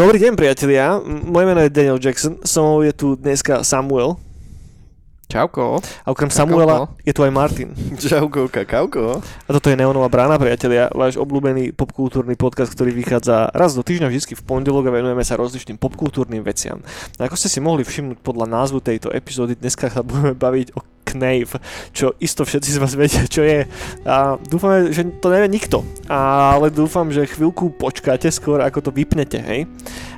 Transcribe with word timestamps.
Dobrý 0.00 0.16
deň 0.16 0.32
priatelia, 0.32 0.96
moje 1.04 1.44
meno 1.44 1.60
je 1.60 1.72
Daniel 1.72 1.98
Jackson, 2.00 2.40
so 2.40 2.64
mnou 2.64 2.84
je 2.84 2.92
tu 2.94 3.16
dneska 3.20 3.60
Samuel 3.64 4.16
Čauko. 5.30 5.78
a 5.78 6.08
okrem 6.10 6.26
Čauko. 6.26 6.38
Samuela 6.42 6.90
je 7.06 7.14
tu 7.14 7.22
aj 7.22 7.30
Martin. 7.30 7.70
Čauko, 8.02 8.50
kakauko. 8.50 9.22
A 9.22 9.50
toto 9.54 9.70
je 9.70 9.78
Neonová 9.78 10.10
brána, 10.10 10.34
priatelia, 10.42 10.90
váš 10.90 11.14
obľúbený 11.14 11.70
popkultúrny 11.78 12.34
podcast, 12.34 12.74
ktorý 12.74 12.90
vychádza 12.90 13.46
raz 13.54 13.78
do 13.78 13.86
týždňa, 13.86 14.10
vždy 14.10 14.34
v 14.34 14.42
pondelok 14.42 14.90
a 14.90 14.94
venujeme 14.98 15.22
sa 15.22 15.38
rozličným 15.38 15.78
popkultúrnym 15.78 16.42
veciam. 16.42 16.82
No 17.14 17.30
ako 17.30 17.38
ste 17.38 17.46
si 17.46 17.62
mohli 17.62 17.86
všimnúť 17.86 18.18
podľa 18.26 18.50
názvu 18.50 18.82
tejto 18.82 19.14
epizódy, 19.14 19.54
dneska 19.54 19.86
sa 19.86 20.02
budeme 20.06 20.34
baviť 20.34 20.74
o 20.74 20.82
Knave, 21.16 21.58
čo 21.90 22.14
isto 22.18 22.46
všetci 22.46 22.76
z 22.76 22.80
vás 22.80 22.94
vedia, 22.94 23.24
čo 23.26 23.42
je. 23.42 23.66
A 24.06 24.36
dúfame, 24.38 24.90
že 24.94 25.06
to 25.18 25.30
nevie 25.30 25.50
nikto, 25.50 25.82
ale 26.10 26.70
dúfam, 26.70 27.08
že 27.10 27.26
chvíľku 27.26 27.74
počkáte 27.74 28.30
skôr, 28.30 28.62
ako 28.62 28.88
to 28.88 28.90
vypnete, 28.90 29.38
hej. 29.40 29.70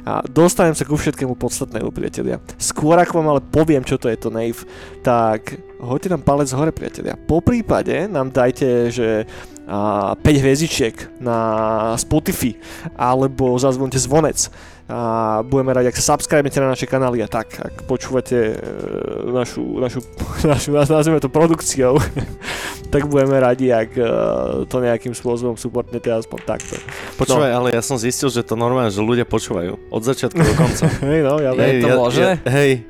A 0.02 0.18
dostanem 0.26 0.74
sa 0.74 0.82
ku 0.82 0.98
všetkému 0.98 1.38
podstatnému, 1.38 1.94
priatelia. 1.94 2.42
Skôr 2.58 2.98
ako 2.98 3.22
vám 3.22 3.28
ale 3.38 3.40
poviem, 3.42 3.86
čo 3.86 3.96
to 3.98 4.10
je 4.10 4.18
to 4.18 4.34
Knave, 4.34 4.66
tak 5.06 5.58
hoďte 5.78 6.14
nám 6.14 6.26
palec 6.26 6.50
hore, 6.50 6.74
priatelia. 6.74 7.14
Po 7.14 7.38
prípade 7.38 8.10
nám 8.10 8.34
dajte, 8.34 8.90
že 8.90 9.26
5 9.66 10.22
hviezdičiek 10.22 11.22
na 11.22 11.38
Spotify 11.94 12.58
alebo 12.98 13.54
zazvonte 13.58 13.98
zvonec 13.98 14.50
a 14.92 15.40
budeme 15.46 15.72
radi, 15.72 15.88
ak 15.88 15.96
sa 15.96 16.12
subscribete 16.12 16.60
na 16.60 16.74
naše 16.74 16.84
kanály 16.84 17.22
a 17.22 17.28
tak, 17.30 17.54
ak 17.56 17.88
počúvate 17.88 18.52
e, 18.52 18.56
našu, 19.30 19.62
našu, 19.80 20.04
našu 20.52 20.68
nazveme 20.74 21.16
to 21.16 21.32
produkciou, 21.32 21.96
tak 22.92 23.08
budeme 23.08 23.40
radi, 23.40 23.72
ak 23.72 23.90
e, 23.96 24.04
to 24.68 24.76
nejakým 24.84 25.16
spôsobom 25.16 25.56
supportnete 25.56 26.12
aspoň 26.12 26.38
takto. 26.44 26.74
Počúvaj, 27.16 27.50
ale 27.54 27.68
ja 27.72 27.80
som 27.80 27.96
zistil, 27.96 28.28
že 28.28 28.44
to 28.44 28.52
normálne, 28.52 28.92
že 28.92 29.00
ľudia 29.00 29.24
počúvajú. 29.24 29.78
Od 29.88 30.02
začiatku 30.02 30.36
do 30.36 30.54
konca. 30.58 30.84
Hej, 31.08 31.20
no, 31.24 31.40
ja 31.40 31.56
viem. 31.56 31.80
to 31.80 31.88
možné? 31.96 32.30
Ja, 32.44 32.52
hej, 32.52 32.84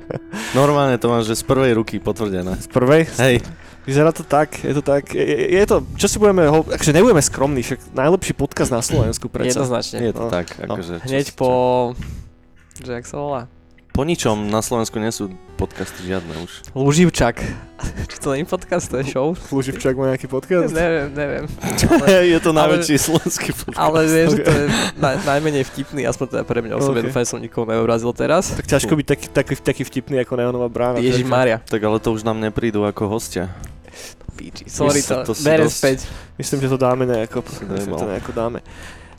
normálne 0.57 0.99
to 0.99 1.07
mám, 1.07 1.23
že 1.23 1.39
z 1.39 1.43
prvej 1.47 1.77
ruky 1.77 2.03
potvrdené. 2.03 2.57
Z 2.57 2.67
prvej, 2.67 3.07
Hej, 3.15 3.45
vyzerá 3.83 4.09
to 4.09 4.21
tak, 4.21 4.59
je 4.59 4.71
to 4.71 4.81
tak, 4.81 5.11
je, 5.11 5.23
je 5.53 5.65
to, 5.65 5.83
čo 5.95 6.07
si 6.07 6.17
budeme, 6.17 6.43
ho, 6.43 6.63
akože 6.63 6.91
nebudeme 6.91 7.19
skromní, 7.19 7.61
však 7.61 7.91
najlepší 7.91 8.33
podcast 8.33 8.69
na 8.69 8.79
Slovensku 8.79 9.27
predsa. 9.27 9.59
Jednoznačne. 9.59 9.97
je 10.01 10.11
to 10.11 10.21
No, 10.21 10.29
tak. 10.29 10.47
no. 10.59 10.73
Akože, 10.73 10.93
čo- 10.97 11.05
Hneď 11.05 11.25
čo- 11.27 11.35
po... 11.35 11.49
Že 12.75 12.91
jak 12.93 13.05
sa 13.05 13.17
volá? 13.17 13.41
Po 13.93 14.01
ničom 14.01 14.49
na 14.49 14.57
Slovensku 14.57 14.97
nie 14.97 15.13
sú 15.13 15.29
podcasty 15.53 16.09
žiadne 16.09 16.33
už. 16.41 16.73
Luživčak. 16.73 17.45
Či 18.09 18.17
to 18.17 18.33
nie 18.33 18.41
je 18.41 18.49
podcast, 18.49 18.89
to 18.89 18.97
je 18.97 19.05
show? 19.05 19.37
Luživčak 19.53 19.93
má 19.93 20.09
nejaký 20.09 20.25
podcast? 20.25 20.73
neviem, 20.81 21.13
neviem. 21.13 21.45
Ale, 22.01 22.25
je 22.25 22.39
to 22.41 22.49
ale- 22.49 22.57
najväčší 22.57 22.97
slovenský 22.97 23.53
podcast. 23.53 23.77
ale 23.77 23.99
vieš, 24.03 24.33
že 24.33 24.41
to 24.41 24.49
je 24.49 24.65
naj, 24.97 25.15
najmenej 25.21 25.63
vtipný, 25.69 26.09
aspoň 26.09 26.25
teda 26.27 26.41
pre 26.41 26.65
mňa 26.65 26.73
osobne, 26.73 26.99
Ok. 26.99 27.13
dúfam, 27.13 27.21
že 27.21 27.29
som 27.29 27.37
nikoho 27.37 27.69
neurazil 27.69 28.09
teraz. 28.11 28.49
Tak 28.49 28.65
ťažko 28.65 28.97
byť 28.97 29.05
taký, 29.05 29.25
taký, 29.29 29.53
taký 29.61 29.83
vtipný 29.85 30.17
ako 30.19 30.33
Neonová 30.33 30.67
brána. 30.67 30.97
Ježiš 30.97 31.29
Maria. 31.29 31.61
Tak 31.61 31.77
ale 31.77 32.01
to 32.01 32.09
už 32.09 32.25
nám 32.25 32.41
neprídu 32.41 32.81
ako 32.81 33.05
hostia. 33.07 33.53
Píči, 34.33 34.65
sorry, 34.67 34.99
to- 35.05 35.23
to, 35.23 35.33
berem 35.45 35.69
dosť- 35.69 35.77
späť. 35.77 35.97
Myslím, 36.35 36.59
že 36.65 36.69
to 36.73 36.77
dáme 36.81 37.05
nejako. 37.05 37.45
Myslím, 37.69 37.93
to 37.95 38.07
nejako 38.09 38.31
dáme. 38.33 38.59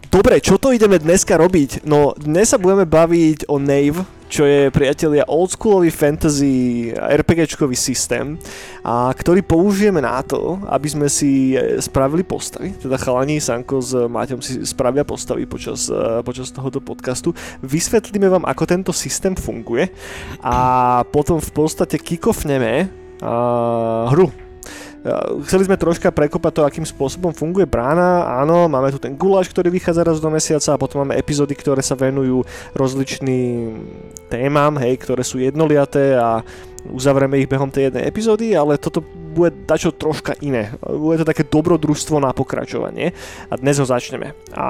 Dobre, 0.04 0.38
čo 0.38 0.62
to 0.62 0.70
ideme 0.70 0.94
dneska 0.94 1.34
robiť? 1.34 1.82
No, 1.90 2.14
dnes 2.14 2.54
sa 2.54 2.58
budeme 2.60 2.86
baviť 2.86 3.50
o 3.50 3.58
Nave, 3.58 3.98
čo 4.30 4.46
je, 4.46 4.70
priatelia, 4.70 5.26
oldschoolový 5.26 5.90
fantasy 5.90 6.90
RPGčkový 6.94 7.74
systém, 7.74 8.38
a 8.86 9.10
ktorý 9.10 9.42
použijeme 9.42 9.98
na 9.98 10.22
to, 10.22 10.62
aby 10.70 10.86
sme 10.86 11.06
si 11.10 11.58
e, 11.58 11.82
spravili 11.82 12.22
postavy. 12.22 12.70
Teda 12.78 12.94
chalani, 12.94 13.42
Sanko 13.42 13.82
s 13.82 13.90
Maťom 13.90 14.38
si 14.38 14.62
spravia 14.62 15.02
postavy 15.02 15.50
počas, 15.50 15.90
e, 15.90 16.22
počas 16.22 16.54
tohoto 16.54 16.78
podcastu. 16.78 17.34
Vysvetlíme 17.66 18.30
vám, 18.30 18.46
ako 18.46 18.70
tento 18.70 18.92
systém 18.94 19.34
funguje 19.34 19.90
a 20.46 21.02
potom 21.10 21.42
v 21.42 21.50
podstate 21.50 21.98
kikofneme 21.98 22.86
uh, 23.18 24.14
hru. 24.14 24.30
Chceli 25.44 25.68
sme 25.68 25.76
troška 25.76 26.08
prekopať 26.08 26.52
to, 26.56 26.62
akým 26.64 26.86
spôsobom 26.88 27.36
funguje 27.36 27.68
brána. 27.68 28.24
Áno, 28.40 28.72
máme 28.72 28.88
tu 28.88 28.96
ten 28.96 29.12
guláš, 29.12 29.52
ktorý 29.52 29.68
vychádza 29.68 30.00
raz 30.00 30.16
do 30.16 30.32
mesiaca 30.32 30.72
a 30.72 30.80
potom 30.80 31.04
máme 31.04 31.20
epizódy, 31.20 31.52
ktoré 31.52 31.84
sa 31.84 31.92
venujú 31.92 32.40
rozličným 32.72 33.84
témam, 34.32 34.80
hej, 34.80 34.96
ktoré 34.96 35.20
sú 35.20 35.36
jednoliaté 35.44 36.16
a 36.16 36.40
uzavrieme 36.88 37.36
ich 37.36 37.48
behom 37.52 37.68
tej 37.68 37.92
jednej 37.92 38.08
epizódy, 38.08 38.56
ale 38.56 38.80
toto 38.80 39.04
bude 39.34 39.50
dačo 39.66 39.90
troška 39.90 40.38
iné. 40.38 40.70
Bude 40.78 41.20
to 41.20 41.26
také 41.26 41.42
dobrodružstvo 41.42 42.22
na 42.22 42.30
pokračovanie 42.30 43.10
a 43.50 43.54
dnes 43.58 43.82
ho 43.82 43.86
začneme. 43.86 44.38
A 44.54 44.66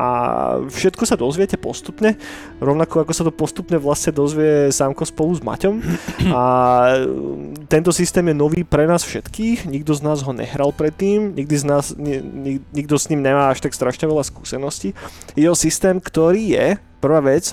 všetko 0.64 1.04
sa 1.04 1.20
dozviete 1.20 1.60
postupne, 1.60 2.16
rovnako 2.64 3.04
ako 3.04 3.12
sa 3.12 3.22
to 3.28 3.32
postupne 3.34 3.76
vlastne 3.76 4.16
dozvie 4.16 4.72
Sámko 4.72 5.04
spolu 5.04 5.36
s 5.36 5.44
Maťom. 5.44 5.84
A 6.32 6.42
tento 7.68 7.92
systém 7.92 8.24
je 8.32 8.36
nový 8.36 8.64
pre 8.64 8.88
nás 8.88 9.04
všetkých, 9.04 9.68
nikto 9.68 9.92
z 9.92 10.00
nás 10.00 10.24
ho 10.24 10.32
nehral 10.32 10.72
predtým, 10.72 11.36
nikdy 11.36 11.54
z 11.60 11.64
nás, 11.68 11.92
ni, 11.94 12.24
ni, 12.24 12.52
nikto 12.72 12.96
s 12.96 13.12
ním 13.12 13.20
nemá 13.20 13.52
až 13.52 13.60
tak 13.60 13.76
strašne 13.76 14.08
veľa 14.08 14.24
skúseností. 14.24 14.96
Je 15.36 15.44
to 15.44 15.56
systém, 15.58 16.00
ktorý 16.00 16.56
je, 16.56 16.66
prvá 17.04 17.20
vec, 17.20 17.52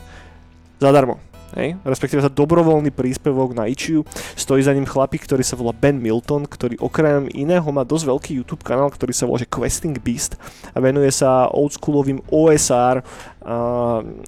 zadarmo. 0.80 1.31
Hej? 1.56 1.78
Respektíve 1.84 2.24
za 2.24 2.32
dobrovoľný 2.32 2.92
príspevok 2.96 3.56
na 3.56 3.68
Ichiu. 3.68 4.08
Stojí 4.36 4.64
za 4.64 4.72
ním 4.72 4.88
chlapík, 4.88 5.24
ktorý 5.28 5.44
sa 5.44 5.60
volá 5.60 5.76
Ben 5.76 6.00
Milton, 6.00 6.48
ktorý 6.48 6.80
okrem 6.80 7.28
iného 7.32 7.66
má 7.70 7.84
dosť 7.84 8.06
veľký 8.08 8.32
YouTube 8.42 8.64
kanál, 8.64 8.92
ktorý 8.92 9.12
sa 9.12 9.28
volá 9.28 9.42
že 9.42 9.50
Questing 9.50 9.98
Beast 10.00 10.40
a 10.72 10.78
venuje 10.80 11.12
sa 11.12 11.52
oldschoolovým 11.52 12.24
OSR 12.30 13.04
a 13.42 13.56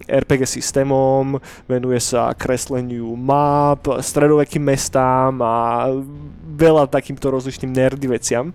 RPG 0.09 0.49
systémom, 0.49 1.37
venuje 1.69 2.01
sa 2.01 2.33
kresleniu 2.33 3.13
map, 3.13 3.85
stredovekým 4.01 4.65
mestám 4.65 5.37
a 5.37 5.85
veľa 6.53 6.89
takýmto 6.89 7.29
rozličným 7.29 7.69
nerdy 7.69 8.09
veciam. 8.09 8.49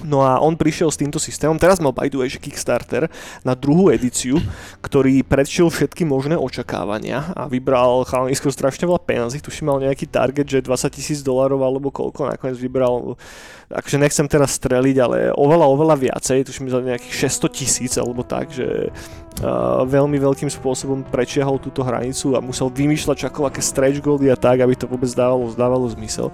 No 0.00 0.24
a 0.24 0.40
on 0.40 0.56
prišiel 0.56 0.88
s 0.88 0.96
týmto 0.96 1.20
systémom, 1.20 1.60
teraz 1.60 1.76
mal 1.76 1.92
by 1.92 2.08
the 2.08 2.16
way, 2.16 2.30
že 2.30 2.40
Kickstarter 2.40 3.12
na 3.44 3.52
druhú 3.52 3.92
edíciu, 3.92 4.40
ktorý 4.80 5.20
predšiel 5.26 5.68
všetky 5.68 6.08
možné 6.08 6.40
očakávania 6.40 7.36
a 7.36 7.44
vybral 7.50 8.08
chalanisko 8.08 8.48
strašne 8.48 8.88
veľa 8.88 9.02
peniazí, 9.04 9.44
tuším 9.44 9.68
mal 9.68 9.78
nejaký 9.82 10.08
target, 10.08 10.48
že 10.48 10.64
20 10.64 10.96
tisíc 10.96 11.20
dolarov 11.20 11.60
alebo 11.60 11.92
koľko, 11.92 12.32
nakoniec 12.32 12.56
vybral, 12.56 13.20
akože 13.68 14.00
nechcem 14.00 14.24
teraz 14.24 14.56
streliť, 14.56 14.96
ale 14.98 15.18
oveľa, 15.36 15.66
oveľa 15.68 15.96
viacej, 16.10 16.48
tuším 16.48 16.72
za 16.72 16.80
nejakých 16.80 17.28
600 17.28 17.58
tisíc 17.60 17.92
alebo 18.00 18.24
tak, 18.24 18.48
že 18.56 18.88
uh, 19.44 19.82
veľmi 19.84 20.16
veľkým 20.16 20.48
spôsobom 20.48 21.06
prečiahol 21.06 21.62
túto 21.62 21.84
hranicu 21.86 22.34
a 22.34 22.42
musel 22.42 22.72
vymýšľať 22.72 23.30
čakovaké 23.30 23.60
stretch 23.62 24.02
goldy 24.02 24.28
a 24.28 24.36
tak, 24.36 24.60
aby 24.60 24.74
to 24.74 24.90
vôbec 24.90 25.08
dávalo, 25.12 25.52
dávalo 25.54 25.86
zmysel. 25.92 26.32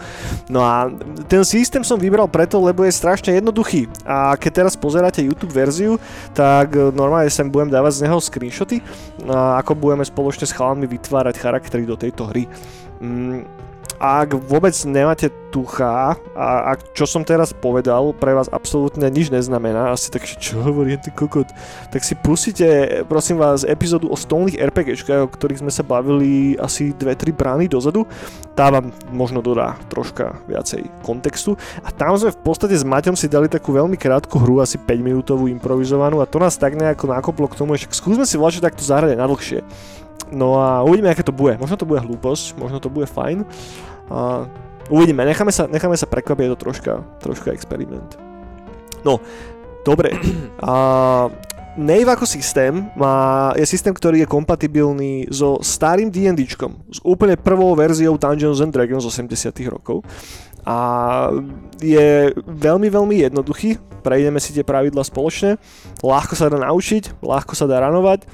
No 0.49 0.65
a 0.65 0.91
ten 1.27 1.43
systém 1.45 1.83
som 1.85 1.99
vybral 1.99 2.27
preto, 2.31 2.59
lebo 2.63 2.83
je 2.87 2.95
strašne 2.95 3.35
jednoduchý. 3.47 3.87
A 4.03 4.35
keď 4.35 4.67
teraz 4.67 4.75
pozeráte 4.75 5.23
YouTube 5.23 5.55
verziu, 5.55 6.03
tak 6.35 6.75
e, 6.75 6.91
normálne 6.91 7.31
sem 7.31 7.47
budem 7.47 7.71
dávať 7.71 8.03
z 8.03 8.11
neho 8.11 8.19
screenshoty, 8.19 8.83
ako 9.31 9.79
budeme 9.79 10.03
spoločne 10.03 10.51
s 10.51 10.57
chalami 10.57 10.91
vytvárať 10.91 11.39
charaktery 11.39 11.87
do 11.87 11.95
tejto 11.95 12.27
hry. 12.27 12.51
Mm, 12.99 13.47
ak 13.97 14.37
vôbec 14.49 14.77
nemáte 14.85 15.33
tucha 15.49 16.21
a 16.37 16.77
ak 16.77 16.93
čo 16.93 17.09
som 17.09 17.25
teraz 17.25 17.57
povedal 17.57 18.13
pre 18.13 18.37
vás 18.37 18.53
absolútne 18.53 19.09
nič 19.09 19.33
neznamená, 19.33 19.97
asi 19.97 20.13
tak, 20.13 20.29
čo 20.29 20.61
hovorí 20.61 21.01
ty 21.01 21.09
kokot, 21.09 21.49
tak 21.89 22.05
si 22.05 22.13
pustíte, 22.13 23.01
prosím 23.09 23.41
vás, 23.41 23.65
epizódu 23.65 24.13
o 24.13 24.17
stolných 24.17 24.61
RPGčkách, 24.61 25.25
o 25.25 25.33
ktorých 25.33 25.65
sme 25.65 25.73
sa 25.73 25.81
bavili 25.81 26.61
asi 26.61 26.93
2-3 26.93 27.33
brány 27.33 27.65
dozadu. 27.73 28.05
Tá 28.53 28.69
vám 28.69 28.93
možno 29.13 29.41
dodá 29.41 29.77
troška 29.89 30.37
viacej 30.49 30.89
kontextu. 31.05 31.57
A 31.85 31.93
tam 31.93 32.17
sme 32.17 32.33
v 32.33 32.41
podstate 32.41 32.77
s 32.77 32.85
Maťom 32.85 33.17
si 33.17 33.29
dali 33.29 33.49
takú 33.49 33.73
veľmi 33.73 33.97
krátku 33.97 34.37
hru, 34.41 34.61
asi 34.61 34.77
5 34.77 34.93
minútovú 35.01 35.49
improvizovanú 35.49 36.21
a 36.21 36.29
to 36.29 36.37
nás 36.37 36.57
tak 36.57 36.77
nejako 36.77 37.13
nakoplo 37.13 37.49
k 37.49 37.59
tomu, 37.59 37.77
že 37.77 37.89
skúsme 37.89 38.29
si 38.29 38.37
vlastne 38.37 38.65
takto 38.65 38.85
zahrať 38.85 39.17
na 39.17 39.29
dlhšie. 39.29 39.61
No 40.33 40.59
a 40.59 40.83
uvidíme, 40.83 41.11
aké 41.11 41.23
to 41.23 41.35
bude. 41.35 41.55
Možno 41.57 41.79
to 41.79 41.87
bude 41.87 42.03
hlúposť, 42.03 42.59
možno 42.59 42.83
to 42.83 42.91
bude 42.91 43.07
fajn. 43.07 43.47
A 44.11 44.47
uvidíme, 44.91 45.23
necháme 45.23 45.55
sa, 45.55 45.71
necháme 45.71 45.95
sa 45.95 46.11
prekvapiť, 46.11 46.45
je 46.47 46.53
to 46.55 46.63
troška, 46.63 46.93
troška 47.23 47.55
experiment. 47.55 48.19
No, 49.07 49.23
dobre. 49.87 50.15
A 50.67 50.75
Nave 51.77 52.09
ako 52.09 52.25
systém 52.25 52.89
má, 52.97 53.53
je 53.53 53.69
systém, 53.69 53.93
ktorý 53.93 54.25
je 54.25 54.33
kompatibilný 54.33 55.29
so 55.29 55.61
starým 55.61 56.09
D&Dčkom, 56.09 56.73
s 56.89 57.05
úplne 57.05 57.37
prvou 57.37 57.77
verziou 57.77 58.17
Dungeons 58.17 58.65
and 58.65 58.73
Dragons 58.73 59.05
z 59.05 59.13
80 59.13 59.53
rokov. 59.69 60.01
A 60.65 61.31
je 61.79 62.33
veľmi, 62.49 62.89
veľmi 62.89 63.17
jednoduchý, 63.29 63.77
prejdeme 64.01 64.41
si 64.41 64.57
tie 64.57 64.65
pravidla 64.65 65.05
spoločne, 65.05 65.61
ľahko 66.01 66.33
sa 66.33 66.49
dá 66.49 66.59
naučiť, 66.59 67.21
ľahko 67.21 67.53
sa 67.53 67.69
dá 67.69 67.85
ranovať, 67.85 68.25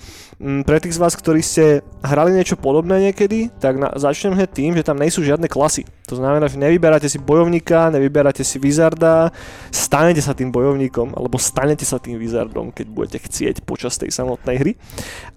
Pre 0.43 0.79
tých 0.83 0.99
z 0.99 1.03
vás, 1.03 1.15
ktorí 1.15 1.39
ste 1.39 1.87
hrali 2.03 2.35
niečo 2.35 2.59
podobné 2.59 2.99
niekedy, 2.99 3.55
tak 3.62 3.79
na, 3.79 3.94
začnem 3.94 4.35
hneď 4.35 4.50
tým, 4.50 4.75
že 4.75 4.83
tam 4.83 4.99
nejsú 4.99 5.23
žiadne 5.23 5.47
klasy. 5.47 5.87
To 6.11 6.19
znamená, 6.19 6.50
že 6.50 6.59
nevyberáte 6.59 7.06
si 7.06 7.23
bojovníka, 7.23 7.94
nevyberáte 7.94 8.43
si 8.43 8.59
wizarda, 8.59 9.31
stanete 9.71 10.19
sa 10.19 10.35
tým 10.35 10.50
bojovníkom, 10.50 11.15
alebo 11.15 11.39
stanete 11.39 11.87
sa 11.87 12.03
tým 12.03 12.19
wizardom, 12.19 12.75
keď 12.75 12.87
budete 12.91 13.19
chcieť 13.23 13.62
počas 13.62 13.94
tej 14.03 14.11
samotnej 14.11 14.59
hry. 14.59 14.73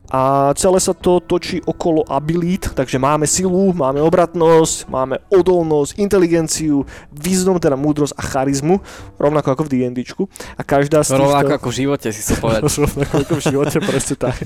A 0.10 0.54
celé 0.54 0.78
sa 0.78 0.94
to 0.94 1.18
točí 1.18 1.62
okolo 1.66 2.06
abilit, 2.06 2.70
takže 2.78 3.02
máme 3.02 3.26
silu, 3.26 3.74
máme 3.74 4.02
obratnosť, 4.06 4.86
máme 4.86 5.18
odolnosť, 5.34 5.98
inteligenciu, 5.98 6.86
význam, 7.10 7.58
teda 7.58 7.74
múdrosť 7.74 8.14
a 8.14 8.22
charizmu, 8.22 8.82
rovnako 9.18 9.58
ako 9.58 9.64
v 9.66 9.70
D&Dčku. 9.70 10.24
A 10.58 10.62
každá 10.62 11.02
z 11.02 11.14
týchto... 11.14 11.26
Rovnako 11.26 11.54
ako 11.58 11.68
v 11.74 11.76
živote 11.78 12.08
si 12.14 12.22
sa 12.22 12.38
povedať. 12.38 12.62
rovnako 12.86 13.16
ako 13.26 13.34
v 13.34 13.44
živote, 13.50 13.78
presne 13.82 14.16
tak. 14.18 14.38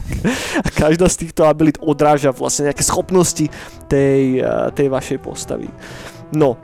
A 0.58 0.68
každá 0.70 1.10
z 1.10 1.28
týchto 1.28 1.46
abilit 1.46 1.78
odráža 1.82 2.34
vlastne 2.34 2.72
nejaké 2.72 2.84
schopnosti 2.84 3.46
tej, 3.88 4.42
eh, 4.42 4.70
tej 4.74 4.88
vašej 4.90 5.20
postavy. 5.22 5.70
No, 6.34 6.58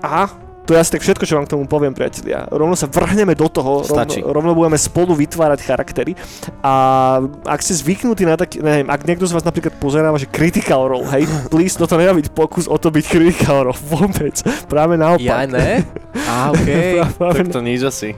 a 0.00 0.49
to 0.70 0.78
je 0.78 0.82
asi 0.86 0.94
tak 0.94 1.02
všetko, 1.02 1.26
čo 1.26 1.34
vám 1.34 1.50
k 1.50 1.58
tomu 1.58 1.66
poviem, 1.66 1.90
priatelia. 1.90 2.46
Rovno 2.46 2.78
sa 2.78 2.86
vrhneme 2.86 3.34
do 3.34 3.50
toho, 3.50 3.82
Stačí. 3.82 4.22
rovno, 4.22 4.30
rovno 4.30 4.52
budeme 4.54 4.78
spolu 4.78 5.18
vytvárať 5.18 5.66
charaktery. 5.66 6.14
A 6.62 6.72
ak 7.42 7.58
ste 7.58 7.74
zvyknutí 7.74 8.22
na 8.22 8.38
taký, 8.38 8.62
neviem, 8.62 8.86
ak 8.86 9.02
niekto 9.02 9.26
z 9.26 9.34
vás 9.34 9.42
napríklad 9.42 9.74
pozeráva, 9.82 10.14
že 10.14 10.30
critical 10.30 10.86
role, 10.86 11.10
hej, 11.10 11.26
please, 11.50 11.74
toto 11.74 11.98
nemá 11.98 12.14
byť 12.14 12.30
pokus 12.30 12.70
o 12.70 12.78
to 12.78 12.94
byť 12.94 13.02
critical 13.02 13.66
role, 13.66 13.78
vôbec. 13.90 14.38
Práve 14.70 14.94
naopak. 14.94 15.26
Ja 15.26 15.42
ne? 15.42 15.82
Á, 16.14 16.54
okej. 16.54 17.02
Práve, 17.18 17.42
Tak 17.42 17.50
to 17.50 17.60
nič 17.60 17.82
asi. 17.82 18.14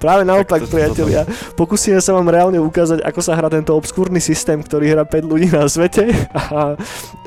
práve 0.00 0.24
naopak, 0.24 0.64
to- 0.64 0.72
priatelia. 0.72 1.28
Pokúsime 1.52 2.00
sa 2.00 2.16
vám 2.16 2.24
reálne 2.24 2.56
ukázať, 2.56 3.04
ako 3.04 3.20
sa 3.20 3.36
hrá 3.36 3.52
tento 3.52 3.76
obskúrny 3.76 4.16
systém, 4.16 4.56
ktorý 4.56 4.96
hrá 4.96 5.04
5 5.04 5.28
ľudí 5.28 5.52
na 5.52 5.68
svete. 5.68 6.08
A, 6.52 6.76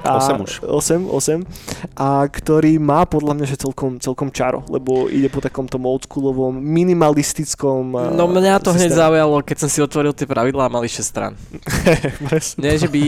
a, 0.05 0.21
Osem 0.21 0.37
už. 0.37 0.61
8, 0.61 1.09
8. 1.09 1.97
A 1.97 2.29
ktorý 2.29 2.77
má 2.77 3.09
podľa 3.09 3.33
mňa, 3.33 3.45
že 3.47 3.57
celkom, 3.57 3.97
celkom 3.97 4.29
čaro, 4.29 4.54
lebo 4.69 5.11
ide 5.11 5.27
po 5.27 5.43
takomto 5.43 5.75
oldschoolovom, 5.81 6.55
minimalistickom 6.55 8.15
No 8.15 8.29
mňa 8.29 8.61
to 8.61 8.71
hneď 8.71 8.93
systéme. 8.93 9.01
zaujalo, 9.01 9.35
keď 9.43 9.57
som 9.65 9.69
si 9.71 9.79
otvoril 9.81 10.13
tie 10.15 10.29
pravidlá 10.29 10.67
a 10.67 10.71
mali 10.71 10.87
6 10.87 11.01
stran. 11.03 11.33
Presne. 12.29 12.59
Nie, 12.61 12.79
že 12.79 12.87
by 12.87 13.03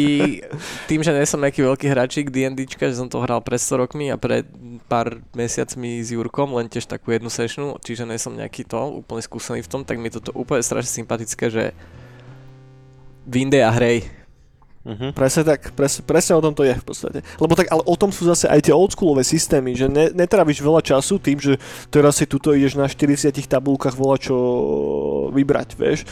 tým, 0.89 1.01
že 1.05 1.11
nie 1.13 1.23
som 1.23 1.39
nejaký 1.39 1.63
veľký 1.63 1.85
hráčik 1.87 2.33
D&Dčka, 2.33 2.91
že 2.91 2.99
som 2.99 3.07
to 3.07 3.21
hral 3.23 3.39
pred 3.39 3.61
100 3.61 3.83
rokmi 3.87 4.11
a 4.11 4.17
pred 4.17 4.43
pár 4.91 5.21
mesiacmi 5.35 6.03
s 6.03 6.11
Jurkom, 6.11 6.51
len 6.57 6.67
tiež 6.67 6.87
takú 6.87 7.11
jednu 7.11 7.31
sessionu, 7.31 7.77
čiže 7.79 8.07
nie 8.07 8.19
som 8.19 8.35
nejaký 8.35 8.65
to, 8.65 9.03
úplne 9.03 9.21
skúsený 9.21 9.61
v 9.63 9.71
tom, 9.71 9.81
tak 9.83 9.99
mi 10.01 10.09
toto 10.11 10.31
úplne 10.33 10.63
strašne 10.63 10.91
sympatické, 11.03 11.47
že 11.51 11.63
Vinde 13.27 13.59
a 13.59 13.75
hrej. 13.75 14.07
Mhm. 14.87 15.11
Presne 15.11 15.43
tak, 15.43 15.75
presne, 15.75 16.01
presne 16.07 16.33
o 16.39 16.41
tom 16.41 16.55
to 16.55 16.63
je 16.63 16.71
v 16.71 16.85
podstate. 16.87 17.19
Lebo 17.43 17.59
tak, 17.59 17.67
ale 17.67 17.83
o 17.83 17.95
tom 17.99 18.07
sú 18.15 18.23
zase 18.23 18.47
aj 18.47 18.71
tie 18.71 18.73
oldschoolové 18.73 19.27
systémy, 19.27 19.75
že 19.75 19.91
ne, 19.91 20.15
netráviš 20.15 20.63
veľa 20.63 20.79
času 20.79 21.19
tým, 21.19 21.35
že 21.43 21.59
teraz 21.91 22.15
si 22.15 22.23
tuto 22.23 22.55
ideš 22.55 22.79
na 22.79 22.87
40 22.87 23.35
tabulkách 23.35 23.99
volať 23.99 24.31
čo 24.31 24.37
vybrať, 25.35 25.69
vieš. 25.75 26.07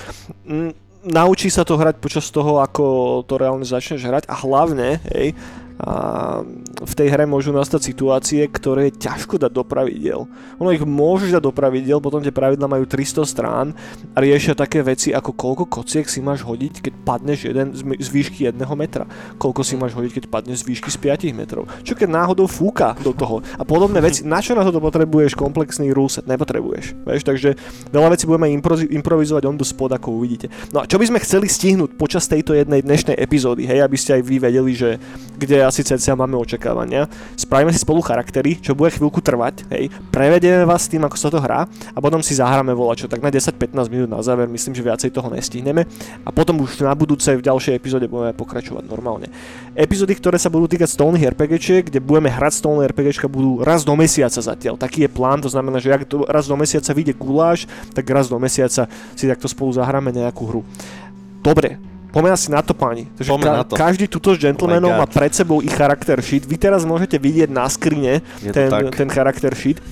Naučí 1.08 1.48
sa 1.48 1.64
to 1.64 1.80
hrať 1.80 2.04
počas 2.04 2.28
toho, 2.28 2.60
ako 2.60 3.24
to 3.24 3.40
reálne 3.40 3.64
začneš 3.64 4.04
hrať 4.04 4.28
a 4.28 4.36
hlavne, 4.44 5.00
hej, 5.16 5.32
a 5.76 5.94
v 6.80 6.94
tej 6.96 7.12
hre 7.12 7.28
môžu 7.28 7.52
nastať 7.52 7.84
situácie, 7.84 8.42
ktoré 8.48 8.88
je 8.88 9.04
ťažko 9.04 9.36
dať 9.36 9.52
do 9.52 9.64
pravidiel. 9.68 10.24
Ono 10.64 10.72
ich 10.72 10.80
môžeš 10.80 11.36
dať 11.36 11.44
do 11.44 11.52
pravidiel, 11.52 12.00
potom 12.00 12.24
tie 12.24 12.32
pravidla 12.32 12.72
majú 12.72 12.88
300 12.88 13.28
strán 13.28 13.76
a 14.16 14.18
riešia 14.24 14.56
také 14.56 14.80
veci 14.80 15.12
ako 15.12 15.36
koľko 15.36 15.68
kociek 15.68 16.08
si 16.08 16.24
máš 16.24 16.48
hodiť, 16.48 16.80
keď 16.80 16.94
padneš 17.04 17.40
jeden 17.52 17.76
z, 17.76 18.08
výšky 18.08 18.48
1 18.48 18.56
metra. 18.80 19.04
Koľko 19.36 19.68
si 19.68 19.76
máš 19.76 19.92
hodiť, 20.00 20.12
keď 20.16 20.24
padneš 20.32 20.64
z 20.64 20.68
výšky 20.72 20.90
z 20.96 20.98
5 21.28 21.36
metrov. 21.36 21.68
Čo 21.84 22.00
keď 22.00 22.08
náhodou 22.08 22.48
fúka 22.48 22.96
do 23.04 23.12
toho 23.12 23.44
a 23.60 23.64
podobné 23.68 24.00
veci. 24.00 24.24
Na 24.24 24.40
čo 24.40 24.56
na 24.56 24.64
toto 24.64 24.80
potrebuješ 24.80 25.36
komplexný 25.36 25.92
ruleset? 25.92 26.24
Nepotrebuješ. 26.24 26.96
Vieš, 27.04 27.24
takže 27.28 27.60
veľa 27.92 28.16
vecí 28.16 28.24
budeme 28.24 28.48
improvizovať 28.88 29.44
on 29.44 29.60
the 29.60 29.68
spot, 29.68 29.92
ako 29.92 30.24
uvidíte. 30.24 30.48
No 30.72 30.82
a 30.82 30.88
čo 30.88 30.96
by 30.96 31.12
sme 31.12 31.20
chceli 31.20 31.52
stihnúť 31.52 32.00
počas 32.00 32.32
tejto 32.32 32.56
jednej 32.56 32.80
dnešnej 32.80 33.20
epizódy, 33.20 33.68
hej, 33.68 33.84
aby 33.84 33.98
ste 34.00 34.16
aj 34.16 34.24
vy 34.24 34.36
vedeli, 34.40 34.72
že 34.72 34.90
kde 35.36 35.65
asi 35.66 35.82
cca 35.82 36.14
máme 36.14 36.38
očakávania. 36.38 37.10
Spravíme 37.34 37.74
si 37.74 37.82
spolu 37.82 38.00
charaktery, 38.06 38.62
čo 38.62 38.78
bude 38.78 38.94
chvíľku 38.94 39.20
trvať, 39.20 39.66
hej. 39.74 39.90
Prevedieme 40.14 40.64
vás 40.64 40.86
tým, 40.86 41.04
ako 41.04 41.18
sa 41.18 41.28
to 41.34 41.42
hrá 41.42 41.66
a 41.68 42.00
potom 42.00 42.22
si 42.22 42.38
zahráme 42.38 42.72
volačo, 42.78 43.10
tak 43.10 43.20
na 43.20 43.34
10-15 43.34 43.90
minút 43.90 44.10
na 44.14 44.22
záver, 44.22 44.46
myslím, 44.46 44.78
že 44.78 44.86
viacej 44.86 45.10
toho 45.10 45.28
nestihneme 45.34 45.90
a 46.24 46.30
potom 46.30 46.62
už 46.62 46.86
na 46.86 46.94
budúce 46.94 47.34
v 47.34 47.42
ďalšej 47.42 47.74
epizóde 47.74 48.06
budeme 48.06 48.38
pokračovať 48.38 48.86
normálne. 48.86 49.28
Epizódy, 49.74 50.14
ktoré 50.16 50.38
sa 50.38 50.54
budú 50.54 50.70
týkať 50.70 50.94
stolných 50.94 51.34
RPGčiek, 51.34 51.90
kde 51.90 52.00
budeme 52.00 52.30
hrať 52.30 52.62
stolné 52.62 52.88
RPGčka, 52.94 53.26
budú 53.26 53.66
raz 53.66 53.82
do 53.82 53.98
mesiaca 53.98 54.40
zatiaľ. 54.40 54.78
Taký 54.78 55.08
je 55.08 55.10
plán, 55.10 55.42
to 55.42 55.50
znamená, 55.50 55.82
že 55.82 55.92
ak 55.92 56.06
to 56.06 56.24
raz 56.30 56.46
do 56.46 56.56
mesiaca 56.56 56.94
vyjde 56.94 57.18
guláš, 57.18 57.66
tak 57.92 58.06
raz 58.14 58.30
do 58.30 58.38
mesiaca 58.38 58.88
si 59.18 59.26
takto 59.26 59.50
spolu 59.50 59.74
zahráme 59.74 60.14
nejakú 60.14 60.44
hru. 60.46 60.62
Dobre, 61.42 61.78
poďme 62.16 62.32
asi 62.32 62.48
na 62.48 62.64
to, 62.64 62.72
páni. 62.72 63.12
Takže 63.20 63.28
Poďme 63.28 63.52
na 63.52 63.68
to. 63.68 63.76
každý 63.76 64.08
tuto 64.08 64.32
z 64.32 64.48
gentlemanov 64.48 64.96
Oh 64.96 65.00
má 65.04 65.08
pred 65.12 65.36
sebou 65.36 65.60
ich 65.60 65.76
charakter 65.76 66.16
sheet. 66.24 66.48
Vy 66.48 66.56
teraz 66.56 66.88
môžete 66.88 67.20
vidieť 67.20 67.52
na 67.52 67.68
skrine 67.68 68.24
ten, 68.40 68.72
tak. 68.72 68.96
ten 68.96 69.12
charakter 69.12 69.52
sheet. 69.52 69.84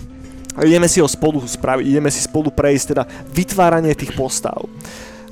Ideme 0.64 0.88
si 0.88 1.04
ho 1.04 1.10
spolu 1.10 1.44
spraviť, 1.44 1.84
ideme 1.84 2.08
si 2.08 2.24
spolu 2.24 2.48
prejsť 2.48 2.86
teda 2.96 3.04
vytváranie 3.28 3.92
tých 3.92 4.16
postav. 4.16 4.64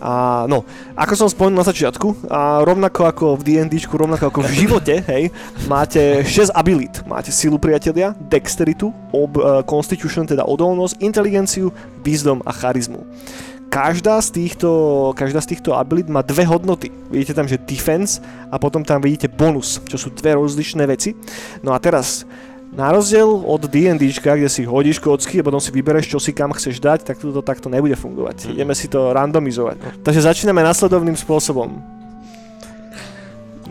A 0.02 0.44
no, 0.50 0.66
ako 0.98 1.14
som 1.14 1.30
spomenul 1.30 1.62
na 1.62 1.68
začiatku, 1.70 2.26
a 2.26 2.66
rovnako 2.66 3.06
ako 3.06 3.26
v 3.38 3.42
D&Dčku, 3.46 3.94
rovnako 3.94 4.34
ako 4.34 4.42
v 4.42 4.52
živote, 4.66 4.98
hej, 5.06 5.30
máte 5.70 6.26
6 6.26 6.50
abilit. 6.58 7.06
Máte 7.06 7.30
silu 7.30 7.62
priatelia, 7.62 8.18
dexteritu, 8.18 8.90
ob, 9.14 9.38
uh, 9.38 9.62
constitution, 9.62 10.26
teda 10.26 10.42
odolnosť, 10.42 10.98
inteligenciu, 11.06 11.70
wisdom 12.02 12.42
a 12.42 12.50
charizmu. 12.50 13.06
Každá 13.72 14.20
z 14.20 14.30
týchto, 14.36 14.70
každá 15.16 15.40
z 15.40 15.56
týchto 15.56 15.80
abilit 15.80 16.12
má 16.12 16.20
dve 16.20 16.44
hodnoty. 16.44 16.92
Vidíte 17.08 17.32
tam, 17.32 17.48
že 17.48 17.56
defense 17.56 18.20
a 18.52 18.60
potom 18.60 18.84
tam 18.84 19.00
vidíte 19.00 19.32
bonus, 19.32 19.80
čo 19.88 19.96
sú 19.96 20.12
dve 20.12 20.36
rozličné 20.36 20.84
veci. 20.84 21.16
No 21.64 21.72
a 21.72 21.80
teraz, 21.80 22.28
na 22.76 22.92
rozdiel 22.92 23.32
od 23.32 23.72
D&Dčka, 23.72 24.36
kde 24.36 24.52
si 24.52 24.68
hodíš 24.68 25.00
kocky 25.00 25.40
a 25.40 25.48
potom 25.48 25.64
si 25.64 25.72
vybereš, 25.72 26.12
čo 26.12 26.20
si 26.20 26.36
kam 26.36 26.52
chceš 26.52 26.84
dať, 26.84 27.08
tak 27.08 27.24
toto 27.24 27.40
takto 27.40 27.72
nebude 27.72 27.96
fungovať. 27.96 28.52
Mhm. 28.52 28.60
Ideme 28.60 28.76
si 28.76 28.92
to 28.92 29.16
randomizovať. 29.16 30.04
Takže 30.04 30.20
začíname 30.20 30.60
nasledovným 30.68 31.16
spôsobom. 31.16 31.80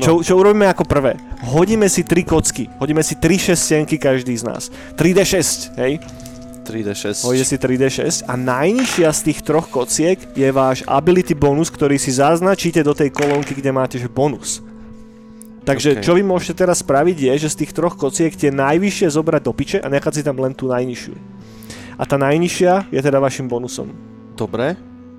Čo, 0.00 0.25
čo 0.25 0.41
urobíme 0.41 0.64
ako 0.64 0.88
prvé? 0.88 1.20
Hodíme 1.44 1.85
si 1.93 2.08
tri 2.08 2.25
kocky. 2.25 2.73
Hodíme 2.81 3.04
si 3.04 3.21
tri 3.21 3.37
šestienky 3.37 4.00
každý 4.00 4.33
z 4.33 4.49
nás. 4.49 4.73
3D6, 4.97 5.76
hej? 5.76 6.00
3D6. 6.62 7.25
Hodíte 7.25 7.47
si 7.47 7.57
3D6 7.57 8.02
a 8.25 8.35
najnižšia 8.35 9.09
z 9.09 9.21
tých 9.23 9.40
troch 9.40 9.67
kociek 9.67 10.17
je 10.33 10.49
váš 10.49 10.85
ability 10.85 11.33
bonus, 11.33 11.69
ktorý 11.69 11.97
si 11.97 12.11
zaznačíte 12.11 12.81
do 12.81 12.93
tej 12.93 13.09
kolónky, 13.09 13.52
kde 13.52 13.71
máte 13.71 13.97
že 13.97 14.07
bonus. 14.07 14.61
Takže 15.61 16.00
Ok. 16.00 16.02
čo 16.02 16.12
vy 16.14 16.23
môžete 16.23 16.57
teraz 16.57 16.81
spraviť 16.81 17.17
je, 17.21 17.35
že 17.38 17.49
z 17.49 17.59
tých 17.62 17.73
troch 17.73 17.95
kociek 17.95 18.33
tie 18.33 18.49
najvyššie 18.49 19.09
zobrať 19.11 19.43
do 19.43 19.52
piče 19.52 19.79
a 19.79 19.87
nechať 19.87 20.12
si 20.12 20.23
tam 20.23 20.37
len 20.37 20.52
tú 20.52 20.67
najnižšiu. 20.67 21.14
A 21.97 22.02
tá 22.02 22.17
najnižšia 22.17 22.88
je 22.88 23.00
teda 23.00 23.19
vašim 23.19 23.45
bonusom. 23.45 23.93
Dobre. 24.35 24.76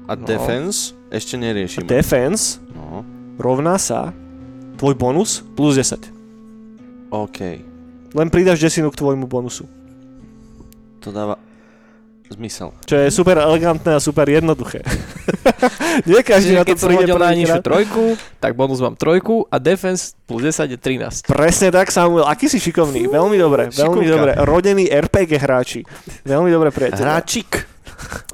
A 0.10 0.18
No. 0.18 0.26
defense 0.26 0.98
ešte 1.08 1.38
neriešime. 1.38 1.86
Defense 1.86 2.58
no. 2.74 3.06
rovná 3.38 3.78
sa 3.78 4.10
tvoj 4.76 4.98
bonus 4.98 5.46
plus 5.54 5.78
10. 5.78 6.10
OK. 7.10 7.40
Len 8.12 8.28
pridáš 8.28 8.60
desinu 8.60 8.90
k 8.90 8.98
tvojmu 8.98 9.24
bonusu. 9.24 9.70
To 11.02 11.10
dáva 11.10 11.36
zmysel. 12.32 12.72
Čo 12.88 12.96
je 12.96 13.12
super 13.12 13.36
elegantné 13.36 13.92
a 13.92 14.00
super 14.00 14.24
jednoduché. 14.24 14.88
Nie 16.08 16.24
každý 16.24 16.56
Čiže 16.56 16.60
na 16.60 16.64
to 16.64 16.68
keď 16.72 16.78
som 16.80 16.90
hodil 16.96 17.18
najnižšiu 17.20 17.60
trojku, 17.60 18.04
tak 18.40 18.56
bonus 18.56 18.80
mám 18.80 18.96
trojku 18.96 19.44
a 19.52 19.60
defense 19.60 20.16
plus 20.24 20.40
10 20.40 20.72
je 20.72 20.80
13. 20.80 21.28
Presne 21.28 21.68
tak, 21.70 21.92
Samuel. 21.92 22.24
Aký 22.24 22.48
si 22.48 22.56
šikovný. 22.56 23.12
Veľmi 23.12 23.36
dobre, 23.36 23.68
veľmi 23.68 23.76
šikovka. 24.00 24.16
dobre. 24.16 24.32
Rodení 24.48 24.88
RPG 24.88 25.32
hráči. 25.38 25.84
Veľmi 26.24 26.48
dobre, 26.48 26.72
priateľ. 26.72 27.04
Hráčik. 27.04 27.68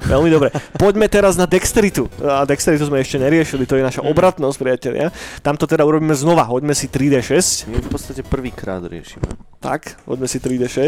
Veľmi 0.05 0.29
dobre. 0.29 0.53
Poďme 0.77 1.09
teraz 1.09 1.33
na 1.33 1.43
dexteritu. 1.43 2.05
A 2.21 2.45
dexteritu 2.45 2.85
sme 2.85 3.01
ešte 3.01 3.17
neriešili, 3.17 3.65
to 3.65 3.75
je 3.75 3.83
naša 3.83 4.05
Mm. 4.05 4.13
obratnosť, 4.13 4.57
priatelia. 4.61 5.09
Tamto 5.41 5.65
teda 5.65 5.81
urobíme 5.81 6.13
znova. 6.13 6.45
Hoďme 6.45 6.71
si 6.71 6.85
3D6. 6.85 7.65
My 7.65 7.81
v 7.81 7.89
podstate 7.89 8.21
prvýkrát 8.21 8.79
riešime. 8.79 9.25
Tak, 9.57 10.05
hoďme 10.05 10.29
si 10.29 10.37
3D6. 10.37 10.85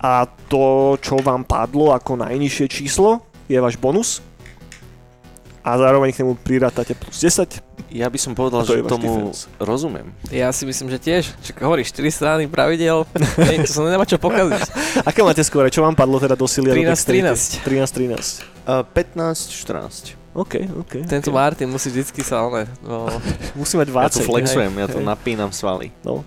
A 0.00 0.24
to, 0.48 0.96
čo 1.04 1.20
vám 1.20 1.44
padlo 1.44 1.92
ako 1.92 2.16
najnižšie 2.24 2.66
číslo, 2.72 3.20
je 3.52 3.60
váš 3.60 3.76
bonus. 3.76 4.24
A 5.60 5.76
zároveň 5.76 6.16
k 6.16 6.24
nemu 6.24 6.40
prirátate 6.40 6.96
plus 6.96 7.20
10. 7.20 7.60
Ja 7.92 8.08
by 8.08 8.16
som 8.16 8.32
povedal, 8.32 8.64
to 8.64 8.80
že 8.80 8.88
tomu 8.88 9.28
defense. 9.28 9.44
rozumiem. 9.60 10.08
Ja 10.32 10.48
si 10.56 10.64
myslím, 10.64 10.88
že 10.88 10.96
tiež. 10.96 11.36
Čak 11.44 11.60
hovoríš, 11.60 11.92
4 11.92 12.08
strany 12.08 12.42
pravidel, 12.48 13.04
nie, 13.44 13.60
to 13.68 13.72
sa 13.76 13.84
nemá 13.84 14.08
čo 14.08 14.16
pokaziť. 14.16 14.62
Aké 15.08 15.20
máte 15.20 15.44
skôr? 15.44 15.68
Čo 15.68 15.84
vám 15.84 15.92
padlo 15.92 16.16
teda 16.16 16.32
do 16.32 16.48
sily? 16.48 16.72
a 16.72 16.80
do 16.80 16.80
13, 16.80 16.96
dexterity? 16.96 17.60
13, 17.60 18.40
13. 18.40 18.40
Uh, 18.64 18.88
15, 18.88 19.52
14. 19.52 20.19
OK, 20.30 20.62
OK. 20.78 21.10
Tento 21.10 21.26
okay. 21.26 21.40
Martin 21.42 21.66
musí 21.66 21.90
vždycky 21.90 22.22
sa, 22.22 22.46
ale, 22.46 22.70
no, 22.86 23.10
Musí 23.58 23.74
mať 23.74 23.90
Ja 23.90 24.06
to 24.06 24.22
20. 24.22 24.30
flexujem, 24.30 24.72
ja 24.78 24.86
to 24.86 25.02
hej. 25.02 25.06
napínam 25.06 25.50
svaly. 25.50 25.90
No. 26.06 26.22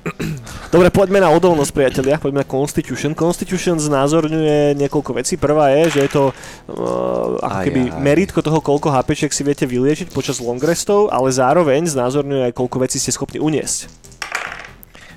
Dobre, 0.68 0.92
poďme 0.92 1.24
na 1.24 1.32
odolnosť, 1.32 1.72
priatelia. 1.72 2.20
Poďme 2.20 2.44
na 2.44 2.48
Constitution. 2.48 3.16
Constitution 3.16 3.80
znázorňuje 3.80 4.76
niekoľko 4.76 5.12
vecí. 5.16 5.40
Prvá 5.40 5.72
je, 5.80 5.96
že 5.96 6.00
je 6.04 6.12
to 6.12 6.24
uh, 6.30 7.40
ako 7.40 7.56
Aj, 7.56 7.64
keby 7.64 7.82
aj. 7.90 8.00
meritko 8.04 8.44
toho, 8.44 8.60
koľko 8.60 8.92
HPčiek 8.92 9.32
si 9.32 9.40
viete 9.40 9.64
vyliečiť 9.64 10.12
počas 10.12 10.44
long 10.44 10.60
restov, 10.60 11.08
ale 11.08 11.32
zároveň 11.32 11.88
znázorňuje 11.88 12.52
aj, 12.52 12.54
koľko 12.60 12.84
vecí 12.84 13.00
ste 13.00 13.16
schopní 13.16 13.40
uniesť. 13.40 13.88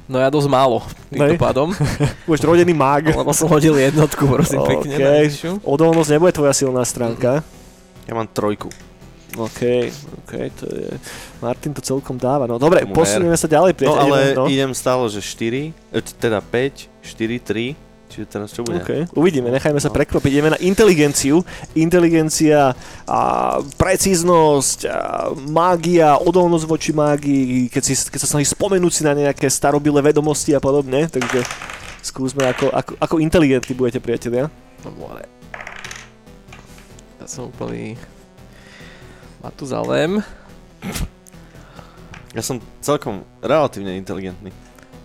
no 0.07 0.23
ja 0.23 0.31
dosť 0.31 0.47
málo 0.47 0.87
týmto 1.11 1.35
Hej. 1.35 1.43
pádom, 1.43 1.75
Budeš 2.31 2.47
rodený 2.47 2.71
mag. 2.71 3.03
lebo 3.03 3.35
som 3.35 3.51
hodil 3.51 3.75
jednotku, 3.75 4.31
prosím 4.31 4.63
pekne. 4.71 4.95
OK. 4.95 5.03
najvyššiu. 5.03 5.53
Odolnosť 5.67 6.11
nebude 6.15 6.31
tvoja 6.31 6.55
silná 6.55 6.87
stránka. 6.87 7.43
Ja 8.07 8.15
mám 8.15 8.27
trojku. 8.27 8.71
OK, 9.37 9.61
OK, 10.23 10.33
to 10.57 10.65
je... 10.65 10.89
Martin 11.45 11.75
to 11.75 11.85
celkom 11.85 12.17
dáva. 12.17 12.49
No 12.49 12.57
dobre, 12.57 12.87
Tomu 12.87 12.97
posunieme 12.97 13.37
sa 13.37 13.45
ďalej, 13.45 13.75
No 13.75 13.79
priateľ. 13.79 14.01
ale 14.01 14.19
no. 14.33 14.45
idem 14.49 14.73
stále, 14.73 15.05
že 15.13 15.21
4, 15.21 15.75
e, 15.93 15.99
teda 16.17 16.41
5, 16.41 16.89
4, 17.05 17.37
3, 17.45 17.77
čiže 18.09 18.25
teraz 18.25 18.49
čo 18.55 18.65
bude? 18.65 18.81
OK, 18.81 19.13
uvidíme, 19.13 19.53
nechajme 19.53 19.77
sa 19.77 19.93
No. 19.93 19.97
prekvapiť. 19.99 20.31
Ideme 20.31 20.57
na 20.57 20.61
inteligenciu. 20.63 21.45
Inteligencia, 21.77 22.73
a 23.05 23.21
precíznosť, 23.77 24.79
a 24.89 24.97
mágia, 25.37 26.17
odolnosť 26.17 26.65
voči 26.65 26.91
mágii, 26.97 27.69
keď, 27.69 27.83
si, 27.83 27.93
keď 28.09 28.21
sa 28.25 28.31
snaží 28.31 28.49
spomenúť 28.49 28.93
si 28.95 29.03
na 29.05 29.13
nejaké 29.13 29.53
starobilé 29.53 30.01
vedomosti 30.01 30.57
a 30.57 30.63
podobne. 30.63 31.13
Takže 31.13 31.45
skúsme, 32.01 32.47
ako, 32.47 32.73
ako, 32.73 32.93
ako 32.97 33.15
inteligentní 33.21 33.77
budete, 33.77 34.01
priatelia. 34.01 34.49
No. 34.81 35.13
Ja 37.27 37.43
som 37.43 37.51
úplný 37.51 37.99
Matuzalem. 39.43 40.23
Ja 42.31 42.39
som 42.39 42.63
celkom 42.79 43.27
relatívne 43.43 43.99
inteligentný. 43.99 44.55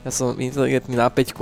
Ja 0.06 0.14
som 0.14 0.38
inteligentný 0.38 1.02
na 1.02 1.10
5, 1.10 1.34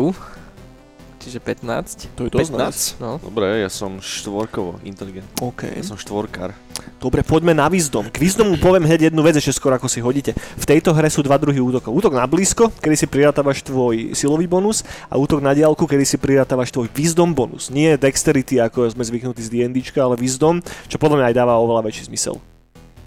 čiže 1.19 1.43
15. 1.43 2.15
To 2.15 2.25
je 2.25 2.29
dosť 2.31 2.51
nice. 2.55 2.95
15? 2.97 3.03
No. 3.03 3.19
Dobre, 3.19 3.59
ja 3.59 3.67
som 3.67 3.99
štvorkovo 3.99 4.79
inteligentný. 4.87 5.35
OK. 5.43 5.67
Ja 5.67 5.83
som 5.83 5.99
štvorkár. 5.99 6.55
Dobre, 6.99 7.27
poďme 7.27 7.51
na 7.51 7.67
Wisdom. 7.67 8.07
K 8.07 8.17
Wisdomu 8.23 8.55
poviem 8.55 8.87
hneď 8.87 9.11
jednu 9.11 9.19
vec, 9.19 9.35
ešte 9.35 9.51
skôr 9.51 9.75
ako 9.75 9.91
si 9.91 9.99
hodíte. 9.99 10.31
V 10.35 10.65
tejto 10.65 10.95
hre 10.95 11.11
sú 11.11 11.19
dva 11.19 11.35
druhy 11.35 11.59
útokov. 11.59 11.91
Útok 11.91 12.15
na 12.15 12.23
blízko, 12.23 12.71
kedy 12.79 12.95
si 12.95 13.05
prirátavaš 13.07 13.67
tvoj 13.67 14.15
silový 14.15 14.47
bonus 14.47 14.87
a 15.11 15.19
útok 15.19 15.43
na 15.43 15.51
diálku, 15.51 15.83
kedy 15.83 16.07
si 16.07 16.15
prirátavaš 16.15 16.71
tvoj 16.71 16.87
Wisdom 16.95 17.35
bonus. 17.35 17.67
Nie 17.67 17.99
Dexterity, 17.99 18.63
ako 18.63 18.87
sme 18.95 19.03
zvyknutí 19.03 19.43
z 19.43 19.51
D&Dčka, 19.51 19.99
ale 19.99 20.15
Wisdom, 20.15 20.63
čo 20.87 20.95
podľa 20.95 21.19
mňa 21.19 21.27
aj 21.31 21.35
dáva 21.35 21.59
oveľa 21.59 21.83
väčší 21.91 22.07
zmysel. 22.07 22.39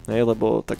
Nie, 0.05 0.21
lebo 0.21 0.61
tak 0.67 0.79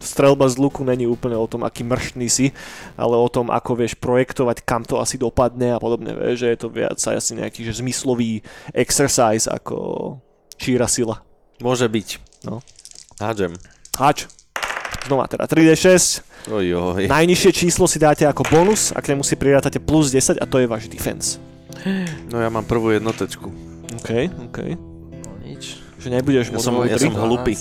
strelba 0.00 0.48
z 0.48 0.56
luku 0.56 0.82
není 0.82 1.04
úplne 1.06 1.36
o 1.36 1.46
tom, 1.46 1.62
aký 1.62 1.84
mrštný 1.84 2.26
si, 2.26 2.50
ale 2.96 3.14
o 3.14 3.28
tom, 3.28 3.52
ako 3.52 3.76
vieš 3.76 3.94
projektovať, 4.00 4.64
kam 4.64 4.82
to 4.82 4.96
asi 4.98 5.20
dopadne 5.20 5.76
a 5.76 5.78
podobne. 5.78 6.16
Vieš, 6.16 6.36
že 6.40 6.48
je 6.50 6.58
to 6.58 6.68
viac 6.72 6.96
asi 6.96 7.32
nejaký 7.36 7.62
že 7.68 7.84
zmyslový 7.84 8.40
exercise 8.72 9.46
ako 9.46 10.16
číra 10.56 10.88
sila. 10.88 11.20
Môže 11.60 11.86
byť. 11.86 12.08
No. 12.48 12.64
Hádžem. 13.20 13.54
Hač. 14.00 14.24
Znova 15.04 15.28
teda 15.28 15.44
3D6. 15.44 16.24
Ojoj. 16.48 17.04
Najnižšie 17.08 17.52
číslo 17.52 17.84
si 17.84 18.00
dáte 18.00 18.24
ako 18.24 18.48
bonus 18.48 18.96
a 18.96 19.04
k 19.04 19.12
nemu 19.12 19.20
si 19.20 19.36
prirátate 19.36 19.76
plus 19.76 20.08
10 20.08 20.40
a 20.40 20.44
to 20.48 20.56
je 20.56 20.66
váš 20.68 20.88
defense. 20.88 21.36
No 22.32 22.40
ja 22.40 22.48
mám 22.48 22.64
prvú 22.64 22.92
jednotečku. 22.92 23.48
OK, 24.00 24.10
OK. 24.48 24.58
no 25.20 25.32
nič. 25.44 25.80
Že 26.00 26.08
nebudeš 26.16 26.48
Ja 26.52 26.60
som- 26.60 26.80
ja 26.88 26.96
som 26.96 27.12
hlupý. 27.12 27.56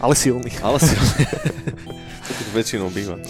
Ale 0.00 0.14
silný. 0.16 0.50
Ale 0.64 0.80
si... 0.80 0.96
to 2.26 2.30
tu 2.32 2.44
väčšinou 2.56 2.88
býva. 2.88 3.20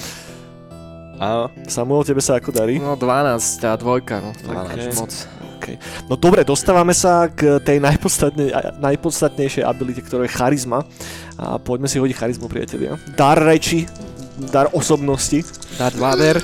A 1.20 1.52
Samuel, 1.68 2.08
tebe 2.08 2.24
sa 2.24 2.40
ako 2.40 2.48
darí? 2.48 2.80
No 2.80 2.96
12 2.96 3.60
a 3.68 3.76
dvojka, 3.76 4.24
no 4.24 4.32
tak 4.32 4.56
12. 4.56 4.72
až 4.72 4.84
moc. 4.96 5.12
No 6.08 6.16
dobre, 6.16 6.42
dostávame 6.42 6.96
sa 6.96 7.28
k 7.28 7.60
tej 7.60 7.78
najpodstatne, 7.78 8.50
najpodstatnejšej 8.80 9.62
abilite, 9.62 10.00
ktorá 10.02 10.24
je 10.24 10.32
charizma. 10.32 10.82
A 11.36 11.60
poďme 11.60 11.86
si 11.86 12.00
hodiť 12.00 12.16
charizmu, 12.16 12.48
priatelia. 12.48 12.96
Dar 13.14 13.36
reči, 13.36 13.84
dar 14.50 14.72
osobnosti. 14.72 15.44
Darth 15.76 16.00
Vader. 16.00 16.40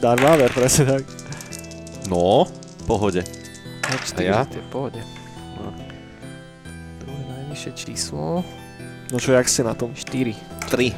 Dar 0.00 0.16
Vader, 0.16 0.48
presne 0.48 0.98
tak. 0.98 1.02
no, 2.08 2.48
v 2.48 2.82
pohode. 2.88 3.22
A 3.84 3.92
A 3.92 4.20
ja? 4.24 4.40
Je 4.48 4.64
pohode. 4.72 5.00
No. 5.60 5.70
Druhé 7.04 7.22
najvyššie 7.28 7.72
číslo. 7.76 8.40
No 9.10 9.18
čo, 9.18 9.34
jak 9.34 9.46
ste 9.50 9.66
na 9.66 9.74
tom? 9.74 9.90
4. 9.94 10.34
3. 10.70 10.94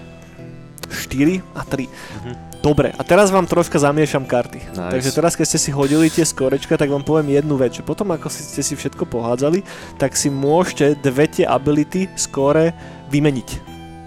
4 0.92 1.40
a 1.56 1.62
3. 1.64 1.88
Mhm. 1.88 2.32
Dobre, 2.62 2.94
a 2.94 3.02
teraz 3.02 3.34
vám 3.34 3.42
troška 3.50 3.74
zamiešam 3.74 4.22
karty. 4.22 4.62
Nice. 4.70 4.92
Takže 4.94 5.10
teraz, 5.10 5.34
keď 5.34 5.46
ste 5.50 5.58
si 5.58 5.70
hodili 5.74 6.06
tie 6.06 6.22
skorečka, 6.22 6.78
tak 6.78 6.86
vám 6.86 7.02
poviem 7.02 7.34
jednu 7.34 7.58
vec, 7.58 7.74
že 7.74 7.82
potom 7.82 8.14
ako 8.14 8.30
ste 8.30 8.62
si 8.62 8.78
všetko 8.78 9.02
pohádzali, 9.02 9.66
tak 9.98 10.14
si 10.14 10.30
môžete 10.30 10.94
dve 11.02 11.26
tie 11.26 11.42
ability 11.42 12.06
skore 12.14 12.70
vymeniť. 13.10 13.48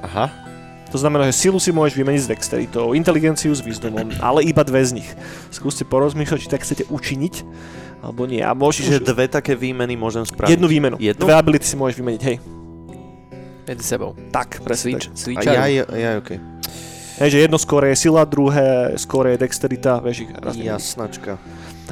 Aha. 0.08 0.32
To 0.88 0.96
znamená, 0.96 1.28
že 1.28 1.36
silu 1.36 1.60
si 1.60 1.76
môžeš 1.76 2.00
vymeniť 2.00 2.22
s 2.24 2.32
dexteritou, 2.32 2.96
inteligenciu 2.96 3.52
s 3.52 3.60
wisdomom, 3.60 4.08
ale 4.24 4.48
iba 4.48 4.64
dve 4.64 4.80
z 4.88 5.04
nich. 5.04 5.10
Skúste 5.52 5.84
porozmýšľať, 5.84 6.40
či 6.40 6.48
tak 6.48 6.64
chcete 6.64 6.88
učiniť, 6.88 7.44
alebo 8.00 8.24
nie. 8.24 8.40
A 8.40 8.56
môžeš 8.56 8.88
Čiže 8.88 9.04
dve 9.04 9.28
také 9.28 9.60
výmeny 9.60 10.00
môžem 10.00 10.24
spraviť. 10.24 10.56
jednu 10.56 10.72
výmenu. 10.72 10.96
Jednu? 10.96 11.28
Dve 11.28 11.36
ability 11.36 11.68
si 11.68 11.76
môžeš 11.76 12.00
vymeniť, 12.00 12.22
hej. 12.24 12.40
Medzi 13.66 13.86
sebou. 13.86 14.14
Tak, 14.30 14.62
presne 14.62 15.02
Switch, 15.14 15.42
tak. 15.42 15.48
A 15.50 15.66
ja, 15.66 15.66
ja, 15.66 15.84
ja, 15.90 16.10
okej. 16.18 16.38
Hej, 17.16 17.30
že 17.32 17.38
jedno 17.48 17.56
skore 17.56 17.96
je 17.96 17.98
sila, 17.98 18.28
druhé 18.28 18.92
skore 19.00 19.34
je 19.34 19.48
dexterita, 19.48 20.04
vieš 20.04 20.28
ich. 20.28 20.32
Jasnačka. 20.60 21.40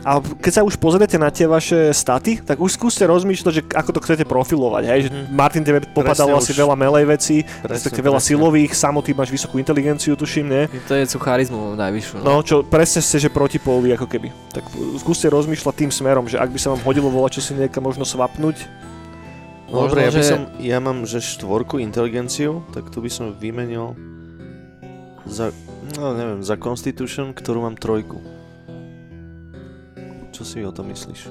A 0.03 0.20
keď 0.20 0.51
sa 0.51 0.62
už 0.68 0.75
pozriete 0.75 1.15
na 1.15 1.32
tie 1.32 1.48
vaše 1.48 1.96
staty, 1.96 2.44
tak 2.44 2.60
už 2.60 2.75
skúste 2.75 3.08
rozmýšľať, 3.08 3.53
že 3.56 3.63
ako 3.72 3.89
to 3.94 4.00
chcete 4.03 4.24
profilovať. 4.27 4.84
Hej? 4.84 5.00
Že 5.08 5.10
Mhm. 5.15 5.24
Martin, 5.32 5.63
tebe 5.63 5.80
popadalo 5.80 6.36
Presne 6.36 6.44
asi 6.44 6.51
už. 6.51 6.60
veľa 6.60 6.75
vecí, 7.08 7.38
Presne, 7.48 7.72
respektíve 7.72 8.06
veľa 8.12 8.20
presne. 8.20 8.32
silových, 8.36 8.72
samotný 8.75 9.13
máš 9.15 9.30
vysokú 9.32 9.56
inteligenciu, 9.63 10.20
tuším, 10.20 10.46
nie? 10.50 10.63
To 10.92 10.94
je 10.98 11.08
charizmu 11.08 11.80
najvyššiu. 11.80 12.20
No. 12.20 12.24
No, 12.25 12.44
čo 12.44 12.68
presne 12.68 13.00
ste, 13.00 13.15
že 13.22 13.30
protipóly 13.32 13.96
ako 13.96 14.12
keby. 14.12 14.27
Tak 14.51 14.65
skúste 15.00 15.32
rozmýšľať 15.32 15.88
tým 15.88 15.92
smerom, 15.94 16.27
že 16.27 16.36
ak 16.36 16.51
by 16.51 16.60
sa 16.60 16.75
vám 16.75 16.84
hodilo 16.84 17.08
volať, 17.08 17.39
čo 17.39 17.42
si 17.48 17.51
niekam 17.56 17.86
možno 17.88 18.03
svapnúť, 18.03 18.60
Možno, 19.74 19.89
Dobre, 19.89 20.06
ja, 20.06 20.12
by 20.13 20.22
som, 20.22 20.42
ja 20.62 20.77
mám 20.77 21.01
že 21.10 21.18
štvorku 21.18 21.82
inteligenciu, 21.82 22.62
tak 22.77 22.94
tu 22.94 23.01
by 23.01 23.10
som 23.10 23.34
vymenil 23.34 23.98
za, 25.25 25.50
no 25.98 26.13
neviem, 26.13 26.46
za 26.46 26.53
Constitution, 26.62 27.34
ktorú 27.34 27.65
mám 27.65 27.74
trojku. 27.74 28.22
Čo 30.30 30.46
si 30.46 30.62
o 30.62 30.70
tom 30.70 30.94
myslíš? 30.94 31.25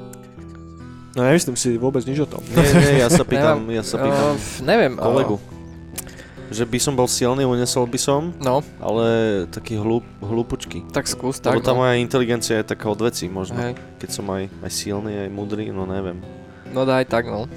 no 1.13 1.29
nemyslím 1.29 1.55
si 1.61 1.77
vôbec 1.77 2.03
nič 2.09 2.25
o 2.25 2.29
tom. 2.29 2.43
Nie, 2.51 2.67
nie, 2.73 2.93
ja 3.05 3.09
sa 3.13 3.23
pýtam, 3.31 3.69
ja 3.71 3.85
sa 3.87 4.01
pýtam 4.01 4.35
Uh, 4.35 4.65
neviem. 4.67 4.99
kolegu. 4.99 5.37
Uh, 5.39 5.45
Že 6.53 6.65
by 6.69 6.79
som 6.83 6.93
bol 6.99 7.09
silný, 7.09 7.49
unesol 7.49 7.89
by 7.89 7.97
som, 7.97 8.35
no, 8.43 8.61
ale 8.77 9.07
taký 9.49 9.79
hlup, 9.81 10.05
hlupučky. 10.21 10.85
tak 10.93 11.09
skús 11.09 11.41
Lebo 11.41 11.63
tak. 11.63 11.69
tá 11.69 11.73
no. 11.73 11.81
moja 11.81 11.97
inteligencia 11.97 12.61
je 12.61 12.67
taká 12.75 12.91
od 12.93 13.01
veci 13.01 13.25
možno. 13.31 13.57
Hej. 13.57 13.79
Keď 14.03 14.11
som 14.13 14.27
aj, 14.29 14.51
aj 14.61 14.73
silný, 14.73 15.13
aj 15.17 15.31
mudrý, 15.33 15.71
no 15.73 15.87
neviem. 15.89 16.21
No 16.73 16.85
daj 16.85 17.09
tak, 17.09 17.29
no. 17.29 17.49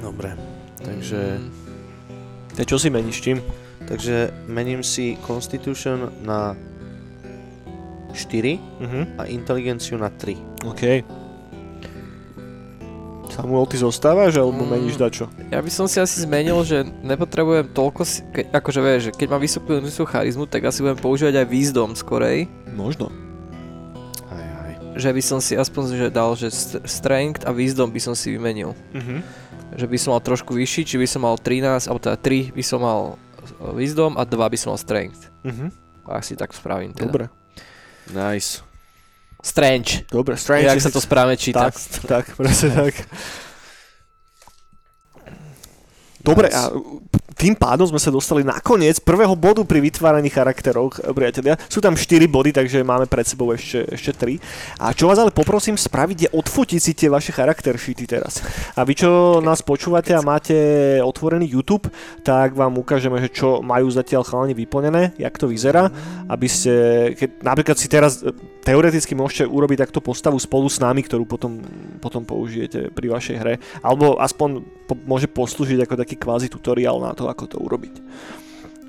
Dobre. 0.00 0.32
Takže, 0.76 1.38
Mm, 1.38 1.50
Ja 2.52 2.64
čo 2.64 2.76
si 2.76 2.88
meníš 2.88 3.20
čím? 3.20 3.38
takže 3.82 4.34
mením 4.46 4.80
si 4.80 5.16
Constitution 5.18 6.10
na 6.20 6.56
4 8.12 8.58
Mhm. 8.80 9.00
a 9.16 9.24
inteligenciu 9.24 9.94
na 9.96 10.10
3. 10.10 10.34
OK. 10.62 11.04
Samuel, 13.30 13.62
ty 13.64 13.78
zostávaš, 13.78 14.34
alebo 14.34 14.58
Mm. 14.58 14.70
meníš 14.72 14.96
dačo? 14.96 15.30
Ja 15.48 15.62
by 15.62 15.70
som 15.70 15.86
si 15.86 15.96
asi 15.96 16.18
zmenil, 16.20 16.58
že 16.60 16.82
nepotrebujem 17.00 17.70
toľko, 17.70 18.02
si, 18.02 18.26
ke, 18.26 18.42
akože 18.44 18.80
vieš, 18.80 19.00
že 19.00 19.12
keď 19.14 19.26
mám 19.28 19.40
vysokú, 19.40 19.78
vysokú 19.78 20.08
charizmu, 20.08 20.44
tak 20.44 20.66
asi 20.66 20.82
budem 20.82 20.98
používať 20.98 21.34
aj 21.36 21.46
Wisdom 21.46 21.94
skorej. 21.94 22.50
Možno. 22.68 23.08
Aj, 24.26 24.44
aj. 24.66 24.72
Že 24.98 25.10
by 25.14 25.22
som 25.22 25.38
si 25.38 25.54
aspoň 25.54 25.82
že 25.94 26.08
dal, 26.10 26.34
že 26.34 26.50
st- 26.50 26.82
Strength 26.82 27.46
a 27.46 27.54
Wisdom 27.54 27.88
by 27.88 28.00
som 28.02 28.12
si 28.12 28.28
vymenil. 28.28 28.74
Mhm. 28.90 29.22
Že 29.74 29.86
by 29.86 29.96
som 29.98 30.10
mal 30.16 30.22
trošku 30.22 30.50
vyšší, 30.54 30.82
či 30.86 30.96
by 30.98 31.06
som 31.06 31.22
mal 31.22 31.38
13, 31.38 31.86
alebo 31.86 32.00
teda 32.02 32.16
3 32.18 32.50
by 32.54 32.62
som 32.64 32.78
mal 32.82 33.00
uh, 33.14 33.72
Wisdom 33.74 34.18
a 34.18 34.26
2 34.26 34.34
by 34.34 34.56
som 34.58 34.74
mal 34.74 34.80
Strength. 34.80 35.30
Mhm. 35.46 35.66
Asi 36.10 36.34
tak 36.34 36.50
spravím 36.50 36.90
teda. 36.90 37.06
Dobre. 37.06 37.24
Nice. 38.10 38.66
Strange. 39.40 40.04
Dobre, 40.10 40.36
Strange. 40.36 40.68
Jak 40.68 40.82
sa 40.82 40.90
to 40.92 41.00
správne 41.00 41.38
číta. 41.38 41.70
Tak, 41.70 41.74
tak, 42.04 42.24
presne 42.36 42.74
tak. 42.74 42.94
Dobre, 46.20 46.52
a 46.52 46.68
tým 47.40 47.56
pádom 47.56 47.88
sme 47.88 47.96
sa 47.96 48.12
dostali 48.12 48.44
na 48.44 48.60
koniec 48.60 49.00
prvého 49.00 49.32
bodu 49.32 49.64
pri 49.64 49.80
vytváraní 49.80 50.28
charakterov, 50.28 50.92
priatelia. 51.16 51.56
Sú 51.72 51.80
tam 51.80 51.96
4 51.96 52.28
body, 52.28 52.52
takže 52.52 52.84
máme 52.84 53.08
pred 53.08 53.24
sebou 53.24 53.48
ešte, 53.56 53.80
ešte 53.96 54.12
3. 54.12 54.36
A 54.76 54.92
čo 54.92 55.08
vás 55.08 55.16
ale 55.16 55.32
poprosím 55.32 55.80
spraviť 55.80 56.28
je 56.28 56.32
odfotiť 56.36 56.80
si 56.84 56.92
tie 56.92 57.08
vaše 57.08 57.32
charakter 57.32 57.80
sheety 57.80 58.04
teraz. 58.04 58.44
A 58.76 58.84
vy, 58.84 58.92
čo 58.92 59.40
nás 59.40 59.64
počúvate 59.64 60.12
a 60.12 60.20
máte 60.20 60.52
otvorený 61.00 61.48
YouTube, 61.48 61.88
tak 62.20 62.52
vám 62.52 62.76
ukážeme, 62.76 63.16
že 63.24 63.32
čo 63.32 63.64
majú 63.64 63.88
zatiaľ 63.88 64.20
chalani 64.20 64.52
vyplnené, 64.52 65.16
jak 65.16 65.32
to 65.40 65.48
vyzerá, 65.48 65.88
aby 66.28 66.44
ste, 66.44 66.74
keď 67.16 67.40
napríklad 67.40 67.76
si 67.80 67.88
teraz 67.88 68.20
e, 68.20 68.36
teoreticky 68.60 69.16
môžete 69.16 69.48
urobiť 69.48 69.88
takto 69.88 70.04
postavu 70.04 70.36
spolu 70.36 70.68
s 70.68 70.76
nami, 70.76 71.00
ktorú 71.00 71.24
potom, 71.24 71.64
potom 72.04 72.20
použijete 72.20 72.92
pri 72.92 73.08
vašej 73.08 73.36
hre, 73.40 73.54
alebo 73.80 74.20
aspoň 74.20 74.60
po, 74.84 74.98
môže 75.06 75.30
poslúžiť 75.30 75.86
ako 75.86 75.94
taký 75.94 76.18
kvázi 76.18 76.50
tutoriál 76.50 76.98
na 76.98 77.16
to, 77.16 77.29
ako 77.30 77.44
to 77.46 77.56
urobiť. 77.62 77.94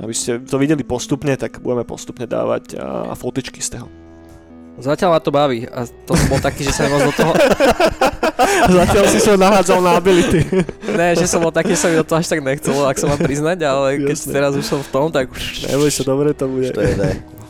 Aby 0.01 0.13
ste 0.17 0.41
to 0.41 0.57
videli 0.57 0.81
postupne, 0.81 1.37
tak 1.37 1.61
budeme 1.61 1.85
postupne 1.85 2.25
dávať 2.25 2.75
a, 2.75 3.13
fotečky 3.13 3.61
z 3.61 3.77
toho. 3.77 3.87
Zatiaľ 4.81 5.13
ma 5.13 5.19
to 5.21 5.29
baví 5.29 5.67
a 5.69 5.85
to 5.85 6.17
som 6.17 6.27
bol 6.31 6.41
taký, 6.41 6.65
že 6.65 6.73
sa 6.73 6.89
moc 6.89 7.05
do 7.05 7.13
toho... 7.13 7.31
Zatiaľ 8.81 9.05
si 9.13 9.19
sa 9.21 9.37
nahádzal 9.37 9.79
na 9.83 9.99
ability. 9.99 10.41
ne, 10.99 11.13
že 11.13 11.29
som 11.29 11.37
bol 11.37 11.53
taký, 11.53 11.77
že 11.77 11.85
sa 11.85 11.87
mi 11.93 12.01
do 12.01 12.07
toho 12.07 12.17
až 12.17 12.25
tak 12.25 12.41
nechcelo, 12.41 12.89
ak 12.89 12.97
sa 12.97 13.05
mám 13.05 13.21
priznať, 13.21 13.61
ale 13.61 14.01
keď 14.01 14.17
Jasne. 14.17 14.33
teraz 14.33 14.51
už 14.57 14.65
som 14.65 14.79
v 14.81 14.89
tom, 14.89 15.05
tak 15.13 15.29
už... 15.29 15.69
Neboj 15.69 15.91
sa, 15.93 16.01
dobre 16.01 16.33
to 16.33 16.49
bude. 16.49 16.73
To 16.73 16.81
je 16.81 16.95
ne. 16.97 17.40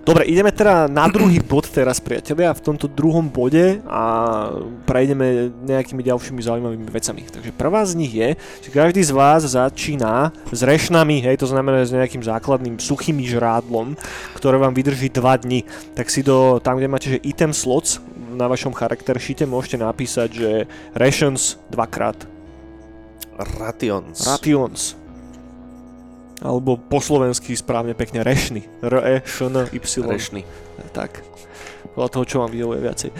Dobre, 0.00 0.24
ideme 0.24 0.48
teda 0.48 0.88
na 0.88 1.04
druhý 1.12 1.44
bod 1.44 1.68
teraz, 1.68 2.00
priatelia, 2.00 2.56
v 2.56 2.64
tomto 2.64 2.88
druhom 2.88 3.28
bode 3.28 3.84
a 3.84 4.02
prejdeme 4.88 5.52
nejakými 5.68 6.00
ďalšími 6.00 6.40
zaujímavými 6.40 6.88
vecami. 6.88 7.28
Takže 7.28 7.52
prvá 7.52 7.84
z 7.84 7.92
nich 8.00 8.12
je, 8.16 8.32
že 8.64 8.68
každý 8.72 9.04
z 9.04 9.12
vás 9.12 9.44
začína 9.44 10.32
s 10.48 10.60
rešnami, 10.64 11.20
hej, 11.20 11.36
to 11.36 11.46
znamená 11.46 11.84
s 11.84 11.92
nejakým 11.92 12.24
základným 12.24 12.80
suchým 12.80 13.20
žrádlom, 13.20 13.92
ktoré 14.32 14.56
vám 14.56 14.72
vydrží 14.72 15.12
2 15.12 15.44
dni. 15.44 15.68
Tak 15.92 16.08
si 16.08 16.24
do, 16.24 16.56
tam, 16.64 16.80
kde 16.80 16.88
máte, 16.88 17.08
že 17.12 17.20
item 17.20 17.52
slots 17.52 18.00
na 18.32 18.48
vašom 18.48 18.72
charakter 18.72 19.20
sheete 19.20 19.44
môžete 19.44 19.76
napísať, 19.76 20.28
že 20.32 20.50
rations 20.96 21.60
dvakrát. 21.68 22.16
Rations. 23.36 24.16
Rations. 24.24 24.99
Alebo 26.40 26.80
po 26.80 26.98
slovensky 27.04 27.52
správne 27.52 27.92
pekne 27.92 28.24
rešny. 28.24 28.64
r 28.80 28.94
e 29.04 29.16
š 29.20 29.52
n 29.52 29.68
y 29.68 29.80
Rešný. 30.08 30.42
tak. 30.96 31.20
Podľa 31.92 32.08
toho, 32.08 32.24
čo 32.24 32.36
vám 32.40 32.50
vyhovuje 32.52 32.80
viacej. 32.80 33.10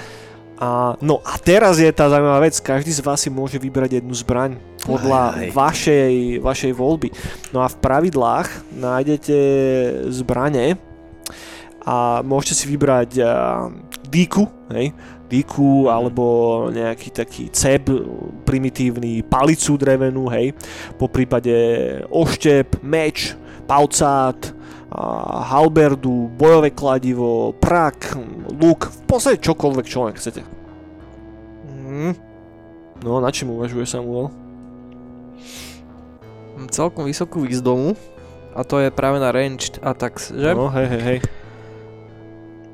A, 0.60 0.92
no 1.00 1.24
a 1.24 1.40
teraz 1.40 1.80
je 1.80 1.88
tá 1.88 2.12
zaujímavá 2.12 2.44
vec, 2.44 2.52
každý 2.60 2.92
z 2.92 3.00
vás 3.00 3.16
si 3.16 3.32
môže 3.32 3.56
vybrať 3.56 4.00
jednu 4.04 4.12
zbraň 4.12 4.60
podľa 4.84 5.22
Aj, 5.32 5.48
aj. 5.48 5.48
vašej, 5.56 6.14
vašej 6.44 6.72
voľby. 6.76 7.08
No 7.56 7.64
a 7.64 7.68
v 7.72 7.76
pravidlách 7.80 8.48
nájdete 8.76 9.36
zbrane 10.12 10.76
a 11.80 12.20
môžete 12.20 12.54
si 12.60 12.64
vybrať 12.68 13.10
a, 13.24 13.32
díku, 14.04 14.44
hej, 14.76 14.92
díku 15.30 15.86
alebo 15.86 16.66
nejaký 16.74 17.14
taký 17.14 17.46
ceb 17.54 17.86
primitívny, 18.42 19.22
palicu 19.22 19.78
drevenú, 19.78 20.26
hej, 20.28 20.52
po 20.98 21.06
prípade 21.06 21.54
oštep, 22.10 22.82
meč, 22.82 23.38
paucát, 23.70 24.36
a 24.90 25.46
halberdu, 25.46 26.26
bojové 26.34 26.74
kladivo, 26.74 27.54
prak, 27.54 28.18
luk, 28.58 28.90
v 28.90 29.02
podstate 29.06 29.38
čokoľvek, 29.38 29.86
čo 29.86 30.10
len 30.10 30.18
chcete. 30.18 30.42
Mm, 31.70 32.14
No, 33.00 33.16
na 33.16 33.32
čím 33.32 33.54
uvažuje 33.56 33.86
Samuel? 33.88 34.28
celkom 36.68 37.08
vysokú 37.08 37.48
výzdomu 37.48 37.96
a 38.52 38.60
to 38.68 38.84
je 38.84 38.92
práve 38.92 39.16
na 39.16 39.32
ranged 39.32 39.80
attacks, 39.80 40.28
že? 40.28 40.52
No, 40.52 40.68
hej, 40.68 40.86
hej, 40.92 41.02
hej. 41.02 41.18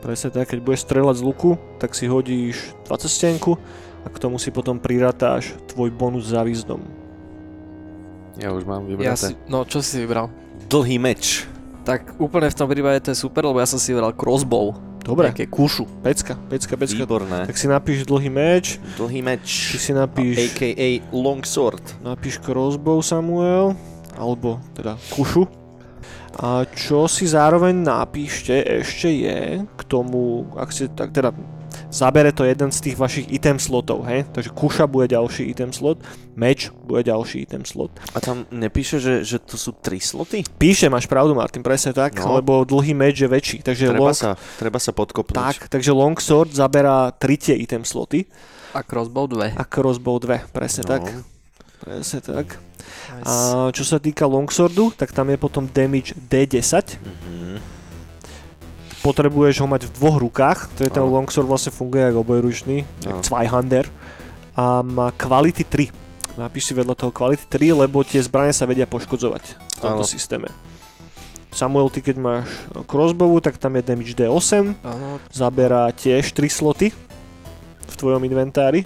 Presne 0.07 0.31
tak, 0.31 0.47
keď 0.47 0.63
budeš 0.63 0.87
strieľať 0.87 1.19
z 1.19 1.27
luku, 1.27 1.51
tak 1.77 1.91
si 1.91 2.07
hodíš 2.07 2.71
20 2.87 3.11
stenku 3.11 3.59
a 4.01 4.09
k 4.09 4.17
tomu 4.17 4.39
si 4.39 4.55
potom 4.55 4.79
priratáš 4.79 5.59
tvoj 5.67 5.91
bonus 5.91 6.31
za 6.31 6.47
výzdom. 6.47 6.79
Ja 8.39 8.55
už 8.55 8.63
mám 8.63 8.87
Ja 8.87 8.95
vybraté. 9.13 9.27
si, 9.27 9.35
no 9.51 9.67
čo 9.67 9.83
si 9.83 9.99
vybral? 9.99 10.31
Dlhý 10.71 10.97
meč. 10.97 11.43
Tak 11.83 12.19
úplne 12.19 12.47
v 12.47 12.55
tom 12.55 12.71
prípade 12.71 13.03
to 13.03 13.11
je 13.11 13.19
super, 13.19 13.43
lebo 13.43 13.59
ja 13.59 13.67
som 13.67 13.79
si 13.79 13.91
vybral 13.91 14.15
crossbow. 14.15 14.79
Dobre, 15.03 15.31
Nejaké 15.31 15.47
kušu. 15.47 15.87
pecka, 16.03 16.35
pecka, 16.47 16.75
pecka. 16.75 16.99
Výborné. 16.99 17.47
Tak 17.47 17.55
si 17.55 17.67
napíš 17.67 18.03
dlhý 18.05 18.27
meč, 18.27 18.79
Dlhý 18.95 19.19
ty 19.19 19.27
meč. 19.27 19.47
si 19.75 19.91
napíš, 19.91 20.35
A.k.a. 20.51 21.03
long 21.11 21.43
sword. 21.43 21.83
napíš 21.99 22.39
crossbow 22.39 23.03
Samuel, 23.03 23.75
alebo 24.15 24.59
teda 24.75 24.99
kušu. 25.11 25.47
A 26.37 26.65
čo 26.67 27.09
si 27.09 27.25
zároveň 27.25 27.73
napíšte 27.75 28.53
ešte 28.61 29.09
je 29.09 29.39
k 29.65 29.81
tomu, 29.83 30.45
ak 30.53 30.69
ste 30.69 30.87
tak 30.87 31.11
teda 31.11 31.33
zabere 31.87 32.29
to 32.29 32.45
jeden 32.45 32.69
z 32.69 32.83
tých 32.83 32.97
vašich 32.97 33.27
item 33.31 33.57
slotov, 33.57 34.05
hej? 34.05 34.29
Takže 34.29 34.53
kuša 34.53 34.85
bude 34.85 35.09
ďalší 35.09 35.49
item 35.49 35.73
slot, 35.73 35.97
meč 36.35 36.69
bude 36.83 37.01
ďalší 37.03 37.41
item 37.43 37.65
slot. 37.65 37.89
A 38.13 38.21
tam 38.21 38.45
nepíše, 38.51 39.01
že, 39.01 39.15
že 39.23 39.39
to 39.39 39.57
sú 39.57 39.73
tri 39.73 39.97
sloty? 39.97 40.45
Píše, 40.45 40.89
máš 40.89 41.07
pravdu 41.07 41.33
Martin, 41.33 41.65
presne 41.65 41.93
tak, 41.93 42.17
No. 42.17 42.37
lebo 42.37 42.63
dlhý 42.63 42.93
meč 42.93 43.17
je 43.17 43.27
väčší, 43.27 43.59
takže 43.63 43.93
Treba 43.93 44.03
long, 44.03 44.13
sa, 44.13 44.37
treba 44.57 44.77
sa 44.77 44.93
podkopnúť. 44.93 45.33
tak, 45.33 45.57
takže 45.71 45.89
longsword 45.91 46.53
zaberá 46.53 47.13
3 47.13 47.33
tie 47.39 47.57
item 47.57 47.81
sloty 47.81 48.29
A 48.73 48.85
crossbow 48.85 49.25
2. 49.25 49.57
a 49.57 49.65
crossbow 49.65 50.21
2, 50.21 50.53
presne 50.53 50.85
No. 50.85 50.91
tak. 50.91 51.03
Presne 51.79 52.21
tak. 52.21 52.47
Nice. 53.07 53.27
A 53.27 53.33
čo 53.71 53.83
sa 53.83 53.97
týka 53.97 54.25
longswordu, 54.25 54.91
tak 54.93 55.15
tam 55.15 55.31
je 55.31 55.39
potom 55.39 55.65
damage 55.67 56.13
D10. 56.19 56.99
Mhm. 56.99 57.59
Potrebuješ 59.01 59.63
ho 59.63 59.71
mať 59.71 59.87
v 59.87 59.95
dvoch 59.95 60.19
rukách, 60.19 60.67
to 60.75 60.83
je 60.83 60.91
ten 60.91 60.99
Áno. 60.99 61.15
longsword 61.15 61.47
vlastne 61.47 61.71
funguje 61.71 62.11
ako 62.11 62.27
obojručný, 62.27 62.83
jak 63.07 63.23
Zweihander. 63.23 63.87
A 64.59 64.83
má 64.83 65.15
kvality 65.15 65.63
3. 65.63 65.95
Napíš 66.35 66.69
si 66.69 66.73
vedľa 66.75 66.99
toho 66.99 67.15
kvality 67.15 67.47
3, 67.47 67.87
lebo 67.87 68.03
tie 68.03 68.19
zbrane 68.19 68.51
sa 68.51 68.67
vedia 68.67 68.85
poškodzovať 68.85 69.45
v 69.55 69.79
tomto 69.79 70.03
Áno. 70.03 70.09
systéme. 70.09 70.51
Samuel, 71.55 71.89
ty 71.89 72.03
keď 72.03 72.17
máš 72.19 72.45
crossbowu, 72.85 73.39
tak 73.41 73.57
tam 73.57 73.79
je 73.79 73.87
damage 73.87 74.13
D8, 74.13 74.75
Áno. 74.83 75.23
zaberá 75.31 75.89
tiež 75.89 76.35
3 76.35 76.51
sloty 76.51 76.91
v 77.87 77.95
tvojom 77.95 78.21
inventári. 78.21 78.83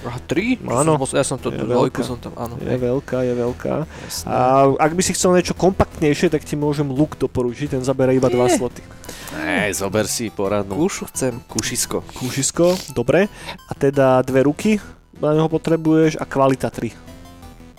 A 0.00 0.16
3? 0.16 0.64
Áno. 0.64 0.96
Ja 1.12 1.20
som 1.20 1.36
to 1.36 1.52
Je 1.52 1.60
dvojku 1.60 2.00
veľká. 2.00 2.08
som 2.08 2.16
tam, 2.16 2.32
áno. 2.40 2.56
Je 2.56 2.72
veľká, 2.72 3.20
je 3.20 3.34
veľká. 3.36 3.74
Jasné. 3.84 4.26
A 4.26 4.36
ak 4.80 4.92
by 4.96 5.02
si 5.04 5.12
chcel 5.12 5.36
niečo 5.36 5.52
kompaktnejšie, 5.52 6.32
tak 6.32 6.40
ti 6.40 6.56
môžem 6.56 6.88
luk 6.88 7.20
doporučiť, 7.20 7.76
ten 7.76 7.82
zabera 7.84 8.16
iba 8.16 8.32
2 8.32 8.48
Nie. 8.48 8.56
sloty. 8.56 8.80
Ej, 9.36 9.76
zober 9.76 10.08
si 10.08 10.32
poradnú. 10.32 10.72
Kúšu 10.74 11.04
chcem. 11.12 11.36
Kušisko. 11.46 12.00
Kúšisko, 12.16 12.96
dobre. 12.96 13.28
A 13.68 13.72
teda 13.76 14.24
dve 14.24 14.42
ruky 14.42 14.80
na 15.20 15.36
neho 15.36 15.46
potrebuješ 15.46 16.16
a 16.16 16.24
kvalita 16.24 16.72
3. 16.72 16.96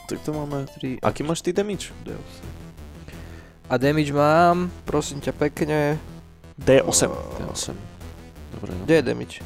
Tak 0.06 0.22
to 0.22 0.30
máme. 0.32 0.70
3 0.78 1.02
Aký 1.02 1.26
máš 1.26 1.42
ty 1.42 1.50
damage? 1.52 1.90
A 3.66 3.80
damage 3.80 4.12
mám, 4.12 4.70
prosím 4.84 5.24
ťa 5.24 5.32
pekne. 5.32 5.96
D8. 6.60 7.08
D8. 7.40 7.74
Dobre, 8.54 8.70
no. 8.76 8.84
Kde 8.86 8.96
je 8.96 9.04
damage? 9.04 9.38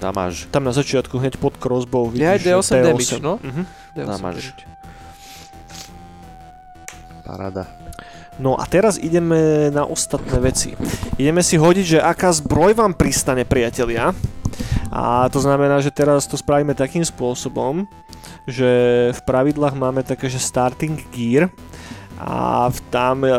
Damáž. 0.00 0.46
Tam 0.52 0.64
na 0.64 0.72
začiatku 0.72 1.16
hneď 1.18 1.40
pod 1.40 1.56
crossbow 1.56 2.12
vidíš, 2.12 2.42
že 2.42 2.50
D8 2.52 2.72
damage, 2.82 3.16
no. 3.20 3.40
Mhm. 3.40 3.62
D8 3.96 4.06
máš. 4.06 4.18
damage. 4.20 4.50
Parada. 7.26 7.64
No 8.36 8.60
a 8.60 8.68
teraz 8.68 9.00
ideme 9.00 9.72
na 9.72 9.88
ostatné 9.88 10.36
veci. 10.44 10.76
Ideme 11.16 11.40
si 11.40 11.56
hodiť, 11.56 11.86
že 11.96 11.98
aká 12.04 12.28
zbroj 12.36 12.76
vám 12.76 12.92
pristane, 12.92 13.48
priatelia. 13.48 14.12
A 14.92 15.26
to 15.32 15.40
znamená, 15.40 15.80
že 15.80 15.90
teraz 15.90 16.28
to 16.28 16.36
spravíme 16.36 16.76
takým 16.76 17.02
spôsobom, 17.02 17.88
že 18.46 18.68
v 19.10 19.20
pravidlách 19.24 19.74
máme 19.74 20.04
také, 20.04 20.28
že 20.28 20.38
starting 20.38 21.00
gear 21.10 21.48
a 22.16 22.68
tam 22.88 23.24
e, 23.24 23.32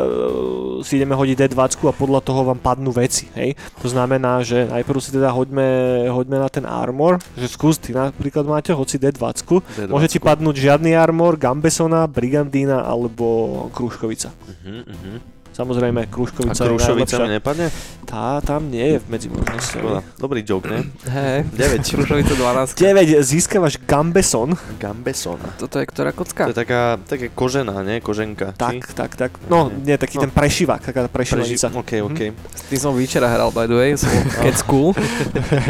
si 0.85 1.01
ideme 1.01 1.17
hodiť 1.17 1.49
D20 1.49 1.81
a 1.89 1.93
podľa 1.93 2.21
toho 2.21 2.45
vám 2.45 2.61
padnú 2.61 2.93
veci, 2.93 3.25
hej. 3.33 3.57
To 3.81 3.89
znamená, 3.89 4.45
že 4.45 4.69
najprv 4.69 4.99
si 5.01 5.09
teda 5.09 5.33
hoďme, 5.33 5.65
hoďme 6.13 6.37
na 6.37 6.49
ten 6.49 6.65
armor, 6.65 7.17
že 7.33 7.49
skús, 7.49 7.81
ty 7.81 7.93
napríklad 7.93 8.45
máte, 8.45 8.71
hoď 8.73 8.87
si 8.87 8.97
D20, 9.01 9.17
D20. 9.17 9.89
môže 9.89 10.07
ti 10.13 10.19
padnúť 10.21 10.55
žiadny 10.61 10.93
armor, 10.93 11.41
Gambesona, 11.41 12.05
Brigandína 12.05 12.85
alebo 12.85 13.67
Krúškovica. 13.73 14.29
Uh-huh, 14.29 14.85
uh-huh. 14.85 15.36
Samozrejme, 15.57 15.99
A 15.99 16.07
Krúškovica 16.07 16.53
je 16.53 16.69
Krušovica 16.69 16.85
najlepšia. 17.09 17.25
mi 17.25 17.29
nepadne? 17.33 17.67
Tá 18.05 18.37
tam 18.39 18.69
nie 18.69 18.93
je 18.93 18.97
medzi 19.07 19.25
možnosťami. 19.27 19.89
Dobrý 20.15 20.45
joke, 20.45 20.69
ne? 20.69 20.85
Hej, 21.03 21.49
9. 21.49 21.97
Krušovica 21.97 22.33
12. 22.37 22.77
9 22.77 23.25
získavaš 23.25 23.81
Gambeson. 23.81 24.53
Gambeson. 24.77 25.41
Toto 25.57 25.75
je 25.75 25.85
ktorá 25.87 26.13
To 26.13 26.21
kocka? 26.21 26.45
je 26.45 26.53
taká, 26.53 27.01
taká 27.01 27.25
kožená, 27.33 27.81
ne? 27.81 27.97
Koženka. 27.99 28.53
či? 28.53 28.61
Tak, 28.85 28.93
tak, 28.93 29.11
tak. 29.17 29.31
No, 29.49 29.73
nie, 29.73 29.97
taký 29.97 30.21
No. 30.21 30.29
ten 30.29 30.31
prešivák, 30.31 30.81
taká 30.83 31.09
Preži- 31.09 31.33
prešivanica. 31.33 31.67
OK, 31.73 31.91
OK. 32.05 32.19
S 32.53 32.61
tým 32.69 32.77
som 32.79 32.93
včera 32.93 33.25
hral, 33.25 33.49
by 33.49 33.65
the 33.65 33.73
way, 33.73 33.91
som 33.93 34.13
keď 34.37 34.53
school. 34.55 34.93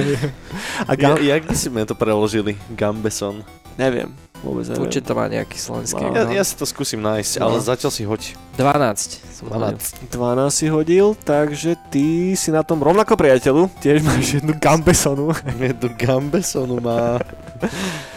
A 0.84 0.92
Gam... 0.94 1.16
Ja, 1.18 1.36
jak 1.36 1.48
by 1.48 1.56
si 1.56 1.68
sme 1.68 1.88
to 1.88 1.96
preložili? 1.96 2.60
Gambeson. 2.70 3.40
Neviem. 3.78 4.10
Vôbec 4.46 4.66
neviem. 4.70 4.84
Určite 4.86 5.06
to 5.06 5.14
má 5.14 5.26
nejaký 5.26 5.58
slovenský. 5.58 6.02
Ja, 6.14 6.30
ja 6.30 6.44
si 6.46 6.54
to 6.54 6.66
skúsim 6.66 7.02
nájsť, 7.02 7.42
No. 7.42 7.50
ale 7.50 7.58
zatiaľ 7.60 7.92
si 7.94 8.04
hoď. 8.06 8.22
12. 8.58 9.22
Som 9.34 9.46
hodil. 9.50 9.78
12. 9.78 10.10
12 10.10 10.50
si 10.50 10.66
hodil, 10.70 11.06
takže 11.22 11.72
ty 11.94 12.06
si 12.34 12.50
na 12.50 12.62
tom 12.62 12.82
rovnako 12.82 13.14
priateľu. 13.14 13.70
Tiež 13.78 14.02
máš 14.02 14.42
jednu 14.42 14.58
gambesonu. 14.58 15.34
Jednu 15.58 15.90
Gambesonu 15.94 16.78
má. 16.82 17.18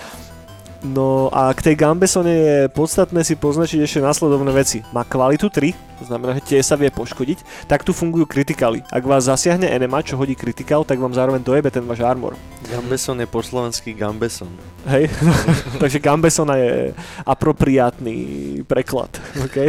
No 0.81 1.29
a 1.29 1.53
k 1.53 1.61
tej 1.61 1.77
gambesone 1.77 2.33
je 2.33 2.57
podstatné 2.73 3.21
si 3.21 3.37
poznačiť 3.37 3.85
ešte 3.85 4.01
následovné 4.01 4.49
veci. 4.49 4.81
Má 4.97 5.05
kvalitu 5.05 5.53
3, 5.53 6.01
to 6.01 6.09
znamená, 6.09 6.41
že 6.41 6.57
tie 6.57 6.61
sa 6.65 6.81
vie 6.81 6.89
poškodiť. 6.89 7.69
Tak 7.69 7.85
tu 7.85 7.93
fungujú 7.93 8.25
kritikaly. 8.25 8.81
Ak 8.89 9.05
vás 9.05 9.29
zasiahne 9.29 9.69
enema, 9.69 10.01
čo 10.01 10.17
hodí 10.17 10.33
kritikál, 10.33 10.89
tak 10.89 10.97
vám 10.97 11.13
zároveň 11.13 11.45
dojebe 11.45 11.69
ten 11.69 11.85
váš 11.85 12.01
armor. 12.01 12.33
Gambeson 12.65 13.21
je 13.21 13.29
po 13.29 13.45
slovensky 13.45 13.93
Gambeson. 13.93 14.49
Hej, 14.89 15.13
takže 15.85 16.01
Gambesona 16.01 16.57
je 16.57 16.97
apropriátny 17.29 18.17
preklad. 18.65 19.13
Okay? 19.45 19.69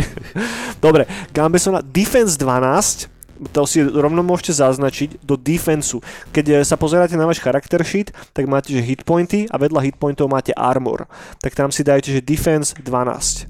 Dobre, 0.79 1.03
Gambesona 1.35 1.83
Defense 1.83 2.39
12, 2.39 3.11
to 3.49 3.65
si 3.65 3.81
rovno 3.81 4.21
môžete 4.21 4.53
zaznačiť 4.61 5.25
do 5.25 5.33
defensu. 5.33 5.97
Keď 6.29 6.45
eh, 6.49 6.55
sa 6.61 6.77
pozeráte 6.77 7.17
na 7.17 7.25
váš 7.25 7.41
charakter 7.41 7.81
sheet, 7.81 8.13
tak 8.37 8.45
máte, 8.45 8.69
že 8.69 8.85
hitpointy 8.85 9.49
a 9.49 9.57
vedľa 9.57 9.81
hitpointov 9.89 10.29
máte 10.29 10.53
armor. 10.53 11.09
Tak 11.41 11.57
tam 11.57 11.73
si 11.73 11.81
dajte, 11.81 12.13
že 12.13 12.21
defense 12.21 12.77
12. 12.77 13.49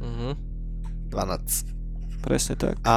Mhm. 0.00 0.30
12. 1.12 1.78
Presne 2.18 2.54
tak. 2.58 2.76
A 2.82 2.96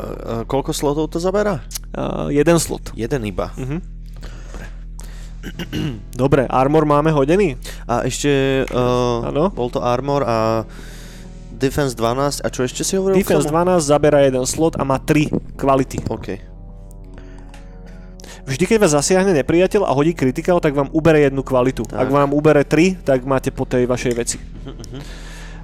e, 0.00 0.02
koľko 0.48 0.72
slotov 0.72 1.12
to 1.12 1.22
zabera? 1.22 1.62
Uh, 1.94 2.32
jeden 2.32 2.58
slot. 2.58 2.90
Jeden 2.96 3.22
iba. 3.28 3.52
Mhm. 3.54 3.78
Dobre, 6.16 6.48
armor 6.62 6.88
máme 6.88 7.12
hodený? 7.12 7.60
A 7.84 8.02
ešte 8.08 8.64
uh, 8.64 9.52
bol 9.52 9.68
to 9.68 9.84
armor 9.84 10.24
a 10.24 10.64
defense 11.64 11.96
12 11.96 12.44
a 12.44 12.48
čo 12.52 12.60
ešte 12.62 12.84
si 12.84 13.00
hovoril? 13.00 13.16
Defense 13.16 13.48
tomu? 13.48 13.64
12 13.64 13.80
zabera 13.80 14.20
jeden 14.20 14.44
slot 14.44 14.76
a 14.76 14.84
má 14.84 15.00
3 15.00 15.56
kvality. 15.56 16.04
OK. 16.12 16.52
Vždy, 18.44 18.64
keď 18.68 18.76
vás 18.84 18.92
zasiahne 18.92 19.32
nepriateľ 19.40 19.88
a 19.88 19.92
hodí 19.96 20.12
kritikál, 20.12 20.60
tak 20.60 20.76
vám 20.76 20.92
ubere 20.92 21.24
jednu 21.24 21.40
kvalitu. 21.40 21.88
Tak. 21.88 21.96
Ak 21.96 22.08
vám 22.12 22.36
ubere 22.36 22.60
3, 22.60 23.00
tak 23.00 23.24
máte 23.24 23.48
po 23.48 23.64
tej 23.64 23.88
vašej 23.88 24.12
veci. 24.12 24.36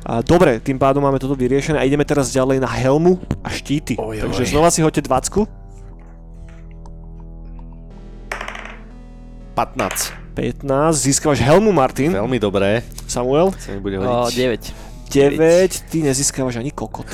A 0.01 0.25
dobre, 0.25 0.65
tým 0.65 0.81
pádom 0.81 1.05
máme 1.05 1.21
toto 1.21 1.37
vyriešené 1.37 1.77
a 1.77 1.85
ideme 1.85 2.09
teraz 2.09 2.33
ďalej 2.33 2.57
na 2.57 2.73
helmu 2.73 3.21
a 3.45 3.53
štíty. 3.53 4.01
Oj, 4.01 4.25
Takže 4.25 4.49
oj. 4.49 4.51
znova 4.57 4.73
si 4.73 4.81
hoďte 4.81 5.05
20. 5.05 5.45
15. 9.53 10.17
15, 10.33 10.65
získavaš 10.97 11.45
helmu, 11.45 11.69
Martin. 11.69 12.17
Veľmi 12.17 12.41
dobré. 12.41 12.81
Samuel. 13.05 13.53
Sa 13.61 13.77
mi 13.77 13.81
bude 13.85 14.01
O, 14.01 14.25
hodiť. 14.25 14.90
9, 15.11 15.91
ty 15.91 16.03
nezískavaš 16.07 16.63
ani 16.63 16.71
kokot. 16.71 17.07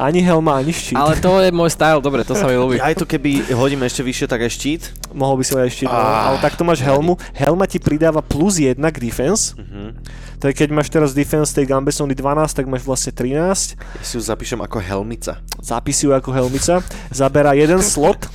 Ani 0.00 0.22
helma, 0.22 0.56
ani 0.56 0.72
štít. 0.72 0.96
Ale 0.96 1.18
to 1.18 1.42
je 1.42 1.50
môj 1.50 1.74
style, 1.74 2.00
dobre, 2.00 2.22
to 2.24 2.32
sa 2.32 2.46
mi 2.46 2.54
ľúbi. 2.54 2.78
Aj 2.86 2.94
to 2.94 3.04
keby 3.04 3.52
hodíme 3.52 3.84
ešte 3.84 4.00
vyššie, 4.00 4.26
tak 4.30 4.40
aj 4.46 4.52
štít. 4.54 4.82
Mohol 5.10 5.42
by 5.42 5.44
si 5.44 5.52
mať 5.52 5.64
aj 5.66 5.72
štít. 5.74 5.90
Ah. 5.90 6.30
ale 6.30 6.36
takto 6.38 6.62
máš 6.62 6.80
helmu. 6.80 7.18
Helma 7.34 7.66
ti 7.66 7.82
pridáva 7.82 8.22
plus 8.22 8.62
1 8.62 8.78
k 8.78 8.96
defense. 9.02 9.52
Uh-huh. 9.58 9.92
Tak 10.40 10.56
keď 10.56 10.68
máš 10.72 10.88
teraz 10.88 11.10
defense 11.12 11.52
tej 11.52 11.68
Gambesony 11.68 12.16
12, 12.16 12.54
tak 12.54 12.64
máš 12.70 12.86
vlastne 12.86 13.12
13. 13.12 13.76
Ja 13.76 14.04
si 14.06 14.14
ju 14.16 14.22
zapíšem 14.22 14.62
ako 14.62 14.80
helmica. 14.80 15.42
Zapisujú 15.60 16.14
ako 16.16 16.32
helmica. 16.32 16.80
Zabera 17.12 17.52
jeden 17.52 17.82
slot 17.84 18.30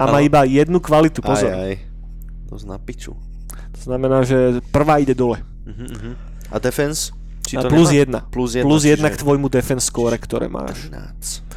a 0.00 0.02
má 0.10 0.18
iba 0.24 0.42
jednu 0.42 0.82
kvalitu, 0.82 1.22
pozor. 1.22 1.54
Aj, 1.54 1.70
aj. 1.70 1.74
To 2.50 2.58
zná 2.58 2.80
piču. 2.82 3.14
To 3.52 3.80
znamená, 3.84 4.26
že 4.26 4.58
prvá 4.74 4.98
ide 4.98 5.14
dole. 5.14 5.38
Uh-huh, 5.68 5.86
uh-huh. 5.86 6.14
A 6.50 6.58
defense? 6.58 7.21
Či 7.42 7.58
to 7.58 7.68
plus 7.68 7.90
jedna. 7.90 8.24
Plus 8.30 8.54
jedna. 8.54 8.68
Plus 8.68 8.82
jedna 8.86 9.08
čiže 9.10 9.16
k 9.18 9.22
tvojmu 9.22 9.46
defense 9.50 9.86
score, 9.90 10.16
ktoré 10.18 10.46
máš. 10.46 10.88
13. 10.90 11.52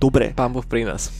Dobre, 0.00 0.32
Pán 0.32 0.48
Boh 0.48 0.64
pri 0.64 0.88
nás. 0.88 1.12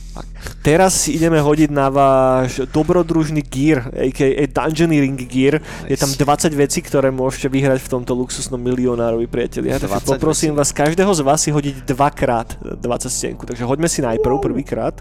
teraz 0.65 1.05
si 1.05 1.13
ideme 1.13 1.37
hodiť 1.37 1.69
na 1.69 1.93
váš 1.93 2.65
dobrodružný 2.65 3.45
gear, 3.45 3.93
a.k.a. 3.93 4.41
Dungeoneering 4.49 5.21
gear. 5.29 5.61
Je 5.85 5.93
tam 5.93 6.09
20 6.09 6.49
vecí, 6.57 6.81
ktoré 6.81 7.13
môžete 7.13 7.45
vyhrať 7.45 7.77
v 7.77 7.89
tomto 7.93 8.17
luxusnom 8.17 8.57
milionárovi, 8.57 9.29
priatelia. 9.29 9.77
20 9.77 10.17
poprosím 10.17 10.57
vecí. 10.57 10.65
vás, 10.65 10.69
každého 10.73 11.13
z 11.13 11.21
vás 11.21 11.39
si 11.45 11.53
hodiť 11.53 11.85
dvakrát 11.93 12.57
20 12.57 12.81
stenku. 13.05 13.45
Takže 13.45 13.69
hoďme 13.69 13.85
si 13.85 14.01
najprv 14.01 14.41
prvýkrát. 14.41 14.97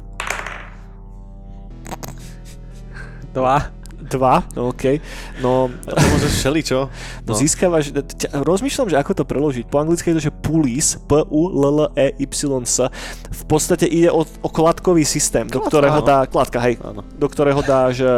Dva. 3.32 3.79
Dva, 4.10 4.42
no 4.58 4.74
okej. 4.74 4.98
No, 5.38 5.70
A 5.86 5.94
to 5.94 6.06
môžeš 6.10 6.32
všeličo. 6.42 6.78
No, 7.30 7.32
získavaš, 7.32 7.94
ťa, 7.94 8.42
rozmýšľam, 8.42 8.90
že 8.90 8.98
ako 8.98 9.12
to 9.14 9.24
preložiť. 9.24 9.64
Po 9.70 9.78
anglicky 9.78 10.10
je 10.10 10.16
to, 10.18 10.24
že 10.26 10.32
police, 10.34 10.98
p 10.98 11.22
u 11.22 11.42
l 11.46 11.62
l 11.62 11.78
e 11.94 12.10
y 12.18 12.26
s 12.66 12.82
V 13.30 13.42
podstate 13.46 13.86
ide 13.86 14.10
o, 14.10 14.26
o 14.26 14.48
kladkový 14.50 15.06
systém, 15.06 15.46
do 15.46 15.62
Kladka, 15.62 15.70
ktorého 15.70 16.02
áno. 16.02 16.06
dá, 16.06 16.18
kladka, 16.26 16.58
hej, 16.58 16.74
Áno. 16.82 17.06
do 17.06 17.26
ktorého 17.30 17.62
dáš 17.62 18.02
e, 18.02 18.10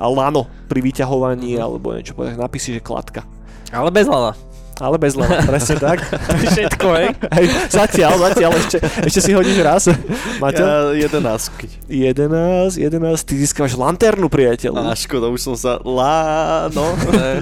lano 0.00 0.48
pri 0.64 0.80
vyťahovaní, 0.80 1.54
Mhm. 1.54 1.60
alebo 1.60 1.92
niečo, 1.92 2.16
napísi, 2.34 2.72
že 2.72 2.80
kladka. 2.80 3.28
Ale 3.68 3.92
bez 3.92 4.08
lana. 4.08 4.32
Ale 4.78 4.94
bez 4.98 5.18
lana, 5.18 5.42
presne 5.50 5.74
tak. 5.78 5.98
Všetko, 6.54 6.86
hej. 6.94 7.08
hej, 7.34 7.46
zatiaľ, 7.66 8.14
zatiaľ, 8.30 8.50
ešte, 8.54 8.78
ešte 9.02 9.20
si 9.20 9.30
hodíš 9.34 9.58
raz. 9.58 9.90
Maťo? 10.38 10.94
Ja 10.94 11.10
11. 11.10 11.90
11, 11.90 12.78
11, 12.78 13.26
ty 13.26 13.34
získavaš 13.42 13.74
lanternu, 13.74 14.30
priateľ. 14.30 14.78
Á, 14.78 14.94
škoda, 14.94 15.26
už 15.34 15.40
som 15.42 15.54
sa... 15.58 15.82
Lá, 15.82 16.70
no, 16.70 16.94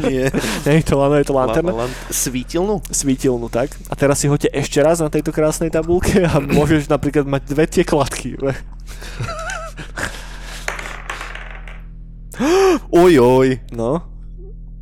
nie. 0.09 0.33
Hej, 0.69 0.89
to 0.89 0.97
lano 0.97 1.21
je 1.21 1.29
to 1.29 1.37
lanterna. 1.37 1.73
Lan- 1.77 1.93
lan- 1.93 1.97
Svítilnú? 2.09 2.81
svítilnu, 2.89 3.53
tak? 3.53 3.77
A 3.93 3.95
teraz 3.95 4.25
si 4.25 4.33
hoďte 4.33 4.49
ešte 4.57 4.81
raz 4.81 5.05
na 5.05 5.13
tejto 5.13 5.29
krásnej 5.31 5.69
tabulke 5.69 6.25
a 6.25 6.41
môžeš 6.41 6.89
napríklad 6.89 7.29
mať 7.29 7.43
dve 7.53 7.65
tie 7.69 7.85
kladky. 7.85 8.41
Oj, 12.93 13.13
oj. 13.21 13.49
No, 13.73 14.05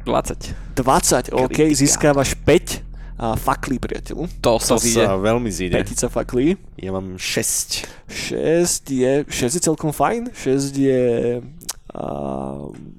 20. 0.07 0.63
20, 0.77 1.31
OK, 1.31 1.49
Kritika. 1.49 1.75
získávaš 1.77 2.35
5 2.37 2.83
a 3.15 3.39
faklí, 3.39 3.79
priateľu. 3.79 4.27
To 4.41 4.59
sa 4.59 4.75
To 4.75 4.83
zíde. 4.83 5.01
sa 5.01 5.15
veľmi 5.15 5.47
zíde. 5.47 5.79
Petica 5.79 6.09
faklí. 6.09 6.59
Ja 6.75 6.91
mám 6.91 7.15
6. 7.15 7.87
6 8.11 8.35
je, 8.91 9.13
6 9.23 9.31
je 9.31 9.63
celkom 9.63 9.91
fajn, 9.91 10.35
6 10.35 10.75
je 10.75 11.03
a, 11.89 12.03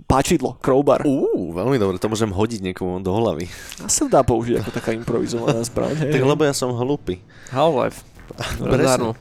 páčidlo, 0.06 0.56
crowbar. 0.58 1.04
Uú, 1.04 1.52
veľmi 1.52 1.76
dobre, 1.76 2.00
to 2.00 2.08
môžem 2.08 2.32
hodiť 2.32 2.64
niekomu 2.64 3.04
do 3.04 3.12
hlavy. 3.12 3.52
A 3.84 3.92
sa 3.92 4.08
dá 4.08 4.24
použiť 4.24 4.64
ako 4.64 4.72
taká 4.72 4.96
improvizovaná 4.96 5.60
zbraň. 5.68 6.16
Tak 6.16 6.24
lebo 6.24 6.42
ja 6.42 6.56
som 6.56 6.72
hlupý. 6.72 7.20
Half-Life. 7.52 8.08
Zadarmo. 8.58 9.20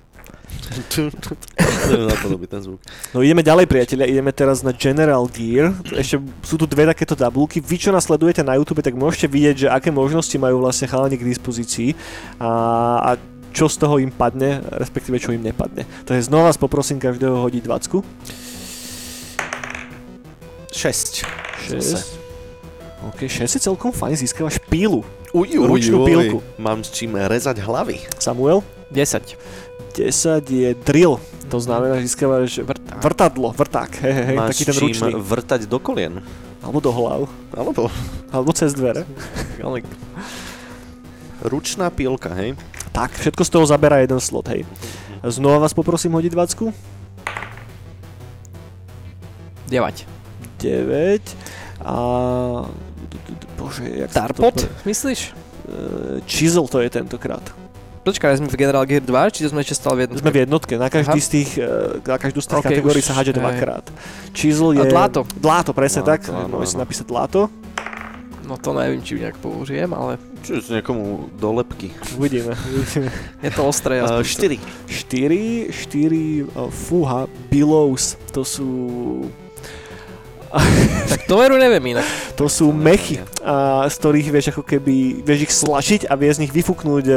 Neviem 1.88 2.08
napodobiť 2.08 2.48
ten 2.48 2.60
zvuk. 2.64 2.80
No 3.12 3.20
ideme 3.20 3.44
ďalej, 3.44 3.66
priatelia, 3.68 4.08
ideme 4.08 4.32
teraz 4.32 4.64
na 4.64 4.72
General 4.72 5.24
Gear. 5.28 5.74
Ešte 5.92 6.18
sú 6.42 6.56
tu 6.56 6.64
dve 6.64 6.88
takéto 6.88 7.14
tabulky. 7.14 7.60
Vy, 7.60 7.76
čo 7.78 7.90
nás 7.92 8.08
sledujete 8.08 8.40
na 8.40 8.56
YouTube, 8.56 8.80
tak 8.80 8.96
môžete 8.96 9.28
vidieť, 9.28 9.56
že 9.66 9.68
aké 9.68 9.92
možnosti 9.92 10.34
majú 10.40 10.64
vlastne 10.64 10.88
chalani 10.88 11.20
k 11.20 11.28
dispozícii 11.28 11.92
a, 12.40 12.50
a 13.00 13.10
čo 13.54 13.70
z 13.70 13.76
toho 13.78 14.02
im 14.02 14.10
padne, 14.10 14.66
respektíve 14.82 15.22
čo 15.22 15.30
im 15.30 15.44
nepadne. 15.46 15.86
Takže 16.08 16.26
znova 16.26 16.50
vás 16.50 16.58
poprosím 16.58 16.98
každého 16.98 17.38
hodiť 17.38 17.62
20. 17.62 18.02
6. 20.74 21.22
6. 21.70 22.24
OK, 23.14 23.30
6 23.30 23.46
je 23.46 23.60
celkom 23.62 23.94
fajn, 23.94 24.18
získavaš 24.18 24.58
pílu. 24.66 25.06
Uj, 25.30 25.54
Ručnú 25.54 26.02
pílku. 26.02 26.38
Mám 26.58 26.82
s 26.82 26.90
čím 26.94 27.14
rezať 27.14 27.62
hlavy. 27.62 28.02
Samuel? 28.18 28.62
10. 28.90 29.34
10 29.94 30.10
je 30.50 30.74
drill. 30.74 31.22
To 31.48 31.58
znamená, 31.58 32.02
že 32.02 32.10
získavaš 32.10 32.58
Vrták. 32.60 32.98
vrtadlo, 32.98 33.48
vrták, 33.54 33.90
hej, 34.02 34.12
hej, 34.12 34.24
hej, 34.26 34.36
Máš 34.36 34.48
taký 34.50 34.62
ten 34.64 34.74
čím 34.74 34.82
ručný. 34.90 35.10
vrtať 35.14 35.60
do 35.64 35.78
kolien. 35.78 36.18
Alebo 36.58 36.80
do 36.80 36.90
hlav, 36.90 37.20
Alebo 37.52 37.92
alebo 38.28 38.50
cez 38.50 38.72
dvere. 38.72 39.06
ale... 39.62 39.84
Ručná 41.44 41.92
pílka, 41.92 42.32
hej? 42.34 42.56
Tak, 42.90 43.12
všetko 43.12 43.42
z 43.44 43.50
toho 43.50 43.64
zabera 43.64 44.00
jeden 44.00 44.18
slot, 44.18 44.48
hej. 44.48 44.64
Znova 45.22 45.62
vás 45.62 45.72
poprosím 45.72 46.16
hodiť 46.16 46.32
20. 46.32 46.72
9. 49.68 50.06
9 50.58 51.36
a... 51.84 51.94
Bože, 53.54 53.84
jak 53.84 54.10
sa 54.10 54.26
to... 54.26 54.40
Tarpot, 54.40 54.56
myslíš? 54.84 55.20
Eh, 55.30 56.20
Chisel 56.26 56.66
to 56.68 56.80
je 56.80 56.88
tentokrát. 56.90 57.44
Počkaj, 58.04 58.36
sme 58.36 58.52
v 58.52 58.60
General 58.60 58.84
Gear 58.84 59.00
2, 59.00 59.32
či 59.32 59.48
sme 59.48 59.64
ešte 59.64 59.80
stále 59.80 59.96
v 59.96 60.00
jednotke? 60.04 60.20
Sme 60.20 60.30
v 60.36 60.40
jednotke, 60.44 60.74
na, 60.76 60.92
každý 60.92 61.18
Aha. 61.18 61.24
z 61.24 61.28
tých, 61.32 61.50
eh, 61.56 62.04
na 62.04 62.16
každú 62.20 62.44
z 62.44 62.46
tých 62.52 62.60
Ok, 62.60 62.66
kategórií 62.68 63.00
už, 63.00 63.08
sa 63.08 63.16
hádže 63.16 63.32
dvakrát. 63.40 63.84
Chisel 64.36 64.76
je... 64.76 64.84
A 64.84 64.92
dláto. 64.92 65.24
Dláto, 65.40 65.72
presne 65.72 66.04
Dláto, 66.04 66.28
tak. 66.28 66.44
áno, 66.44 66.60
si 66.68 66.76
napísať 66.76 67.08
dláto. 67.08 67.48
No 68.44 68.60
to 68.60 68.76
neviem, 68.76 69.00
či 69.00 69.16
nejak 69.16 69.40
použijem, 69.40 69.88
ale 69.96 70.20
Čiže 70.44 70.76
niekomu 70.76 71.32
do 71.40 71.48
lepky. 71.56 71.88
Uvidíme. 72.20 72.52
uvidíme. 72.76 73.08
je 73.40 73.50
to 73.56 73.62
ostré. 73.64 74.04
Uh, 74.04 74.20
aspoň 74.20 74.60
4. 74.84 75.72
4, 75.72 75.72
4, 75.72 76.44
uh, 76.52 76.68
fúha, 76.68 77.24
billows, 77.48 78.20
to 78.36 78.44
sú... 78.44 78.68
Tak 81.14 81.30
to 81.30 81.36
veru 81.38 81.60
neviem 81.60 81.94
inak. 81.94 82.06
To 82.34 82.48
sú 82.50 82.72
mechy, 82.74 83.20
a, 83.44 83.86
z 83.86 83.94
ktorých 84.00 84.28
vieš 84.34 84.46
ako 84.56 84.62
keby, 84.66 85.22
vieš 85.22 85.40
ich 85.46 85.52
slačiť 85.52 86.00
a 86.10 86.18
vieš 86.18 86.40
z 86.40 86.48
nich 86.48 86.52
vyfúknúť 86.52 87.04
e, 87.06 87.14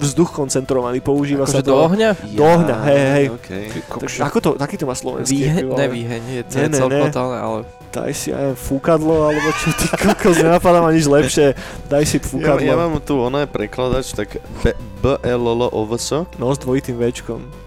vzduch 0.00 0.32
koncentrovaný. 0.32 1.02
Používa 1.04 1.44
sa 1.44 1.60
Akože 1.60 1.68
do 1.68 1.74
ohňa? 1.76 2.10
Do 2.32 2.44
ohňa, 2.46 2.76
hej, 2.88 3.00
hej. 3.12 3.24
Okay. 3.36 3.64
Tak, 3.74 4.30
ako 4.30 4.38
to, 4.40 4.50
taký 4.56 4.80
to 4.80 4.88
má 4.88 4.94
slovenský? 4.96 5.52
Vole? 5.66 5.76
ne 5.76 5.86
výheň, 5.90 6.22
je 6.22 6.42
to 6.48 6.54
Ne, 6.56 6.62
je 6.64 6.68
ne, 6.70 6.78
celkotálne, 6.78 7.36
ale 7.36 7.58
Daj 7.96 8.12
si 8.12 8.28
aj 8.28 8.60
fúkadlo, 8.60 9.24
alebo 9.24 9.48
čo 9.56 9.72
ty 9.72 9.88
kokos, 9.88 10.36
nenapadá 10.36 10.84
ma 10.84 10.92
nič 10.92 11.08
lepšie. 11.08 11.56
Daj 11.88 12.04
si 12.04 12.20
Ja, 12.20 12.24
fúkadlo. 12.28 12.68
ja 12.68 12.76
mám 12.76 13.00
tu 13.00 13.16
ono 13.16 13.40
je 13.40 13.48
prekladač, 13.48 14.12
tak 14.12 14.36
B, 14.60 14.76
B 15.00 15.16
L 15.24 15.42
L 15.48 15.60
O 15.72 15.82
V 15.88 15.96
S. 15.96 16.12
No 16.36 16.52
s 16.52 16.60
dvojitým 16.60 17.00
Včkom. 17.00 17.65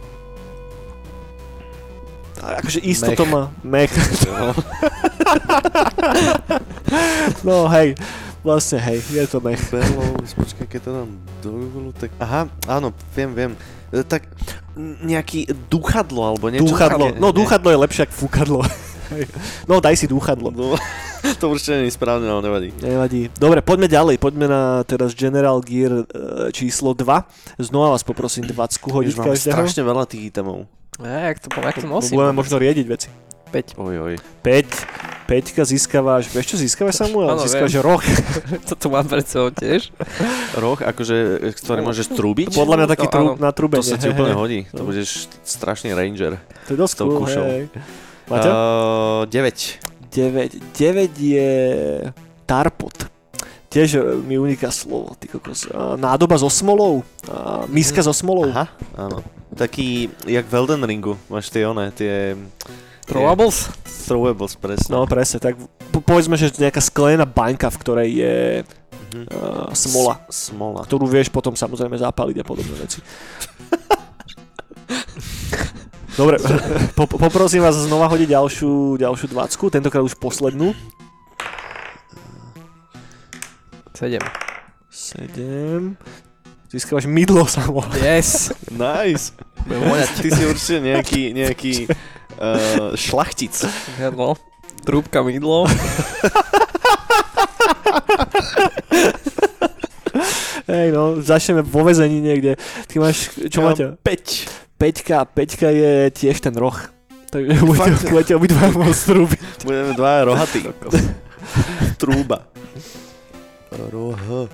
Akože 2.39 2.79
isto 2.81 3.11
to 3.13 3.23
má. 3.27 3.51
Mech. 3.61 3.91
No 7.45 7.67
hej, 7.69 7.93
vlastne 8.41 8.79
hej, 8.81 8.99
je 9.11 9.25
to 9.27 9.39
mech. 9.43 9.59
Bellow, 9.69 10.17
počkaj, 10.17 10.65
keď 10.65 10.79
to 10.81 10.91
dám 10.91 11.09
do 11.41 11.49
Google, 11.51 11.91
tak... 11.93 12.11
Aha, 12.17 12.49
áno, 12.65 12.95
viem, 13.13 13.31
viem. 13.35 13.51
E, 13.93 14.01
Tak 14.01 14.25
nejaký 14.79 15.51
dúchadlo, 15.67 16.23
alebo 16.23 16.47
niečo 16.47 16.71
Dúchadlo. 16.71 17.11
také. 17.11 17.19
No 17.19 17.35
dúchadlo 17.35 17.67
je 17.69 17.77
lepšie 17.83 18.01
ako 18.07 18.15
fúkadlo. 18.15 18.59
No 19.65 19.81
daj 19.81 19.97
si 19.97 20.05
dúchadlo. 20.05 20.53
No, 20.53 20.77
to 21.41 21.49
určite 21.49 21.81
nie 21.81 21.89
je 21.89 21.97
správne, 21.97 22.29
ale 22.29 22.41
nevadí. 22.45 22.69
Nevadí. 22.79 23.21
Dobre, 23.35 23.59
poďme 23.65 23.89
ďalej. 23.89 24.15
Poďme 24.21 24.45
na 24.47 24.85
teraz 24.85 25.11
General 25.17 25.57
Gear 25.65 26.05
e, 26.05 26.05
číslo 26.55 26.93
2. 26.95 27.05
Znova 27.59 27.97
vás 27.97 28.05
poprosím 28.05 28.45
20 28.47 28.55
hodiť 28.79 29.15
každého. 29.19 29.53
strašne 29.57 29.81
veľa 29.83 30.05
tých 30.07 30.29
itemov. 30.31 30.69
Ne, 30.99 31.31
jak 31.31 31.39
to, 31.39 31.47
jak 31.55 31.75
to 31.75 31.87
No, 31.87 31.99
nosím? 31.99 32.19
budeme 32.19 32.35
možno 32.35 32.55
riediť 32.59 32.85
veci. 32.85 33.09
5. 33.49 33.81
Oj, 33.81 33.95
oj. 33.97 34.13
5. 34.45 35.25
Peťka 35.25 35.61
získavaš, 35.61 36.29
vieš 36.29 36.53
čo 36.53 36.57
získavaš 36.57 37.01
Samuel? 37.01 37.29
Áno, 37.33 37.41
získavaš 37.41 37.73
roh. 37.81 38.01
Toto 38.69 38.89
mám 38.89 39.05
pred 39.05 39.25
sebou 39.25 39.49
tiež. 39.49 39.89
Roh, 40.53 40.77
akože, 40.77 41.17
ktorý 41.57 41.81
môžeš 41.81 42.13
trúbiť? 42.13 42.53
Podľa 42.53 42.75
mňa 42.77 42.87
taký 42.89 43.07
trúb 43.07 43.29
áno. 43.33 43.41
na 43.41 43.49
trubenie. 43.49 43.81
To 43.81 43.89
sa 43.89 43.97
ti 43.97 44.09
hej, 44.09 44.13
úplne 44.13 44.33
hej. 44.33 44.39
hodí. 44.43 44.59
To 44.69 44.81
No. 44.81 44.89
budeš 44.89 45.09
strašný 45.41 45.93
ranger. 45.93 46.37
To 46.65 46.69
je 46.73 46.77
dosť 46.77 46.95
cool, 47.01 47.25
hej. 47.25 47.69
Maťo? 48.29 48.49
Uh, 48.49 49.33
9. 49.33 50.13
9. 50.13 50.77
9 50.77 51.13
je 51.15 51.49
Tarpot. 52.45 52.97
Tiež 53.69 53.89
e, 53.93 54.01
mi 54.19 54.35
uniká 54.35 54.69
slovo, 54.69 55.13
ty 55.15 55.25
kokos. 55.25 55.69
Nádoba 55.95 56.35
so 56.35 56.49
smolou. 56.49 57.05
Miska 57.67 58.01
so 58.01 58.09
smolou. 58.11 58.49
Aha, 58.49 58.65
áno. 58.93 59.21
Taký, 59.49 60.09
jak 60.23 60.43
v 60.43 60.53
Elden 60.55 60.81
Ringu. 60.81 61.17
Máš 61.25 61.49
tie 61.49 61.63
one, 61.63 61.89
tie... 61.91 62.33
Throwables? 63.03 63.69
Throwables, 64.05 64.53
presne. 64.53 64.89
No 64.91 65.05
presne, 65.05 65.37
tak 65.37 65.57
po- 65.89 65.99
povedzme, 65.99 66.33
že 66.33 66.53
nejaká 66.55 66.77
sklená 66.79 67.25
baňka, 67.25 67.67
v 67.67 67.77
ktorej 67.77 68.09
je 68.15 68.35
Mhm. 69.09 69.25
uh, 69.25 69.73
smola, 69.73 70.21
S- 70.29 70.53
Smola. 70.53 70.85
ktorú 70.85 71.09
vieš 71.09 71.29
potom 71.29 71.57
samozrejme 71.57 71.97
zapáliť 71.97 72.41
a 72.41 72.45
podobné 72.45 72.77
veci. 72.77 73.01
Dobre, 76.13 76.37
po, 76.97 77.07
poprosím 77.07 77.63
vás 77.63 77.73
znova 77.73 78.05
hodiť 78.05 78.29
ďalšiu, 78.29 78.71
ďalšiu 78.99 79.27
dvacku, 79.29 79.65
tentokrát 79.71 80.03
už 80.03 80.13
poslednú. 80.13 80.77
7. 83.99 84.15
7. 84.89 85.95
Získavaš 86.71 87.03
mydlo 87.05 87.43
samo. 87.45 87.83
Yes! 87.99 88.47
Nice. 88.71 89.35
Ty 90.23 90.27
si 90.31 90.47
určite 90.47 90.79
nejaký, 90.79 91.35
nejaký 91.35 91.73
uh, 92.39 92.95
šlachtic. 92.95 93.51
No. 94.15 94.39
Trúbka 94.87 95.19
mydlo. 95.19 95.67
Hej 100.69 100.95
no, 100.95 101.19
začneme 101.19 101.59
vo 101.59 101.83
vezení 101.83 102.23
niekde. 102.23 102.55
Ty 102.87 103.03
máš, 103.03 103.35
čo 103.51 103.59
Ja 103.59 103.67
máte? 103.67 103.83
mám 103.83 103.99
5. 103.99 104.79
Peťka, 104.79 105.27
Peťka 105.27 105.75
je 105.75 106.07
tiež 106.15 106.39
ten 106.39 106.55
roh. 106.55 106.79
Takže 107.35 107.67
budete, 107.67 108.07
budete 108.07 108.33
obidva 108.39 108.71
môcť 108.71 109.01
trúbiť. 109.11 109.67
Budeme 109.67 109.91
dvaja 109.91 110.21
rohatí. 110.31 110.63
Trúba. 112.01 112.47
Roh. 113.87 114.47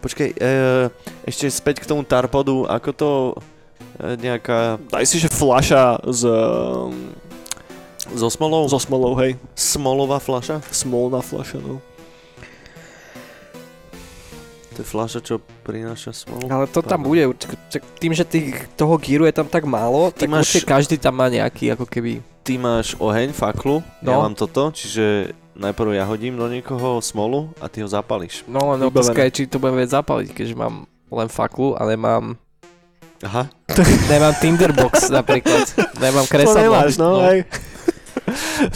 Počkej, 0.00 0.32
e, 0.32 0.88
ešte 1.22 1.44
späť 1.46 1.84
k 1.84 1.88
tomu 1.88 2.00
Tarpodu, 2.00 2.64
ako 2.64 2.90
to 2.90 3.10
e, 4.00 4.16
nejaká 4.16 4.80
Daj 4.88 5.04
si, 5.04 5.20
že 5.20 5.28
fľaša 5.28 6.08
z, 6.08 6.22
um, 6.24 7.12
so 8.16 8.32
smolou? 8.32 8.64
so 8.64 8.80
smolou, 8.80 9.12
hej. 9.20 9.36
Smolová 9.52 10.16
fľaša? 10.16 10.64
Smolná 10.72 11.20
fľaša, 11.20 11.60
no. 11.60 11.84
To 14.70 14.78
je 14.80 14.86
fľaša, 14.86 15.20
čo 15.20 15.34
prináša 15.60 16.16
smolu? 16.16 16.48
Ale 16.48 16.64
to 16.64 16.80
tam 16.80 17.04
bude 17.04 17.20
Tým, 18.00 18.16
že 18.16 18.24
tých, 18.24 18.56
toho 18.78 18.96
gíru 18.96 19.28
je 19.28 19.34
tam 19.34 19.44
tak 19.44 19.68
málo, 19.68 20.08
Ty 20.08 20.24
tak 20.24 20.28
máš- 20.32 20.48
určite 20.48 20.64
každý 20.64 20.96
tam 20.96 21.20
má 21.20 21.28
nejaký 21.28 21.76
ako 21.76 21.84
keby... 21.84 22.24
Ty 22.40 22.56
máš 22.56 22.96
oheň, 22.96 23.36
faklu, 23.36 23.84
ja 24.00 24.16
No. 24.16 24.24
mám 24.24 24.32
toto, 24.32 24.72
čiže 24.72 25.36
najprv 25.54 25.94
ja 25.94 26.04
hodím 26.04 26.36
do 26.36 26.46
niekoho 26.46 26.98
smolu 27.00 27.50
a 27.58 27.66
ty 27.66 27.82
ho 27.82 27.88
zapališ. 27.88 28.44
No 28.46 28.72
len 28.72 28.82
otázka 28.82 29.22
je, 29.26 29.30
či 29.30 29.42
to 29.46 29.58
budem 29.58 29.80
vedieť 29.80 30.02
zapaliť, 30.02 30.28
keďže 30.30 30.54
mám 30.54 30.84
len 31.10 31.28
faklu 31.28 31.74
a 31.74 31.82
nemám, 31.84 32.38
Aha. 33.20 33.50
nemám 34.12 34.34
Tinderbox 34.38 35.10
napríklad. 35.10 35.66
Nemám 35.98 36.24
To 36.24 36.32
kresadlo. 36.32 36.62
nemáš, 36.62 36.96
no, 36.96 37.20
hej. 37.26 37.44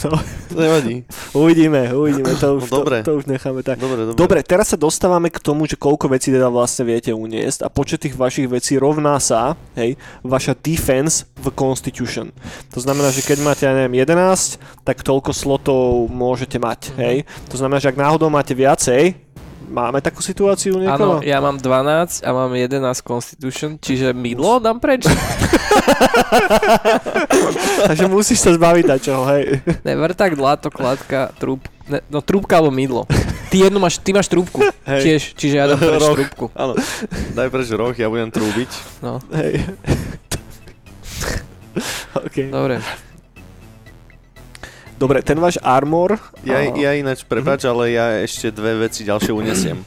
No, 0.04 0.16
nevadí. 0.52 1.04
uvidíme, 1.32 1.90
uvidíme, 1.90 2.34
to 2.34 2.56
už, 2.56 2.70
No, 2.70 2.78
dobre. 2.80 3.02
to, 3.02 3.10
to 3.10 3.16
už 3.16 3.24
necháme 3.26 3.62
tak. 3.62 3.78
Dobre, 3.78 3.96
dobre. 4.04 4.16
Dobre, 4.16 4.38
teraz 4.40 4.68
sa 4.68 4.78
dostávame 4.78 5.28
k 5.28 5.38
tomu, 5.38 5.64
že 5.64 5.74
koľko 5.74 6.08
vecí 6.08 6.28
teda 6.28 6.46
vlastne 6.46 6.84
viete 6.84 7.10
uniesť 7.10 7.62
a 7.62 7.68
počet 7.68 8.00
tých 8.00 8.14
vašich 8.14 8.46
vecí 8.46 8.76
rovná 8.76 9.18
sa, 9.18 9.54
hej, 9.74 9.94
vaša 10.20 10.54
defense 10.54 11.26
v 11.36 11.50
Constitution. 11.50 12.30
To 12.70 12.78
znamená, 12.78 13.08
že 13.08 13.20
keď 13.20 13.38
máte, 13.40 13.62
ja 13.62 13.72
neviem, 13.72 14.00
11, 14.00 14.56
tak 14.82 15.00
toľko 15.00 15.30
slotov 15.30 15.80
môžete 16.06 16.56
mať, 16.56 16.80
Mhm. 16.90 16.96
hej. 16.98 17.16
To 17.50 17.56
znamená, 17.56 17.78
že 17.78 17.88
ak 17.88 17.98
náhodou 17.98 18.28
máte 18.28 18.52
viacej, 18.52 19.14
máme 19.68 20.00
takú 20.00 20.20
situáciu 20.20 20.76
Áno, 20.76 20.84
niekoho? 20.84 21.14
ja 21.24 21.40
mám 21.40 21.56
12 21.56 22.24
a 22.24 22.30
mám 22.30 22.50
11 22.52 22.80
Constitution, 23.00 23.76
čiže 23.80 24.12
mydlo 24.12 24.58
dám 24.58 24.78
preč? 24.78 25.04
Takže 27.88 28.04
musíš 28.06 28.40
sa 28.40 28.50
zbaviť 28.54 28.84
na 28.86 28.96
čoho, 28.98 29.22
hej. 29.32 29.60
Never 29.82 30.12
tak 30.12 30.34
dláto, 30.34 30.70
kladka, 30.70 31.30
trúb, 31.36 31.60
ne, 31.86 32.00
no 32.08 32.20
trúbka 32.20 32.58
alebo 32.58 32.72
mydlo. 32.74 33.04
Ty 33.50 33.70
jednu 33.70 33.78
máš, 33.78 34.02
ty 34.02 34.10
máš 34.10 34.26
trúbku 34.26 34.66
Hej. 34.82 35.00
tiež, 35.02 35.22
čiže 35.38 35.54
ja 35.54 35.70
dám 35.70 35.78
preč 35.78 36.02
Roh. 36.02 36.16
trúbku. 36.18 36.44
Áno, 36.58 36.74
daj 37.32 37.48
preč 37.54 37.68
roh, 37.70 37.94
ja 37.94 38.10
budem 38.10 38.30
trúbiť. 38.34 38.70
No, 38.98 39.22
hej. 39.30 39.62
OK. 42.18 42.50
dobre. 42.50 42.78
Dobre, 45.04 45.20
ten 45.20 45.36
váš 45.36 45.60
armor... 45.60 46.16
Ja, 46.48 46.64
a- 46.64 46.72
ja 46.72 46.96
ináč, 46.96 47.28
prepáč, 47.28 47.68
ale 47.68 47.92
ja 47.92 48.24
ešte 48.24 48.48
dve 48.48 48.88
veci 48.88 49.04
ďalšie 49.04 49.36
unesiem. 49.36 49.84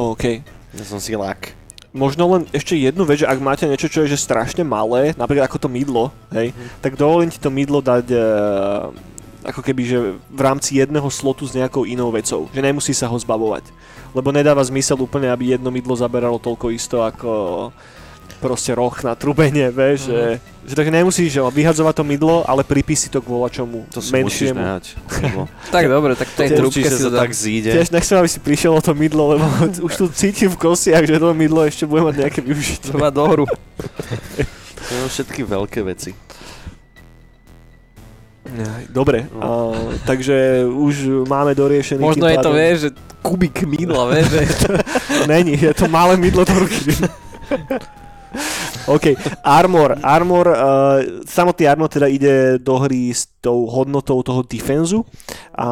OK. 0.00 0.40
Ja 0.72 0.84
som 0.88 0.96
si 0.96 1.12
lák. 1.12 1.52
Možno 1.92 2.24
len 2.32 2.48
ešte 2.48 2.72
jednu 2.72 3.04
vec, 3.04 3.20
že 3.20 3.28
ak 3.28 3.44
máte 3.44 3.68
niečo, 3.68 3.92
čo 3.92 4.02
je 4.02 4.16
že 4.16 4.24
strašne 4.24 4.64
malé, 4.64 5.12
napríklad 5.20 5.46
ako 5.46 5.62
to 5.62 5.68
mydlo, 5.68 6.10
hej, 6.32 6.50
tak 6.80 6.96
dovolím 6.96 7.28
ti 7.30 7.38
to 7.38 7.52
mydlo 7.54 7.78
dať 7.78 8.10
e, 8.10 8.18
ako 9.46 9.60
keby, 9.62 9.82
že 9.84 9.98
v 10.16 10.40
rámci 10.40 10.82
jedného 10.82 11.06
slotu 11.12 11.46
s 11.46 11.54
nejakou 11.54 11.84
inou 11.86 12.08
vecou, 12.10 12.48
že 12.50 12.64
nemusí 12.64 12.90
sa 12.96 13.06
ho 13.06 13.14
zbavovať. 13.14 13.68
Lebo 14.10 14.32
nedáva 14.32 14.64
zmysel 14.64 14.98
úplne, 14.98 15.28
aby 15.28 15.54
jedno 15.54 15.68
mydlo 15.70 15.94
zaberalo 15.94 16.40
toľko 16.40 16.72
isto 16.72 17.04
ako 17.04 17.70
proste 18.44 18.76
roh 18.76 18.92
na 19.00 19.16
trubenie, 19.16 19.72
vieš, 19.72 20.12
že, 20.12 20.20
že 20.68 20.74
takže 20.76 20.92
nemusíš 20.92 21.32
že, 21.32 21.40
vyhadzovať 21.40 21.94
to 21.96 22.04
mydlo, 22.04 22.44
ale 22.44 22.60
pripí 22.60 22.92
si 22.92 23.08
to 23.08 23.24
k 23.24 23.32
volačomu 23.32 23.88
To 23.88 24.04
si 24.04 24.12
musíš 24.12 24.52
menšiemu. 24.52 24.60
nehať. 24.60 24.84
lebo 25.24 25.40
Tak 25.74 25.84
dobre, 25.88 26.12
tak 26.12 26.28
tej 26.36 26.60
Určite 26.60 26.92
si 26.92 27.00
sa 27.00 27.08
to 27.08 27.16
tak 27.16 27.32
zíde. 27.32 27.72
Tiež 27.72 27.88
nechcem, 27.88 28.20
aby 28.20 28.28
si 28.28 28.36
prišiel 28.44 28.76
o 28.76 28.84
to 28.84 28.92
mydlo, 28.92 29.40
lebo 29.40 29.44
už 29.88 29.92
tu 29.96 30.04
cítim 30.12 30.52
v 30.52 30.60
kostiach, 30.60 31.08
že 31.08 31.16
to 31.16 31.32
mydlo 31.32 31.64
ešte 31.64 31.88
bude 31.88 32.04
mať 32.04 32.28
nejaké 32.28 32.40
využitie. 32.44 32.92
To 32.92 33.00
má 33.00 33.08
dohru. 33.08 33.48
To 34.84 34.92
sú 34.92 35.08
všetky 35.08 35.40
veľké 35.48 35.80
veci. 35.80 36.12
Dobre, 38.92 39.24
No. 39.32 39.40
a, 39.40 39.48
takže 40.04 40.68
už 40.68 41.24
máme 41.24 41.56
doriešený 41.56 41.96
Možno 42.04 42.28
je 42.28 42.38
to, 42.38 42.50
vieš, 42.52 42.76
že 42.76 42.90
kubik 43.24 43.64
mydla, 43.64 44.12
vieš, 44.12 44.26
že... 44.30 44.40
Není, 45.32 45.56
je 45.56 45.72
to 45.72 45.88
malé 45.88 46.20
mydlo 46.20 46.44
do 46.44 46.52
ruky. 46.60 46.92
OK, 48.84 49.16
Armor. 49.40 49.96
Armor, 50.04 50.46
uh, 50.50 50.56
samotný 51.24 51.64
Armor 51.64 51.88
teda 51.88 52.06
ide 52.10 52.60
do 52.60 52.76
hry 52.76 53.08
s 53.14 53.30
tou 53.40 53.64
hodnotou 53.64 54.20
toho 54.20 54.44
defenzu. 54.44 55.06
A 55.56 55.66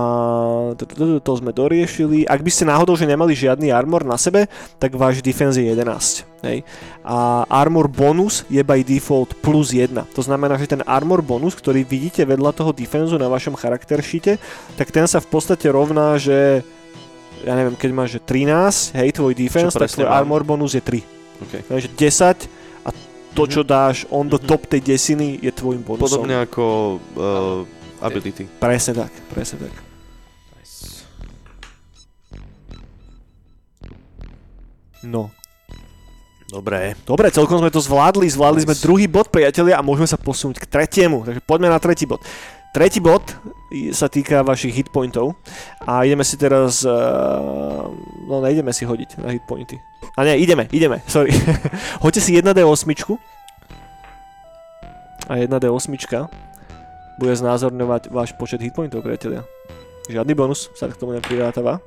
to, 0.79 0.85
to, 0.89 0.95
to, 0.97 1.05
to 1.21 1.33
sme 1.37 1.53
doriešili. 1.53 2.25
Ak 2.25 2.41
by 2.41 2.51
ste 2.53 2.65
náhodou, 2.69 2.97
že 2.97 3.05
nemali 3.05 3.37
žiadny 3.37 3.69
Armor 3.69 4.07
na 4.07 4.17
sebe, 4.17 4.49
tak 4.81 4.97
váš 4.97 5.21
defense 5.21 5.61
je 5.61 5.69
11. 5.69 6.25
Hej. 6.43 6.65
A 7.05 7.45
Armor 7.53 7.87
bonus 7.87 8.49
je 8.49 8.63
by 8.65 8.81
default 8.81 9.37
plus 9.45 9.77
1. 9.77 9.93
To 10.17 10.23
znamená, 10.25 10.57
že 10.57 10.71
ten 10.71 10.83
Armor 10.89 11.21
bonus, 11.21 11.53
ktorý 11.59 11.85
vidíte 11.85 12.25
vedľa 12.25 12.57
toho 12.57 12.73
defenzu 12.73 13.21
na 13.21 13.29
vašom 13.29 13.59
charakter 13.59 14.01
sheete, 14.01 14.41
tak 14.81 14.89
ten 14.89 15.05
sa 15.05 15.21
v 15.21 15.29
podstate 15.29 15.69
rovná, 15.69 16.17
že 16.17 16.65
ja 17.43 17.59
neviem, 17.59 17.75
keď 17.75 17.91
máš 17.91 18.11
že 18.19 18.21
13, 18.23 18.99
hej, 19.03 19.09
tvoj 19.19 19.33
defense, 19.35 19.75
tak 19.75 19.91
tvoj 19.91 20.07
armor 20.07 20.47
bonus 20.47 20.79
je 20.79 20.83
3. 20.83 21.22
Okay. 21.41 21.61
Takže 21.65 21.89
10 21.97 22.49
a 22.85 22.91
to, 23.33 23.43
čo 23.49 23.63
dáš 23.65 24.05
on 24.13 24.29
the 24.29 24.37
top 24.37 24.69
tej 24.69 24.85
desiny, 24.85 25.41
je 25.41 25.51
tvojim 25.55 25.81
bonusom. 25.81 26.27
Podobne 26.27 26.45
ako 26.45 26.65
uh, 27.17 28.05
ability. 28.05 28.45
Presne 28.61 29.07
tak, 29.07 29.13
presne 29.33 29.69
tak. 29.69 29.75
No. 35.03 35.35
Dobre. 36.47 36.95
Dobre, 37.09 37.33
celkom 37.33 37.59
sme 37.59 37.73
to 37.73 37.81
zvládli, 37.81 38.29
zvládli 38.29 38.69
sme 38.69 38.77
Nice. 38.77 38.85
druhý 38.85 39.07
bod, 39.09 39.33
priatelia, 39.33 39.81
a 39.81 39.83
môžeme 39.83 40.05
sa 40.05 40.21
posunúť 40.21 40.61
k 40.61 40.69
tretiemu. 40.69 41.25
Takže 41.25 41.41
poďme 41.43 41.73
na 41.73 41.81
tretí 41.81 42.05
bod. 42.05 42.21
Tretí 42.73 43.05
bod 43.05 43.21
sa 43.93 44.09
týka 44.09 44.41
vašich 44.41 44.73
hitpointov 44.73 45.37
a 45.85 46.09
ideme 46.09 46.25
si 46.25 46.41
teraz, 46.41 46.81
uh, 46.89 47.85
no 48.25 48.41
nejdeme 48.41 48.73
si 48.73 48.89
hodiť 48.89 49.21
na 49.21 49.29
hitpointy. 49.37 49.77
A 50.17 50.25
nie, 50.25 50.41
ideme, 50.41 50.65
ideme, 50.73 51.05
sorry. 51.05 51.37
Hoďte 52.05 52.25
si 52.25 52.33
1D8 52.33 52.89
a 55.29 55.33
1D8 55.37 55.93
bude 57.21 57.35
znázorňovať 57.37 58.09
váš 58.09 58.33
počet 58.41 58.65
hitpointov, 58.65 59.05
priatelia. 59.05 59.45
Žiadny 60.09 60.33
bonus 60.33 60.73
sa 60.73 60.89
k 60.89 60.97
tomu 60.97 61.13
neprirátava. 61.13 61.79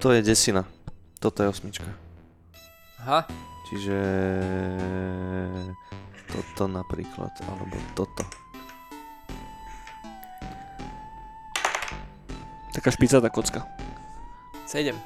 To 0.00 0.16
je 0.16 0.24
desina. 0.24 0.64
Toto 1.20 1.44
je 1.44 1.52
osmička. 1.52 1.86
Aha. 3.04 3.28
Čiže 3.70 3.98
toto 6.26 6.66
napríklad, 6.66 7.30
alebo 7.46 7.76
toto. 7.94 8.41
Taká 12.72 12.90
špicatá 12.90 13.28
kocka. 13.28 13.64
7. 14.66 14.96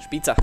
Špica. 0.00 0.36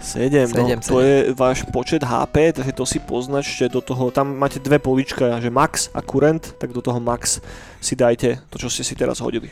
7, 0.00 0.30
no, 0.30 0.64
Sedem, 0.64 0.80
to 0.80 1.00
je 1.00 1.32
váš 1.34 1.64
počet 1.68 2.00
HP, 2.00 2.52
takže 2.52 2.72
to 2.72 2.84
si 2.86 2.98
poznačte 3.00 3.68
do 3.68 3.80
toho, 3.80 4.08
tam 4.08 4.36
máte 4.36 4.60
dve 4.60 4.78
polička, 4.78 5.40
že 5.40 5.50
max 5.50 5.88
a 5.92 6.00
current, 6.00 6.54
tak 6.56 6.72
do 6.72 6.80
toho 6.80 7.00
max 7.00 7.40
si 7.80 7.96
dajte 7.96 8.38
to, 8.48 8.56
čo 8.56 8.68
ste 8.70 8.84
si 8.84 8.94
teraz 8.94 9.20
hodili. 9.20 9.50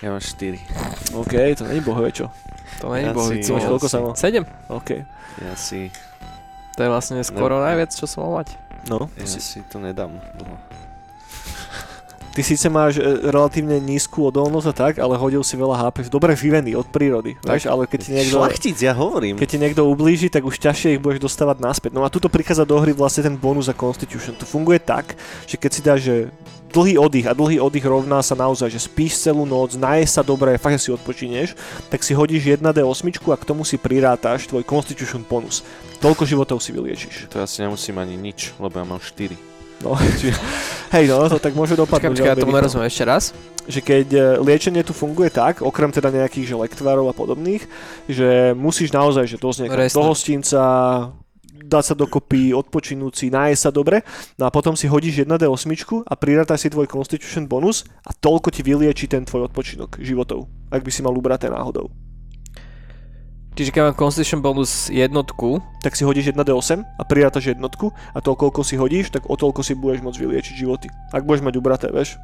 Ja 0.00 0.12
mám 0.12 0.20
4. 0.20 0.60
OK, 1.16 1.34
to 1.56 1.64
není 1.64 1.80
bohové 1.80 2.12
čo. 2.12 2.28
To 2.80 2.92
není 2.92 3.08
Ja 3.08 3.16
si- 3.16 3.52
Máš 3.52 3.64
koľko 3.68 3.88
samo? 3.88 4.08
7. 4.16 4.44
OK, 4.68 4.90
Ja 5.40 5.54
si, 5.56 5.88
To 6.76 6.82
je 6.82 6.88
vlastne 6.90 7.20
skoro 7.22 7.60
najviac, 7.60 7.90
čo 7.90 8.04
som 8.06 8.24
mal 8.24 8.44
mať. 8.44 8.48
no. 8.88 9.08
ja 9.16 9.26
Si, 9.26 9.40
si 9.40 9.58
to 9.68 9.78
nedám 9.80 10.14
dlho. 10.36 10.56
Ty 12.34 12.42
síce 12.42 12.66
máš 12.66 12.98
e, 12.98 13.30
relatívne 13.30 13.78
nízku 13.78 14.26
odolnosť 14.26 14.68
a 14.68 14.74
tak, 14.74 14.94
ale 14.98 15.14
hodil 15.14 15.46
si 15.46 15.54
veľa 15.54 15.78
HP, 15.86 16.10
dobre 16.10 16.34
živený 16.34 16.74
od 16.74 16.90
prírody, 16.90 17.38
Tak. 17.38 17.54
vieš, 17.54 17.64
ale 17.70 17.86
keď 17.86 18.00
ti 18.02 18.10
niekto... 18.10 18.36
Šlachtic, 18.42 18.76
ja 18.82 18.92
hovorím. 18.92 19.38
Keď 19.38 19.48
ti 19.48 19.58
niekto 19.62 19.86
ublíži, 19.86 20.26
tak 20.26 20.42
už 20.42 20.58
ťažšie 20.58 20.98
ich 20.98 21.02
budeš 21.02 21.30
dostávať 21.30 21.62
naspäť. 21.62 21.94
No 21.94 22.02
a 22.02 22.10
tuto 22.10 22.26
prichádza 22.26 22.66
do 22.66 22.74
hry 22.82 22.90
vlastne 22.90 23.22
ten 23.22 23.38
bonus 23.38 23.70
za 23.70 23.74
Constitution. 23.78 24.34
To 24.34 24.44
funguje 24.44 24.82
tak, 24.82 25.14
že 25.46 25.54
keď 25.54 25.70
si 25.70 25.80
dáš 25.80 26.00
že 26.04 26.16
dlhý 26.74 26.98
oddych 26.98 27.30
a 27.30 27.38
dlhý 27.38 27.62
oddych 27.62 27.86
rovná 27.86 28.18
sa 28.18 28.34
naozaj, 28.34 28.66
že 28.66 28.82
spíš 28.82 29.22
celú 29.22 29.46
noc, 29.46 29.78
naješ 29.78 30.18
sa 30.18 30.22
dobre, 30.26 30.58
fakt 30.58 30.82
si 30.82 30.90
odpočinieš, 30.90 31.54
tak 31.86 32.02
si 32.02 32.18
hodíš 32.18 32.58
1D8 32.58 33.30
a 33.30 33.36
k 33.38 33.46
tomu 33.46 33.62
si 33.62 33.78
prirátaš 33.78 34.50
tvoj 34.50 34.66
Constitution 34.66 35.22
bonus. 35.22 35.62
Toľko 36.02 36.26
životov 36.26 36.58
si 36.58 36.74
vyliečiš. 36.74 37.30
To 37.30 37.46
asi 37.46 37.62
nemusím 37.62 37.96
ani 38.02 38.18
nič, 38.18 38.52
lebo 38.58 38.74
ja 38.74 38.84
mám 38.84 38.98
4. 38.98 39.53
No, 39.84 39.92
či, 40.16 40.32
hej 40.96 41.04
no, 41.06 41.28
to 41.28 41.36
tak 41.36 41.52
môže 41.52 41.76
dopadnúť. 41.76 42.16
počkaj, 42.16 42.32
ja 42.32 42.40
tomu 42.40 42.56
nerozumiem 42.56 42.88
ešte 42.88 43.04
raz. 43.04 43.36
že 43.68 43.84
keď 43.84 44.08
e, 44.12 44.20
liečenie 44.40 44.80
tu 44.80 44.96
funguje 44.96 45.28
tak, 45.28 45.60
okrem 45.60 45.92
teda 45.92 46.08
nejakých 46.08 46.52
že 46.52 46.56
lektvarov 46.56 47.12
a 47.12 47.14
podobných, 47.14 47.68
že 48.08 48.56
musíš 48.56 48.92
naozaj 48.96 49.28
že 49.28 49.36
dosť 49.36 49.58
niekam 49.68 49.84
do 49.84 50.02
hostinca, 50.08 50.60
dať 51.64 51.84
sa 51.84 51.94
dokopy, 51.96 52.52
odpočinúť 52.52 53.12
si, 53.16 53.26
nájsť 53.32 53.60
sa 53.60 53.70
dobre, 53.72 54.04
no 54.36 54.44
a 54.44 54.50
potom 54.52 54.76
si 54.76 54.84
hodíš 54.84 55.24
1D8 55.24 56.04
a 56.04 56.12
prirátaj 56.12 56.60
si 56.60 56.68
tvoj 56.68 56.88
Constitution 56.88 57.48
bonus 57.48 57.88
a 58.04 58.12
toľko 58.12 58.52
ti 58.52 58.60
vylieči 58.60 59.08
ten 59.08 59.24
tvoj 59.24 59.48
odpočinok 59.48 59.96
životov, 60.00 60.44
ak 60.68 60.84
by 60.84 60.90
si 60.92 61.00
mal 61.00 61.16
ubraté 61.16 61.48
náhodou. 61.48 62.03
Čiže 63.54 63.70
keď 63.70 63.80
mám 63.86 63.94
Constitution 63.94 64.42
bonus 64.42 64.90
jednotku, 64.90 65.62
Tak 65.78 65.94
si 65.94 66.02
hodíš 66.02 66.34
1D8 66.34 66.98
a 66.98 67.02
prirátaš 67.06 67.54
jednotku 67.54 67.94
a 67.94 68.18
to 68.18 68.34
koľko 68.34 68.66
si 68.66 68.74
hodíš, 68.74 69.14
tak 69.14 69.30
o 69.30 69.34
toľko 69.38 69.62
si 69.62 69.78
budeš 69.78 70.02
môcť 70.02 70.18
vyliečiť 70.18 70.54
životy. 70.58 70.90
Ak 71.14 71.22
budeš 71.22 71.46
mať 71.46 71.54
ubraté, 71.60 71.86
vieš. 71.92 72.18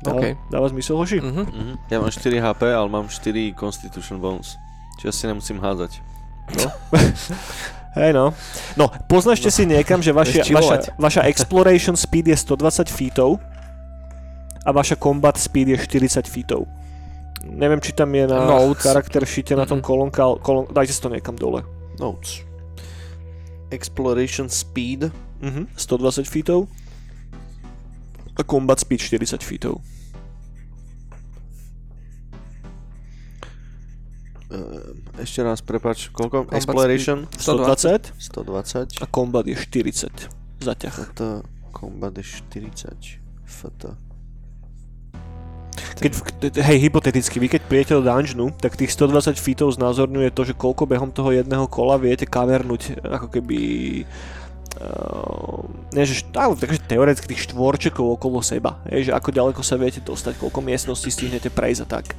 Dáva, 0.00 0.20
OK. 0.20 0.24
dáva 0.48 0.66
zmysel, 0.72 0.96
hoši? 0.96 1.18
mhm. 1.20 1.44
Mhm. 1.52 1.74
Ja 1.92 2.00
mám 2.00 2.08
4 2.08 2.32
HP, 2.40 2.62
ale 2.72 2.88
mám 2.88 3.12
4 3.12 3.52
Constitution 3.52 4.16
bonus. 4.16 4.56
Čiže 4.96 5.08
asi 5.12 5.22
nemusím 5.28 5.60
hádzať. 5.60 6.00
Hej 7.96 8.12
no. 8.12 8.32
No, 8.76 8.92
poznačte 9.08 9.48
si 9.48 9.64
niekam, 9.64 10.04
že 10.04 10.12
vaša, 10.12 10.44
vaša, 10.52 10.76
vaša 11.00 11.22
exploration 11.32 11.96
speed 11.96 12.28
je 12.28 12.36
120 12.36 12.92
feetov 12.92 13.40
a 14.64 14.68
vaša 14.68 15.00
combat 15.00 15.36
speed 15.40 15.72
je 15.72 15.76
40 15.80 16.28
feetov. 16.28 16.68
Neviem, 17.48 17.80
či 17.80 17.92
tam 17.92 18.10
je 18.10 18.26
na 18.26 18.44
Notes. 18.44 18.82
charakter 18.82 19.22
sheete 19.22 19.54
na 19.54 19.64
tom 19.64 19.78
Mhm. 19.78 19.84
kolónka, 19.84 20.22
kolón, 20.40 20.66
dajte 20.68 20.92
si 20.92 21.00
to 21.00 21.08
niekam 21.08 21.34
dole. 21.34 21.62
Notes. 21.96 22.42
Exploration 23.68 24.48
speed. 24.48 25.10
Mhm, 25.38 25.68
120 25.74 26.24
feetov 26.24 26.64
a 28.32 28.42
combat 28.42 28.76
speed 28.76 29.00
40 29.00 29.40
feetov. 29.40 29.80
Ehm, 34.46 35.02
Ešte 35.18 35.42
raz, 35.42 35.58
prepač, 35.58 36.08
koľko? 36.08 36.46
Combat 36.46 36.54
Exploration 36.54 37.18
120 37.32 38.12
120. 38.16 39.02
a 39.02 39.06
combat 39.06 39.42
je 39.42 39.56
40. 39.56 40.30
Zaťah. 40.60 40.94
FT, 40.94 41.20
combat 41.70 42.14
je 42.14 42.22
40. 42.22 43.18
FT. 43.44 44.05
Keď, 45.96 46.12
hej, 46.60 46.78
hypoteticky, 46.88 47.36
vy 47.40 47.48
keď 47.52 47.62
prijete 47.68 47.92
do 47.96 48.02
dungeonu, 48.04 48.52
tak 48.56 48.76
tých 48.76 48.92
120 48.92 49.36
feetov 49.36 49.72
znázorňuje 49.76 50.32
to, 50.32 50.42
že 50.48 50.58
koľko 50.58 50.88
behom 50.88 51.10
toho 51.12 51.32
jedného 51.32 51.68
kola 51.68 52.00
viete 52.00 52.24
kavernúť, 52.28 53.00
ako 53.04 53.28
keby... 53.32 53.58
Uh, 54.76 55.64
nie, 55.96 56.04
že, 56.04 56.20
ale 56.36 56.52
takže 56.52 56.84
teoreticky 56.84 57.32
tých 57.32 57.48
štvorčekov 57.48 58.20
okolo 58.20 58.44
seba, 58.44 58.76
je, 58.84 59.08
že 59.08 59.12
ako 59.16 59.32
ďaleko 59.32 59.60
sa 59.64 59.80
viete 59.80 60.04
dostať, 60.04 60.36
koľko 60.36 60.60
miestností 60.60 61.08
stihnete 61.08 61.48
prejsť 61.48 61.80
a 61.80 61.86
tak. 61.88 62.12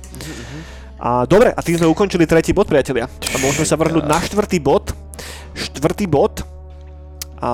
A 0.98 1.30
dobre, 1.30 1.54
a 1.54 1.60
tým 1.62 1.78
sme 1.78 1.86
ukončili 1.86 2.26
tretí 2.26 2.58
bod, 2.58 2.66
priatelia. 2.66 3.06
A 3.06 3.36
môžeme 3.38 3.70
sa 3.70 3.78
vrhnúť 3.78 4.06
na 4.10 4.18
štvrtý 4.18 4.58
bod. 4.58 4.90
Štvrtý 5.54 6.10
bod. 6.10 6.57
A 7.38 7.50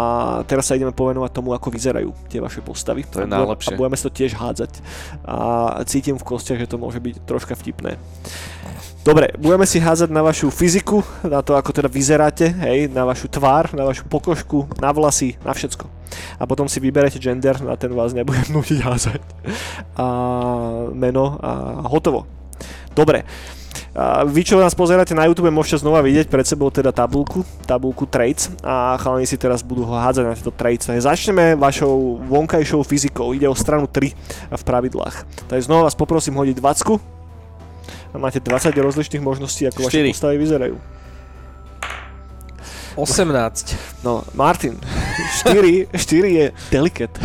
teraz 0.47 0.71
sa 0.71 0.79
ideme 0.79 0.95
povenovať 0.95 1.31
tomu, 1.35 1.51
ako 1.51 1.67
vyzerajú 1.67 2.15
tie 2.31 2.39
vaše 2.39 2.63
postavy. 2.63 3.03
To 3.11 3.23
je 3.23 3.27
A 3.27 3.31
najlepšie. 3.31 3.75
A 3.75 3.79
budeme 3.79 3.99
sa 3.99 4.07
to 4.07 4.15
tiež 4.15 4.31
hádzať. 4.39 4.71
A 5.27 5.37
cítim 5.83 6.15
v 6.15 6.23
kostiach, 6.23 6.59
že 6.59 6.71
to 6.71 6.79
môže 6.79 7.03
byť 7.03 7.27
troška 7.27 7.53
vtipné. 7.59 7.99
Dobre, 9.03 9.35
budeme 9.35 9.67
si 9.67 9.83
hádzať 9.83 10.07
na 10.15 10.23
vašu 10.23 10.47
fyziku, 10.47 11.03
na 11.27 11.43
to, 11.43 11.59
ako 11.59 11.75
teda 11.75 11.91
vyzeráte, 11.91 12.47
hej, 12.63 12.87
na 12.87 13.03
vašu 13.03 13.27
tvár, 13.27 13.75
na 13.75 13.83
vašu 13.83 14.07
pokožku, 14.07 14.63
na 14.79 14.95
vlasy, 14.95 15.35
na 15.43 15.51
všetko. 15.51 15.91
A 16.39 16.47
potom 16.47 16.71
si 16.71 16.79
vyberete 16.79 17.19
gender, 17.19 17.59
na 17.59 17.75
ten 17.75 17.91
vás 17.91 18.15
nebudem 18.15 18.47
nutiť 18.55 18.79
házať. 18.79 19.21
A 19.99 20.07
meno 20.95 21.35
a 21.43 21.83
hotovo. 21.91 22.23
Dobre. 22.95 23.27
A 23.93 24.25
vy, 24.25 24.41
čo 24.41 24.57
nás 24.57 24.73
pozeráte 24.73 25.13
na 25.13 25.29
YouTube, 25.29 25.53
môžete 25.53 25.85
znova 25.85 26.01
vidieť 26.01 26.25
pred 26.25 26.41
sebou 26.49 26.73
teda 26.73 26.89
tabulku, 26.89 27.45
tabulku 27.69 28.09
traits 28.09 28.49
a 28.65 28.97
chalani 28.97 29.29
si 29.29 29.37
teraz 29.37 29.61
budú 29.61 29.85
ho 29.85 29.93
hádzať 29.93 30.23
na 30.25 30.33
tieto 30.33 30.49
traits. 30.49 30.89
Takže 30.89 31.05
začneme 31.05 31.53
vašou 31.53 32.17
vonkajšou 32.25 32.81
fyzikou. 32.81 33.37
Ide 33.37 33.45
o 33.45 33.53
stranu 33.53 33.85
3 33.85 34.09
v 34.49 34.63
pravidlách. 34.65 35.45
Takže 35.45 35.69
znova 35.69 35.85
vás 35.85 35.93
poprosím 35.93 36.33
hodiť 36.41 36.57
20 36.57 37.13
a 38.13 38.17
máte 38.17 38.41
20 38.41 38.73
rozličných 38.73 39.21
možností, 39.21 39.69
ako 39.69 39.85
vaše 39.85 40.01
Štyri. 40.01 40.09
postavy 40.09 40.35
vyzerajú. 40.41 40.75
18. 42.97 44.05
No, 44.05 44.21
Martin, 44.33 44.77
4, 45.45 45.89
4 45.93 46.29
je 46.29 46.45
delicate. 46.69 47.17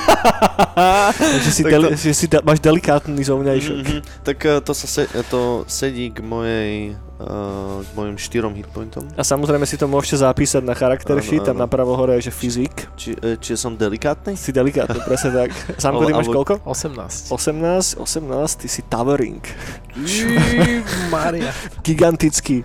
že 1.44 1.50
si, 1.50 1.62
Tak 1.62 1.70
deli, 1.70 1.86
to- 1.86 1.96
že 1.96 2.12
si 2.12 2.26
de, 2.26 2.38
máš 2.40 2.60
delikátny 2.60 3.20
zovňajšok. 3.20 3.76
Mhm. 3.78 3.98
Tak 4.22 4.38
eh, 4.40 4.60
to 4.60 4.72
sa 4.72 4.86
se, 4.86 5.02
to 5.26 5.64
sedí 5.66 6.10
k 6.10 6.20
mojej 6.20 6.94
uh, 7.18 7.80
k 7.80 7.90
mojim 7.92 8.16
štyrom 8.16 8.52
hitpointom. 8.52 9.08
A 9.14 9.22
samozrejme 9.22 9.64
si 9.64 9.74
to 9.74 9.86
môžete 9.86 10.20
zapísať 10.20 10.62
na 10.62 10.72
charakter 10.72 11.16
Áno, 11.16 11.24
sheet, 11.24 11.44
tam 11.44 11.56
áno. 11.56 11.64
napravo 11.64 11.94
hore 11.94 12.18
je, 12.18 12.28
že 12.28 12.32
fyzik. 12.32 12.74
Či, 12.94 13.12
či 13.38 13.52
som 13.54 13.74
delikátny? 13.74 14.34
Si 14.34 14.50
delikátny, 14.50 14.98
presne 15.08 15.30
tak. 15.32 15.50
Samko, 15.76 16.04
ty 16.04 16.12
Ale- 16.12 16.20
máš 16.20 16.28
koľko? 16.28 16.54
18. 16.64 17.30
18, 17.30 18.00
18, 18.00 18.60
ty 18.60 18.66
si 18.66 18.80
towering. 18.84 19.42
Maria. 21.08 21.50
Gigantický. 21.80 22.62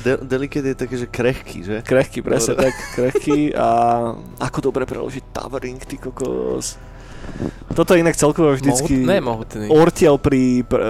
De- 0.00 0.20
delicate 0.24 0.64
je 0.64 0.76
také, 0.76 0.94
že 0.96 1.06
krehký, 1.06 1.58
že? 1.60 1.76
Krehký, 1.84 2.24
presne 2.24 2.56
Dobre. 2.56 2.64
tak, 2.70 2.76
krehký 2.96 3.52
a 3.52 3.68
ako 4.46 4.72
dobre 4.72 4.88
preložiť 4.88 5.32
towering, 5.32 5.80
ty 5.84 6.00
kokos. 6.00 6.80
Toto 7.76 7.94
je 7.94 8.00
inak 8.00 8.16
celkovo 8.16 8.50
vždycky 8.56 9.04
Mohut, 9.04 9.10
ne, 9.12 9.18
mohutný. 9.20 9.66
ortiel 9.70 10.16
pri 10.18 10.64
pre, 10.66 10.82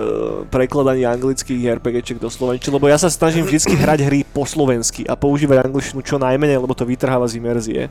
prekladaní 0.48 1.04
anglických 1.04 1.76
RPGček 1.76 2.22
do 2.22 2.30
slovenčiny, 2.30 2.70
lebo 2.70 2.86
ja 2.86 2.96
sa 2.96 3.10
snažím 3.10 3.44
vždycky 3.44 3.74
hrať 3.76 4.06
hry 4.08 4.22
po 4.24 4.46
slovensky 4.46 5.04
a 5.04 5.18
používať 5.18 5.66
angličtinu 5.66 6.00
čo 6.00 6.16
najmenej, 6.22 6.56
lebo 6.56 6.72
to 6.72 6.86
vytrháva 6.86 7.26
z 7.28 7.36
imerzie. 7.42 7.82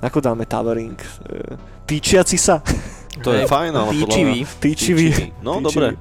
Ako 0.00 0.18
dáme 0.24 0.48
towering? 0.48 0.96
E, 0.98 1.54
Týčiaci 1.86 2.40
sa? 2.40 2.64
To 3.22 3.30
je 3.30 3.44
fajn, 3.46 3.72
ale 3.76 3.92
Týčivý. 3.92 4.38
Týčivý. 4.58 5.06
No, 5.44 5.60
dobre. 5.60 5.94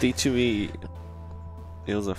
Týčivý 0.00 0.72
Jozef. 1.86 2.18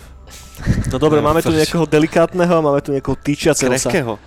No 0.94 0.98
dobre, 1.02 1.20
máme 1.20 1.42
tu 1.42 1.50
niekoho 1.50 1.90
delikátneho 1.90 2.54
a 2.54 2.62
máme 2.62 2.80
tu 2.86 2.94
niekoho 2.94 3.18
týčiaceho 3.18 3.74
sa. 3.78 3.90
Krehkého. 3.90 4.22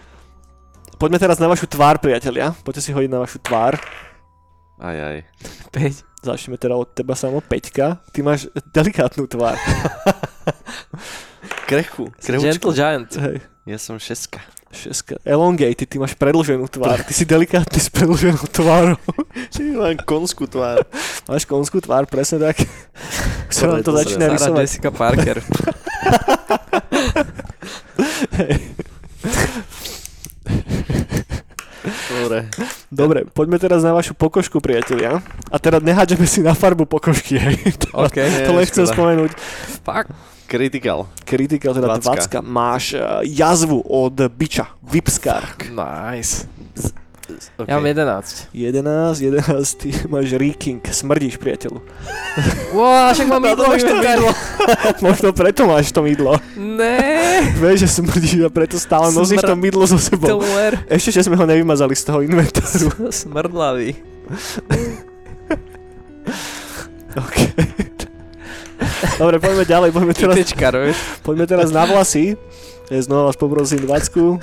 Poďme 0.96 1.20
teraz 1.20 1.36
na 1.36 1.46
vašu 1.46 1.68
tvár, 1.68 2.00
priatelia. 2.00 2.56
Poďte 2.64 2.88
si 2.88 2.90
hodiť 2.90 3.10
na 3.12 3.20
vašu 3.22 3.38
tvár. 3.44 3.76
Aj, 4.80 4.96
aj. 4.96 5.16
5. 5.72 6.24
Začneme 6.24 6.56
teda 6.58 6.74
od 6.74 6.90
teba 6.90 7.14
samo, 7.14 7.38
Peťka. 7.38 8.02
Ty 8.10 8.18
máš 8.24 8.50
delikátnu 8.74 9.28
tvár. 9.30 9.54
Gentle 11.66 12.10
Krehúčku. 12.18 12.70
Giant. 12.72 13.10
Hej. 13.18 13.42
Ja 13.66 13.78
som 13.78 13.98
šeska. 13.98 14.38
Šeska. 14.70 15.18
Elongated, 15.26 15.86
ty 15.90 15.96
máš 15.98 16.14
predlženú 16.14 16.70
tvár. 16.70 17.02
Ty 17.02 17.12
si 17.14 17.26
delikátny 17.26 17.78
s 17.78 17.90
predlženou 17.90 18.46
tvárou. 18.50 18.98
Či 19.54 19.74
mám 19.74 19.98
konskú 20.06 20.46
tvár. 20.46 20.86
Máš 21.26 21.46
konskú 21.46 21.82
tvár, 21.82 22.06
presne 22.06 22.38
tak. 22.38 22.62
Sa 23.54 23.70
nám 23.70 23.82
to 23.82 23.90
Dobre, 23.94 24.06
začína 24.06 24.26
Sarah 24.30 24.34
rysovať. 24.38 24.62
Jessica 24.66 24.90
Parker. 24.94 25.38
Dobre. 32.26 32.38
Dobre, 32.90 33.18
poďme 33.30 33.58
teraz 33.62 33.86
na 33.86 33.94
vašu 33.94 34.14
pokožku, 34.18 34.58
priatelia. 34.58 35.22
A 35.52 35.56
teda 35.62 35.78
nehádžeme 35.78 36.26
si 36.26 36.42
na 36.42 36.58
farbu 36.58 36.86
pokožky, 36.88 37.38
hej. 37.38 37.56
To, 37.86 38.08
OK. 38.08 38.18
to 38.18 38.50
len 38.50 38.66
chcem 38.66 38.86
spomenúť. 38.88 39.30
Fuck. 39.86 40.10
Critical. 40.46 41.10
Critical, 41.26 41.74
teda 41.74 41.98
Dvacka. 41.98 42.38
20. 42.38 42.46
Máš 42.46 42.84
uh, 42.94 43.22
jazvu 43.26 43.82
od 43.82 44.14
biča. 44.30 44.70
Vipskar. 44.82 45.42
Nice. 45.70 46.46
Okay. 47.26 47.66
Ja 47.66 47.82
mám 47.82 47.90
11. 47.90 48.54
11, 48.54 49.18
11, 49.18 49.82
ty 49.82 49.90
máš 50.06 50.30
reeking. 50.38 50.78
Smrdíš, 50.78 51.42
priateľu. 51.42 51.82
Wow, 52.70 53.10
však 53.10 53.26
mám 53.26 53.42
jedlo, 53.42 53.64
máš 53.66 53.82
to 53.82 53.94
mydlo. 53.98 54.30
Možno 55.10 55.28
preto 55.34 55.62
máš 55.66 55.90
to 55.90 56.06
mydlo. 56.06 56.38
Ne. 56.54 57.02
Vieš, 57.62 57.82
že 57.82 57.88
smrdíš 57.98 58.46
a 58.46 58.50
preto 58.50 58.78
stále 58.78 59.10
nosíš 59.10 59.42
Smr- 59.42 59.50
to 59.50 59.56
mydlo 59.58 59.84
so 59.90 59.98
sebou. 59.98 60.38
Tomer. 60.38 60.78
Ešte, 60.86 61.18
že 61.18 61.26
sme 61.26 61.34
ho 61.34 61.42
nevymazali 61.42 61.98
z 61.98 62.02
toho 62.06 62.22
inventáru. 62.22 62.94
Smrdlavý. 63.26 63.98
OK. 67.18 67.36
Dobre, 69.18 69.36
poďme 69.42 69.64
ďalej, 69.66 69.88
poďme 69.90 70.14
teraz, 70.14 70.34
Tečkar, 70.36 70.74
vieš. 70.78 70.98
poďme 71.26 71.44
teraz 71.48 71.74
na 71.74 71.88
vlasy. 71.88 72.38
Ja 72.86 73.02
znova 73.02 73.34
vás 73.34 73.36
poprosím 73.40 73.82
20. 73.82 74.38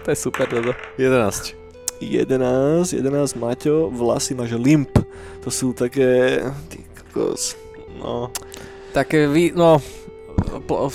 To 0.00 0.08
je 0.08 0.16
super 0.16 0.48
toto. 0.48 0.72
11. 0.96 1.59
11, 2.00 2.96
11, 2.96 3.36
Maťo, 3.36 3.92
vlasy 3.92 4.32
máš 4.32 4.56
limp. 4.56 4.96
To 5.44 5.52
sú 5.52 5.76
také... 5.76 6.40
Ty 6.72 6.80
kokos. 6.96 7.60
No. 8.00 8.32
Také 8.96 9.28
vy, 9.28 9.52
no... 9.52 9.76
pl- 10.64 10.88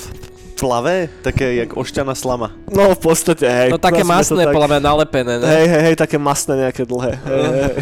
Tlavé? 0.55 1.11
Také 1.19 1.59
jak 1.59 1.75
ošťaná 1.75 2.15
slama. 2.15 2.55
No 2.71 2.95
v 2.95 2.99
podstate, 2.99 3.43
hej. 3.43 3.69
No 3.69 3.77
také 3.77 4.01
to 4.01 4.07
masné, 4.07 4.47
tak. 4.47 4.55
podľa 4.55 4.69
mňa 4.71 4.81
nalepené, 4.81 5.33
ne? 5.37 5.45
Hej, 5.45 5.65
hej, 5.67 5.81
hej, 5.91 5.95
také 5.99 6.15
masné 6.15 6.63
nejaké 6.63 6.87
dlhé. 6.87 7.19
Hej, 7.19 7.43
hej. 7.43 7.75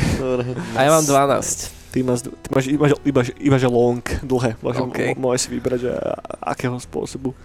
A 0.73 0.79
ja 0.81 0.89
mám 0.89 1.05
12. 1.05 1.93
Ty 1.93 1.99
máš, 2.01 2.25
ty 2.25 2.47
máš 2.49 2.65
iba, 2.73 2.89
iba, 3.05 3.21
iba, 3.37 3.57
že 3.61 3.69
long, 3.69 4.01
dlhé. 4.25 4.57
OK. 4.57 4.89
okay. 4.89 5.13
môžeš 5.13 5.41
si 5.45 5.49
vybrať, 5.53 5.79
že 5.85 5.93
akého 6.41 6.73
spôsobu. 6.81 7.37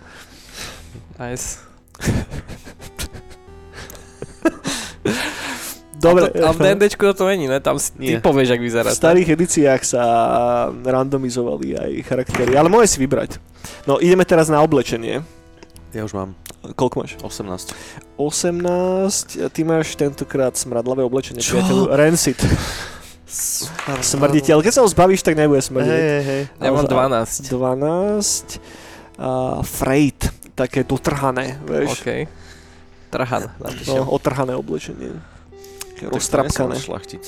Nice. 1.21 1.61
Dobre, 5.99 6.31
To, 6.31 6.47
ale 6.47 6.55
v 6.55 6.61
D&Dčku 6.79 7.11
to 7.11 7.27
není, 7.27 7.47
ne? 7.47 7.59
Tam 7.59 7.75
si 7.75 7.91
ty 7.93 8.15
Nie. 8.15 8.23
povieš, 8.23 8.55
ak 8.55 8.61
vyzerá. 8.63 8.89
v 8.89 8.97
starých 8.97 9.35
edíciách 9.35 9.83
sa 9.83 10.03
randomizovali 10.71 11.75
aj 11.75 11.91
charaktery, 12.07 12.55
ale 12.55 12.71
môžeš 12.71 12.91
si 12.95 12.99
vybrať. 13.03 13.31
No, 13.83 13.99
ideme 13.99 14.23
teraz 14.23 14.47
na 14.47 14.63
oblečenie. 14.63 15.27
Ja 15.91 16.05
už 16.05 16.15
mám 16.15 16.39
Koľko 16.59 17.01
máš? 17.01 17.15
18. 17.23 17.73
18, 18.19 19.41
a 19.41 19.49
ty 19.49 19.63
máš 19.63 19.95
tentokrát 19.95 20.53
smradlavé 20.53 21.03
oblečenie, 21.03 21.39
Čo? 21.41 21.59
priateľu. 21.59 21.83
Rancid. 21.91 22.39
Smrditeľ. 24.03 24.59
Keď 24.61 24.73
sa 24.73 24.83
ho 24.83 24.89
zbavíš, 24.89 25.23
tak 25.23 25.35
nebude 25.35 25.61
smrdiť. 25.61 25.89
hej, 25.89 26.21
hej. 26.25 26.43
Ja 26.59 26.71
mám 26.71 26.85
Ale- 26.85 27.25
12. 27.25 27.47
12. 27.47 28.59
Uh, 29.19 29.61
freight, 29.63 30.31
také 30.55 30.87
dotrhané, 30.87 31.59
vieš. 31.63 31.99
OK. 31.99 32.31
Trhan. 33.11 33.51
No, 33.89 34.13
otrhané 34.13 34.55
oblečenie. 34.55 35.17
Také 35.99 36.07
Tak 36.07 36.15
Roztrapkané. 36.15 36.79
šlachtic. 36.79 37.25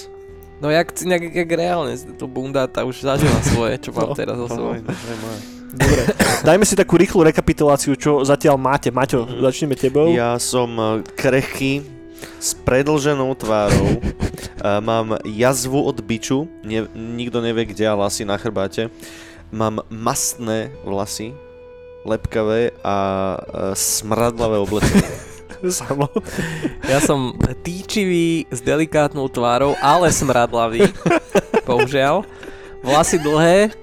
No 0.60 0.68
jak, 0.68 0.92
jak, 0.94 1.22
jak 1.34 1.50
reálne, 1.50 1.92
to 2.14 2.24
bunda 2.24 2.64
tá 2.64 2.84
už 2.84 3.02
zažila 3.02 3.40
svoje, 3.50 3.74
čo 3.78 3.90
mám 3.90 4.12
No. 4.12 4.14
teraz 4.14 4.36
za 4.36 4.46
sebou. 4.48 4.76
Dobre. 5.70 6.02
Dajme 6.42 6.62
si 6.62 6.74
takú 6.74 6.94
rýchlu 6.94 7.22
rekapituláciu, 7.24 7.94
čo 7.94 8.22
zatiaľ 8.22 8.54
máte. 8.56 8.90
Maťo, 8.90 9.22
Mhm. 9.24 9.38
začneme 9.40 9.74
tebou. 9.74 10.10
Ja 10.10 10.34
som 10.36 10.70
eh, 10.70 10.86
krehký, 11.10 11.82
s 12.36 12.52
predlženou 12.54 13.32
tvárou, 13.34 13.96
a 14.60 14.76
mám 14.84 15.16
jazvu 15.24 15.80
od 15.80 15.98
biču, 15.98 16.44
ne, 16.60 16.84
nikto 16.92 17.40
nevie 17.40 17.64
kde, 17.64 17.88
ale 17.88 18.04
asi 18.04 18.22
na 18.22 18.36
chrbáte. 18.36 18.92
Mám 19.48 19.80
mastné 19.88 20.70
vlasy, 20.82 21.32
lepkavé 22.00 22.70
a 22.80 22.96
e, 23.34 23.38
smradlavé 23.72 24.56
oblečenie. 24.58 25.02
Samo. 25.80 26.08
Ja 26.88 27.00
som 27.04 27.36
týčivý 27.60 28.48
s 28.48 28.64
delikátnou 28.64 29.28
tvárou, 29.28 29.76
ale 29.80 30.08
smradlavý. 30.08 30.88
Bohužiaľ. 31.68 32.24
Vlasy 32.80 33.20
dlhé, 33.20 33.76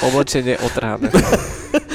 oblečenie 0.00 0.56
otrhané. 0.64 1.12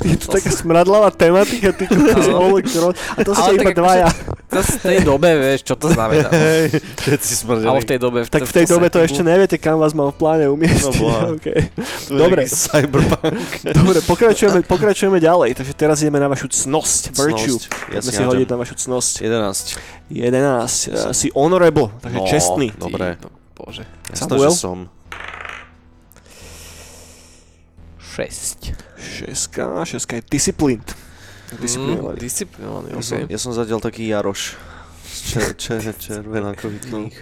Je 0.10 0.16
to 0.16 0.28
taká 0.30 0.50
smradlavá 0.50 1.08
tematika, 1.10 1.70
ty 1.70 1.84
kokos, 1.84 2.26
kro- 2.66 2.94
A 2.94 3.20
to 3.20 3.32
ste 3.32 3.50
iba 3.56 3.70
dvaja. 3.70 4.08
To 4.48 4.62
v 4.62 4.76
tej 4.78 4.98
dobe, 5.02 5.30
vieš, 5.34 5.66
čo 5.66 5.74
to 5.74 5.90
znamená. 5.90 6.30
Hej, 6.34 6.78
všetci 6.78 7.32
smrdeli. 7.36 7.66
Ale 7.66 7.78
v 7.80 7.88
tej 7.88 7.98
dobe... 7.98 8.18
Tak 8.22 8.42
v 8.44 8.54
tej 8.54 8.66
dobe 8.66 8.86
to 8.86 8.98
ešte 8.98 9.20
neviete, 9.20 9.56
kam 9.58 9.82
vás 9.82 9.90
mám 9.92 10.10
v 10.10 10.16
pláne 10.16 10.46
umiestniť. 10.46 10.94
No 10.94 11.34
okay. 11.36 11.74
Dobre. 12.06 12.46
Cyberpunk. 12.46 13.50
Dobre, 13.66 13.98
pokračujeme, 14.00 14.62
pokračujeme 14.62 15.18
ďalej. 15.18 15.58
Takže 15.58 15.72
teraz 15.74 15.96
ideme 16.00 16.22
na 16.22 16.30
vašu 16.30 16.46
cnosť, 16.46 17.10
virtue. 17.12 17.58
Cnosť. 17.58 17.90
Ja 17.90 17.98
Poďme 17.98 18.12
si 18.12 18.22
hodiť 18.22 18.48
na 18.48 18.56
vašu 18.56 18.74
cnosť. 18.78 19.12
11. 19.20 20.14
11. 20.14 20.30
Uh, 20.30 21.10
si 21.10 21.28
honorable, 21.32 21.90
takže 21.98 22.18
No. 22.18 22.26
čestný. 22.28 22.68
Dobre. 22.74 23.18
Bože. 23.54 23.82
Samuel? 24.14 24.50
že 24.50 24.60
som. 24.60 24.78
6. 28.14 28.70
Šeska, 28.94 29.84
šeska 29.84 30.16
je 30.16 30.22
disciplined. 30.30 30.94
Disciplinovaný. 31.58 32.14
Mm, 32.14 32.22
disciplinovaný, 32.22 32.86
Ja, 32.94 33.02
som, 33.02 33.18
okay. 33.18 33.26
ja 33.26 33.38
som 33.42 33.50
zatiaľ 33.50 33.78
taký 33.82 34.06
Jaroš. 34.06 34.54
Čer, 35.34 35.58
čer, 35.58 35.82
červenákových 36.04 36.82
kníh. 36.86 37.16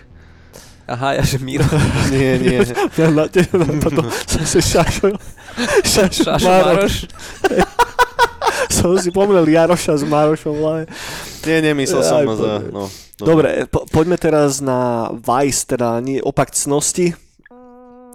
Aha, 0.93 1.16
ja 1.16 1.22
že 1.24 1.40
Miro. 1.40 1.64
Nie, 2.12 2.36
nie. 2.36 2.61
Ja 3.01 3.09
na 3.09 3.24
teba 3.24 3.64
napadol 3.64 4.12
zase 4.28 4.61
Šašo. 4.61 5.16
Šašo 5.80 6.28
Šašo 6.28 6.45
Maroš. 6.45 6.95
Maroš. 7.09 7.64
Som 8.68 8.97
si 9.01 9.09
pomrel 9.09 9.49
Jaroša 9.49 9.97
s 9.97 10.05
Marošom 10.05 10.55
hlave. 10.61 10.84
Nie, 11.49 11.64
nemyslel 11.64 12.03
som 12.05 12.20
Aj, 12.20 12.26
na 12.28 12.34
za... 12.36 12.43
poďme. 12.61 12.68
No, 12.68 12.82
Dobre, 13.22 13.49
po, 13.70 13.86
poďme 13.86 14.18
teraz 14.18 14.59
na 14.59 15.09
Vice, 15.14 15.62
teda 15.64 16.03
nie, 16.03 16.18
opak 16.18 16.51
cnosti. 16.51 17.14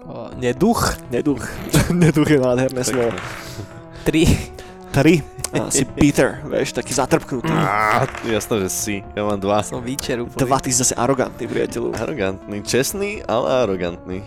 O, 0.08 0.32
Neduch. 0.40 0.96
Neduch. 1.12 1.44
Neduch 1.92 2.30
je 2.32 2.40
nádherné 2.40 2.82
slovo. 2.84 3.12
3. 4.08 4.96
Tri. 4.96 5.20
A 5.52 5.72
si 5.72 5.88
Peter, 5.88 6.44
vieš, 6.44 6.76
taký 6.76 6.92
zatrpknutý. 6.92 7.52
Á, 7.52 8.04
jasné, 8.28 8.68
že 8.68 8.70
si. 8.72 8.96
Ja 9.16 9.24
mám 9.24 9.40
dva. 9.40 9.64
Som 9.64 9.80
výčer 9.80 10.20
úplný. 10.20 10.44
Dva, 10.44 10.60
ty 10.60 10.76
si 10.76 10.84
zase 10.84 10.92
arogantný, 10.96 11.48
priateľu. 11.48 11.96
Arogantný. 11.96 12.64
Čestný, 12.68 13.24
ale 13.24 13.64
arogantný. 13.64 14.20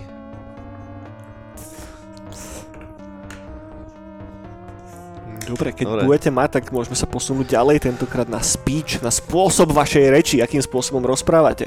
Dobre, 5.45 5.75
keď 5.75 5.87
Dobre. 5.91 6.07
budete 6.07 6.31
mať, 6.31 6.49
tak 6.61 6.65
môžeme 6.71 6.95
sa 6.95 7.11
posunúť 7.11 7.53
ďalej, 7.53 7.83
tentokrát 7.91 8.29
na 8.31 8.39
speech, 8.39 9.03
na 9.03 9.11
spôsob 9.11 9.75
vašej 9.75 10.05
reči, 10.09 10.37
akým 10.39 10.63
spôsobom 10.63 11.03
rozprávate. 11.03 11.67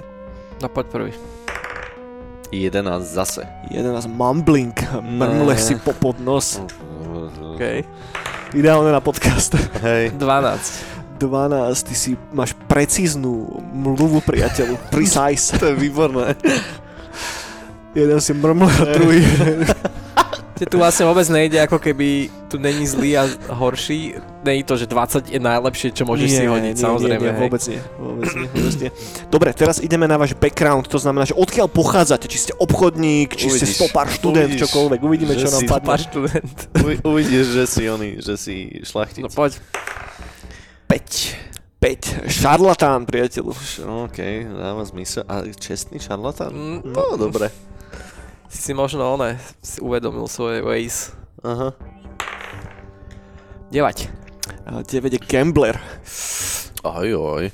No 0.63 0.71
poď 0.71 0.85
prvý. 0.87 1.11
11 2.53 3.01
zase. 3.01 3.41
11 3.73 4.07
mumbling, 4.07 4.77
mrmle 5.01 5.57
si 5.57 5.75
po 5.81 5.93
pod 5.93 6.21
nos. 6.21 6.61
OK. 7.57 7.63
Ideálne 8.53 8.93
na 8.93 9.01
podcast. 9.01 9.57
Hej. 9.81 10.13
12. 10.13 11.17
12, 11.17 11.87
ty 11.87 11.93
si 11.95 12.11
máš 12.35 12.53
precíznu 12.69 13.47
mluvu 13.73 14.21
priateľu. 14.21 14.77
Precise. 14.93 15.55
To 15.61 15.71
je 15.71 15.75
výborné. 15.77 16.35
Jeden 17.95 18.19
si 18.21 18.33
mrmle 18.33 18.69
a 18.69 18.83
druhý. 18.93 19.21
Te 20.53 20.69
tu 20.69 20.77
vlastne 20.77 21.03
vôbec 21.03 21.25
nejde, 21.27 21.57
ako 21.57 21.75
keby 21.75 22.07
tu 22.45 22.55
není 22.55 22.85
zlý 22.85 23.17
a 23.17 23.25
horší. 23.49 24.13
Není 24.39 24.61
to, 24.61 24.75
že 24.75 24.85
20 24.85 25.25
je 25.27 25.39
najlepšie, 25.39 25.89
čo 25.89 26.03
môžeš 26.03 26.29
si 26.29 26.43
hodiť, 26.43 26.75
samozrejme. 26.77 27.17
Nie, 27.19 27.31
nie, 27.31 27.41
vôbec 27.41 27.63
nie, 27.65 27.79
vôbec 27.97 28.29
nie, 28.31 28.47
vôbec 28.47 28.75
nie. 28.77 28.89
Dobre, 29.27 29.49
teraz 29.51 29.79
ideme 29.79 30.05
na 30.05 30.13
váš 30.13 30.31
background, 30.33 30.85
to 30.85 30.95
znamená, 30.95 31.25
že 31.25 31.33
odkiaľ 31.33 31.65
pochádzate, 31.67 32.27
či 32.27 32.37
ste 32.39 32.53
obchodník, 32.53 33.33
či 33.33 33.49
ste 33.49 33.65
Uvidíš, 33.65 33.75
stopár, 33.75 34.07
študent, 34.07 34.45
uvidíš, 34.47 34.61
čokoľvek, 34.63 34.99
uvidíme, 35.01 35.33
že 35.33 35.41
čo 35.41 35.49
nám 35.49 35.61
padne. 35.65 35.87
Pár 35.87 35.99
študent. 36.01 36.57
Uvi- 36.85 37.01
Uvidíš, 37.01 37.45
že 37.51 37.63
si 37.65 37.81
oný, 37.85 38.09
že 38.19 38.33
si 38.35 38.55
šlachtic. 38.81 39.23
No 39.23 39.29
poď. 39.29 39.57
5. 40.85 41.81
5. 41.81 42.29
Šarlatán, 42.29 43.03
priateľu. 43.03 43.51
OK, 44.05 44.19
dáva 44.45 44.85
zmysel. 44.85 45.25
A 45.25 45.43
čestný 45.49 45.97
šarlatán? 45.97 46.53
Mm, 46.53 46.79
No, 46.85 47.17
dobre. 47.17 47.49
Si 48.53 48.69
si 48.69 48.73
možno, 48.77 49.17
one, 49.17 49.41
si 49.65 49.81
uvedomil 49.81 50.29
svoje 50.29 50.61
ways. 50.61 51.09
Aha. 51.41 51.73
9. 53.73 53.81
A 54.69 54.85
9 54.85 55.17
je 55.17 55.21
gambler. 55.25 55.81
Oj, 56.85 57.17
oj. 57.17 57.45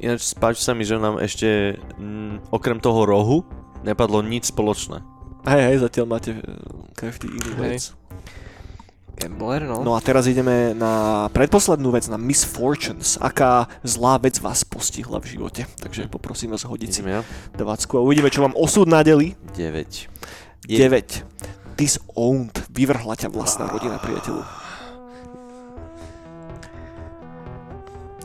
Ináč 0.00 0.32
páči 0.32 0.64
sa 0.64 0.72
mi, 0.72 0.88
že 0.88 0.96
nám 0.96 1.20
ešte 1.20 1.76
mm, 2.00 2.48
okrem 2.48 2.80
toho 2.80 3.04
rohu 3.04 3.44
nepadlo 3.84 4.24
nič 4.24 4.48
spoločné. 4.48 5.04
Hej, 5.44 5.62
hej, 5.68 5.76
zatiaľ 5.84 6.06
máte 6.08 6.32
eh, 6.32 6.40
každý 6.96 7.28
iný 7.28 7.52
vec. 7.60 7.92
Gambler, 9.20 9.68
no. 9.68 9.84
No 9.84 9.92
a 9.92 10.00
teraz 10.00 10.24
ideme 10.24 10.72
na 10.72 11.28
predposlednú 11.36 11.92
vec, 11.92 12.08
na 12.08 12.16
misfortunes. 12.16 13.20
Aká 13.20 13.68
zlá 13.84 14.16
vec 14.20 14.40
vás 14.40 14.64
postihla 14.64 15.20
v 15.20 15.36
živote. 15.36 15.68
Takže 15.84 16.08
poprosím 16.08 16.56
vás 16.56 16.64
hodiť 16.64 16.90
si 16.92 17.00
ja? 17.04 17.20
20 17.60 17.96
a 17.96 18.00
uvidíme, 18.00 18.32
čo 18.32 18.40
vám 18.40 18.56
osud 18.56 18.88
nadeli. 18.88 19.36
9. 19.52 20.15
9. 20.66 21.78
Disowned. 21.78 22.54
Vyvrhla 22.74 23.14
ťa 23.14 23.30
vlastná 23.30 23.70
rodina, 23.70 24.02
priateľu. 24.02 24.42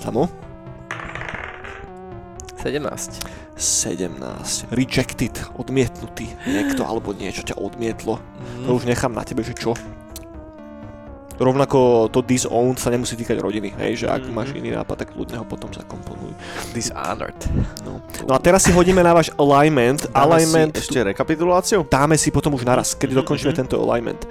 Samo? 0.01 0.25
17. 2.61 3.57
17. 3.57 4.73
Rejected. 4.73 5.33
Odmietnutý. 5.57 6.33
Niekto 6.49 6.81
alebo 6.81 7.13
niečo 7.13 7.45
ťa 7.45 7.61
odmietlo. 7.61 8.17
To 8.65 8.69
už 8.73 8.89
nechám 8.89 9.13
na 9.13 9.21
tebe, 9.21 9.45
že 9.45 9.53
čo. 9.53 9.77
Rovnako 11.41 12.13
to 12.13 12.21
disowned 12.21 12.77
sa 12.77 12.93
nemusí 12.93 13.17
týkať 13.17 13.41
rodiny, 13.41 13.73
hej, 13.81 14.05
že 14.05 14.07
ak 14.07 14.29
Mhm. 14.29 14.33
máš 14.33 14.53
iný 14.53 14.77
nápad, 14.77 14.93
tak 15.01 15.17
kľudne 15.17 15.41
ho 15.41 15.45
potom 15.49 15.73
zakomponuj. 15.73 16.37
Dishonored. 16.69 17.33
No. 17.81 17.97
no 18.29 18.31
a 18.31 18.39
teraz 18.39 18.61
si 18.61 18.69
hodíme 18.69 19.01
na 19.01 19.17
váš 19.17 19.33
alignment. 19.35 20.05
Dáme 20.05 20.37
alignment 20.37 20.77
si 20.77 20.85
ešte 20.85 21.01
rekapituláciu? 21.01 21.89
dáme 21.89 22.13
si 22.13 22.29
potom 22.29 22.53
už 22.53 22.61
naraz, 22.61 22.93
kedy 22.93 23.17
Mhm, 23.17 23.19
dokončíme 23.25 23.51
mhm. 23.51 23.59
tento 23.65 23.81
alignment. 23.81 24.21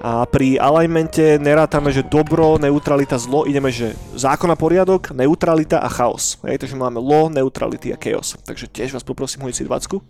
A 0.00 0.24
pri 0.24 0.56
alignmente 0.56 1.36
nerátame, 1.36 1.92
že 1.92 2.00
dobro, 2.00 2.56
neutralita, 2.56 3.20
zlo, 3.20 3.44
ideme, 3.44 3.68
že 3.68 3.92
zákon 4.16 4.48
a 4.48 4.56
poriadok, 4.56 5.12
neutralita 5.12 5.84
a 5.84 5.88
chaos. 5.92 6.40
Hej, 6.48 6.64
takže 6.64 6.80
máme 6.80 6.96
law, 6.96 7.28
neutrality 7.28 7.92
a 7.92 8.00
chaos. 8.00 8.40
Takže 8.40 8.72
tiež 8.72 8.96
vás 8.96 9.04
poprosím 9.04 9.44
hodiť 9.44 9.56
si 9.60 9.64
20. 9.68 10.00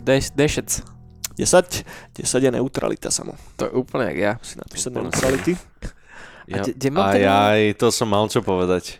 Deš, 0.00 0.32
dešec. 0.32 0.97
10. 1.38 2.18
10 2.18 2.18
je 2.18 2.50
neutralita 2.50 3.08
samo. 3.08 3.38
To 3.56 3.64
je 3.64 3.72
úplne 3.72 4.10
jak 4.10 4.18
ja. 4.18 4.32
Si 4.40 4.54
napísať 4.54 4.90
neutrality. 4.92 5.52
A 6.48 6.58
kde- 6.60 6.74
kde 6.74 6.88
mám 6.90 7.04
aj, 7.04 7.14
ten- 7.14 7.28
aj, 7.28 7.60
to 7.76 7.86
som 7.88 8.06
mal 8.06 8.26
čo 8.26 8.40
povedať. 8.40 8.98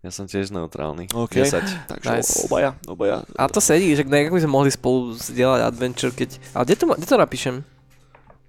Ja 0.00 0.10
som 0.10 0.24
tiež 0.24 0.50
neutrálny. 0.50 1.10
OK. 1.10 1.34
10. 1.36 1.62
Takže 1.88 2.06
Nice. 2.08 2.34
obaja, 2.42 2.74
obaja. 2.86 3.26
A 3.34 3.46
to 3.46 3.58
sedí, 3.58 3.90
že 3.90 4.02
nejak 4.02 4.30
by 4.30 4.38
sme 4.38 4.52
mohli 4.52 4.70
spolu 4.70 5.12
zdieľať 5.12 5.60
adventure, 5.62 6.10
keď... 6.10 6.38
Ale 6.52 6.62
kde 6.64 6.74
to, 6.76 6.84
kde 6.88 7.06
to 7.06 7.16
napíšem? 7.16 7.54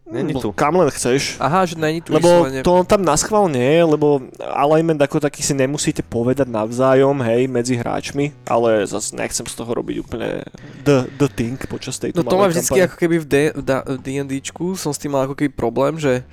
Není 0.08 0.40
tu. 0.40 0.56
Kam 0.56 0.72
len 0.74 0.88
chceš. 0.88 1.36
Aha, 1.36 1.68
že 1.68 1.76
není 1.76 2.00
tu 2.00 2.16
Lebo 2.16 2.32
vyslovene. 2.48 2.64
to 2.64 2.74
tam 2.88 3.04
na 3.04 3.12
schvál 3.14 3.52
nie 3.52 3.84
lebo 3.84 4.24
alignment 4.40 4.96
ako 4.98 5.20
taký 5.20 5.44
si 5.44 5.52
nemusíte 5.52 6.00
povedať 6.00 6.48
navzájom, 6.48 7.20
hej, 7.20 7.46
medzi 7.46 7.76
hráčmi, 7.76 8.32
ale 8.44 8.88
zase 8.88 9.12
nechcem 9.14 9.44
z 9.44 9.52
toho 9.54 9.68
robiť 9.68 9.96
úplne 10.00 10.48
the, 10.82 11.12
the 11.14 11.28
thing 11.28 11.60
počas 11.68 12.00
tejto 12.00 12.24
No 12.24 12.26
to 12.26 12.40
má 12.40 12.48
vždycky 12.48 12.80
kampane. 12.80 12.88
ako 12.88 12.96
keby 12.98 13.16
v, 13.20 13.26
D- 13.28 13.54
v 13.54 13.98
D&Dčku 14.00 14.80
som 14.80 14.90
s 14.90 14.98
tým 14.98 15.12
mal 15.12 15.28
ako 15.28 15.36
keby 15.36 15.52
problém, 15.52 16.00
že 16.00 16.24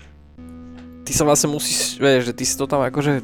ty 1.02 1.10
sa 1.10 1.22
vlastne 1.22 1.50
musíš, 1.50 1.98
vieš, 1.98 2.30
že 2.30 2.32
ty 2.32 2.44
si 2.46 2.54
to 2.54 2.64
tam 2.64 2.78
akože 2.80 3.20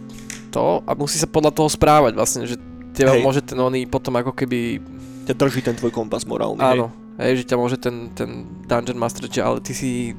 to 0.51 0.83
a 0.83 0.93
musí 0.93 1.15
sa 1.15 1.25
podľa 1.25 1.55
toho 1.55 1.71
správať 1.71 2.13
vlastne, 2.13 2.43
že 2.43 2.59
teba 2.91 3.15
Hej. 3.15 3.23
môže 3.23 3.41
ten 3.41 3.55
oný 3.55 3.87
potom 3.87 4.13
ako 4.13 4.35
keby, 4.35 4.83
Ťa 5.25 5.35
drží 5.37 5.63
ten 5.63 5.79
tvoj 5.79 5.95
kompas 5.95 6.27
morálny, 6.27 6.59
hej. 6.59 6.71
áno, 6.75 6.87
hej, 7.17 7.33
že 7.39 7.45
ťa 7.47 7.57
môže 7.57 7.79
ten, 7.79 8.11
ten 8.11 8.29
Dungeon 8.67 8.99
Master, 8.99 9.25
že 9.25 9.39
ale 9.39 9.63
ty 9.63 9.71
si, 9.71 10.11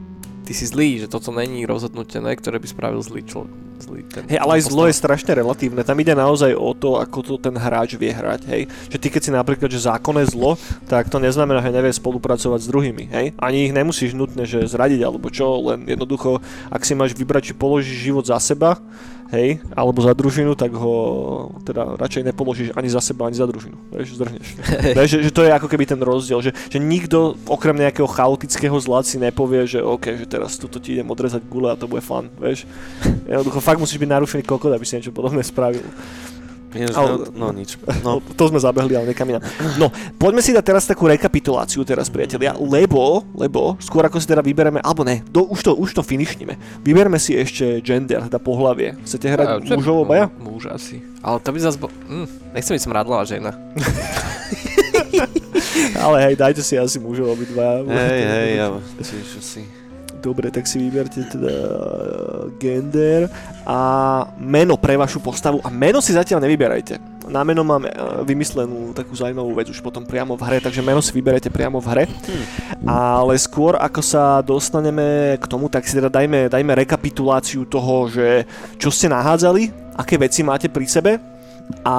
ty 0.52 0.60
si 0.60 0.68
zlý, 0.68 1.00
že 1.00 1.08
toto 1.08 1.32
není 1.32 1.64
rozhodnutie, 1.64 2.20
ne, 2.20 2.36
ktoré 2.36 2.60
by 2.60 2.68
spravil 2.68 3.00
zlý 3.00 3.24
človek. 3.24 3.56
Zlý 3.80 4.04
ten, 4.04 4.28
Hej, 4.28 4.44
ale 4.44 4.60
aj 4.60 4.68
zlo 4.68 4.84
je 4.92 5.00
strašne 5.00 5.32
relatívne. 5.32 5.80
Tam 5.88 5.96
ide 5.96 6.12
naozaj 6.12 6.52
o 6.60 6.76
to, 6.76 7.00
ako 7.00 7.24
to 7.24 7.34
ten 7.40 7.56
hráč 7.56 7.96
vie 7.96 8.12
hrať, 8.12 8.44
hej. 8.52 8.68
Že 8.92 8.98
ty 9.00 9.08
keď 9.08 9.22
si 9.24 9.32
napríklad, 9.32 9.72
že 9.72 9.88
zákon 9.88 10.20
je 10.20 10.28
zlo, 10.28 10.60
tak 10.92 11.08
to 11.08 11.24
neznamená, 11.24 11.64
že 11.64 11.72
nevie 11.72 11.96
spolupracovať 11.96 12.60
s 12.62 12.68
druhými, 12.68 13.04
hej. 13.16 13.26
Ani 13.40 13.72
ich 13.72 13.72
nemusíš 13.72 14.12
nutne, 14.12 14.44
že 14.44 14.68
zradiť 14.68 15.08
alebo 15.08 15.32
čo, 15.32 15.72
len 15.72 15.88
jednoducho, 15.88 16.44
ak 16.68 16.84
si 16.84 17.00
máš 17.00 17.16
vybrať, 17.16 17.50
či 17.50 17.54
položíš 17.56 18.12
život 18.12 18.28
za 18.28 18.36
seba, 18.44 18.76
hej, 19.32 19.64
alebo 19.72 20.04
za 20.04 20.12
družinu, 20.12 20.54
tak 20.60 20.76
ho 20.76 20.94
teda 21.64 21.96
radšej 21.96 22.24
nepoložíš 22.28 22.70
ani 22.76 22.90
za 22.92 23.00
seba, 23.00 23.32
ani 23.32 23.40
za 23.40 23.48
družinu. 23.48 23.80
Vieš, 23.96 24.20
zdrhneš. 24.20 24.48
Vieš, 25.00 25.10
že, 25.10 25.20
že 25.28 25.32
to 25.32 25.42
je 25.48 25.52
ako 25.56 25.68
keby 25.72 25.88
ten 25.88 26.00
rozdiel, 26.04 26.44
že, 26.44 26.52
že 26.68 26.78
nikto 26.78 27.40
okrem 27.48 27.80
nejakého 27.80 28.08
chaotického 28.08 28.76
zla 28.84 29.00
si 29.08 29.16
nepovie, 29.16 29.64
že 29.64 29.80
OK, 29.80 30.20
že 30.20 30.28
teraz 30.28 30.60
tuto 30.60 30.78
ti 30.78 31.00
idem 31.00 31.08
odrezať 31.08 31.42
gule 31.48 31.72
a 31.72 31.80
to 31.80 31.88
bude 31.88 32.04
fun, 32.04 32.28
vieš. 32.38 32.68
Jednoducho 33.24 33.64
fakt 33.64 33.80
musíš 33.80 33.98
byť 33.98 34.10
narušený 34.12 34.44
kokot, 34.44 34.76
aby 34.76 34.84
si 34.84 35.00
niečo 35.00 35.16
podobné 35.16 35.40
spravil. 35.42 35.84
Ináč, 36.72 36.96
Ale- 36.96 37.28
no, 37.36 37.48
no, 37.48 37.48
nič. 37.52 37.76
No. 38.02 38.20
No, 38.20 38.24
To 38.40 38.44
sme 38.48 38.60
zabehli, 38.60 38.96
ale 38.96 39.12
nekam 39.12 39.28
inám. 39.28 39.44
No, 39.76 39.92
poďme 40.16 40.40
si 40.40 40.56
dať 40.56 40.64
teraz 40.64 40.88
takú 40.88 41.04
rekapituláciu 41.08 41.84
teraz, 41.84 42.08
priatelia, 42.08 42.56
lebo, 42.56 43.28
lebo, 43.36 43.76
skôr 43.84 44.08
ako 44.08 44.20
si 44.24 44.28
teda 44.28 44.40
vybereme, 44.40 44.80
alebo 44.80 45.04
ne, 45.04 45.20
do, 45.28 45.44
už, 45.52 45.68
to, 45.68 45.72
už 45.76 45.92
to 45.92 46.02
finishneme. 46.04 46.56
Vyberme 46.80 47.20
si 47.20 47.36
ešte 47.36 47.84
gender, 47.84 48.24
teda 48.32 48.40
pohlavie. 48.40 48.96
Chcete 49.04 49.28
hrať 49.28 49.48
A, 49.48 49.54
čo- 49.60 49.76
mužov 49.76 50.08
obaja? 50.08 50.32
Muž 50.40 50.72
asi. 50.72 51.04
Ale 51.20 51.38
to 51.44 51.50
by 51.52 51.60
zase 51.60 51.78
bol... 51.78 51.92
Hm, 52.08 52.28
nechcem 52.56 52.74
byť 52.80 52.84
smradlová 52.88 53.28
žena. 53.28 53.52
Ale 56.02 56.18
hej, 56.24 56.34
dajte 56.40 56.62
si 56.64 56.76
asi 56.80 56.98
mužov 56.98 57.36
obidva. 57.36 57.84
hej, 57.86 58.22
hej, 58.26 58.50
ja 58.58 58.68
tiež 58.98 59.38
asi. 59.38 59.62
Dobre, 60.22 60.54
tak 60.54 60.70
si 60.70 60.78
vyberte 60.78 61.26
teda 61.26 61.50
gender 62.62 63.26
a 63.66 63.80
meno 64.38 64.78
pre 64.78 64.94
vašu 64.94 65.18
postavu. 65.18 65.58
A 65.66 65.74
meno 65.74 65.98
si 65.98 66.14
zatiaľ 66.14 66.46
nevyberajte. 66.46 67.02
Na 67.26 67.42
meno 67.42 67.66
mám 67.66 67.90
eh, 67.90 67.92
vymyslenú 68.22 68.94
takú 68.94 69.18
zaujímavú 69.18 69.58
vec 69.58 69.74
už 69.74 69.82
potom 69.82 70.06
priamo 70.06 70.38
v 70.38 70.46
hre, 70.46 70.58
takže 70.62 70.86
meno 70.86 71.02
si 71.02 71.10
vyberete 71.10 71.50
priamo 71.50 71.82
v 71.82 71.88
hre. 71.90 72.04
Ale 72.86 73.34
skôr 73.42 73.82
ako 73.82 74.02
sa 74.06 74.46
dostaneme 74.46 75.42
k 75.42 75.46
tomu, 75.50 75.66
tak 75.74 75.90
si 75.90 75.98
teda 75.98 76.14
dajme, 76.14 76.54
dajme 76.54 76.72
rekapituláciu 76.86 77.66
toho, 77.66 78.06
že 78.06 78.46
čo 78.78 78.94
ste 78.94 79.10
nahádzali, 79.10 79.98
aké 79.98 80.22
veci 80.22 80.46
máte 80.46 80.70
pri 80.70 80.86
sebe 80.86 81.41
a 81.82 81.96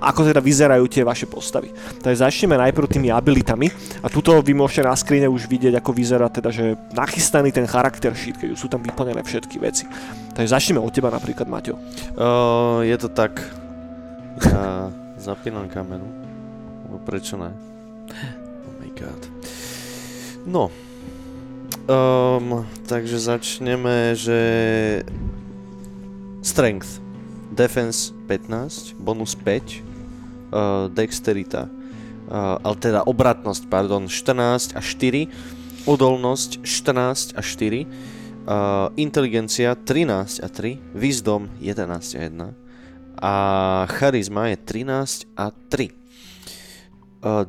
ako 0.00 0.32
teda 0.32 0.40
vyzerajú 0.40 0.88
tie 0.88 1.04
vaše 1.04 1.28
postavy. 1.28 1.68
Takže 2.00 2.24
začneme 2.24 2.56
najprv 2.56 2.88
tými 2.88 3.12
abilitami 3.12 3.68
a 4.00 4.08
tuto 4.08 4.40
vy 4.40 4.56
môžete 4.56 4.88
na 4.88 4.96
skrine 4.96 5.28
už 5.28 5.44
vidieť, 5.44 5.76
ako 5.76 5.90
vyzerá 5.92 6.32
teda, 6.32 6.48
že 6.48 6.80
nachystaný 6.96 7.52
ten 7.52 7.68
charakter 7.68 8.16
sheet, 8.16 8.40
keď 8.40 8.56
sú 8.56 8.72
tam 8.72 8.80
vyplnené 8.80 9.20
všetky 9.20 9.60
veci. 9.60 9.84
Takže 10.32 10.48
začneme 10.48 10.80
od 10.80 10.88
teba 10.88 11.12
napríklad, 11.12 11.44
Maťo. 11.44 11.76
Uh, 12.16 12.80
je 12.88 12.96
to 12.96 13.08
tak. 13.12 13.36
Ja 14.48 14.88
zapínam 15.28 15.68
kamenu. 15.68 16.08
No 16.88 16.96
prečo 17.04 17.36
ne? 17.36 17.52
Oh 18.64 18.74
my 18.80 18.88
god. 18.96 19.20
No. 20.48 20.72
Um, 21.84 22.64
takže 22.88 23.20
začneme, 23.20 24.16
že... 24.16 24.40
Strength. 26.40 27.04
Defense 27.52 28.17
15, 28.28 29.00
bonus 29.00 29.32
5, 29.32 29.80
uh, 30.52 30.92
Dexterita, 30.92 31.64
uh, 31.64 32.60
ale 32.60 32.76
teda 32.76 33.08
obratnosť, 33.08 33.72
pardon, 33.72 34.04
14 34.04 34.76
a 34.76 34.80
4, 34.84 35.88
odolnosť 35.88 36.60
14 36.62 37.32
a 37.34 37.40
4, 37.40 38.16
Uh, 38.48 38.88
inteligencia 38.96 39.76
13 39.76 40.40
a 40.40 40.48
3, 40.48 40.96
Wisdom 40.96 41.52
11 41.60 42.16
a 42.16 42.20
1 42.32 42.68
a 43.18 43.32
charizma 43.90 44.48
je 44.48 44.56
13 44.56 45.26
a 45.34 45.50
3. 45.50 45.90
Uh, 47.18 47.44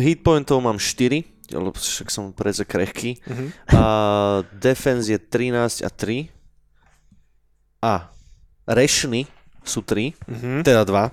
hitpointov 0.00 0.64
mám 0.64 0.80
4, 0.80 1.52
lebo 1.52 1.76
však 1.76 2.08
som 2.08 2.32
preze 2.32 2.64
krehký. 2.64 3.20
Mhm. 3.28 3.46
A 3.76 3.84
defense 4.56 5.12
je 5.12 5.20
13 5.20 5.84
a 5.84 5.90
3. 5.92 6.32
A 7.82 8.08
rešny 8.64 9.28
sú 9.62 9.82
3, 9.82 10.14
Mhm. 10.28 10.62
teda 10.66 10.82
2. 10.84 11.10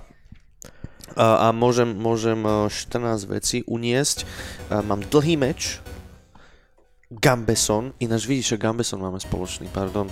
A, 1.18 1.50
a 1.50 1.54
môžem, 1.54 1.90
môžem 1.90 2.38
eh, 2.46 2.70
14 2.70 3.26
vecí 3.26 3.66
uniesť. 3.66 4.22
A 4.70 4.82
mám 4.82 5.02
dlhý 5.02 5.34
meč, 5.34 5.82
Gambeson, 7.10 7.90
ináč 7.98 8.22
vidíš, 8.30 8.54
že 8.54 8.62
Gambeson 8.62 9.02
máme 9.02 9.18
spoločný, 9.18 9.66
pardon. 9.74 10.06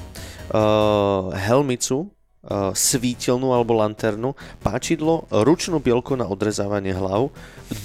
Uh, 0.51 1.31
helmicu, 1.31 2.11
uh, 2.11 2.75
svítilnú 2.75 3.55
alebo 3.55 3.79
lanternu, 3.79 4.35
páčidlo, 4.59 5.31
ručnú 5.31 5.79
bielku 5.79 6.19
na 6.19 6.27
odrezávanie 6.27 6.91
hlav, 6.91 7.31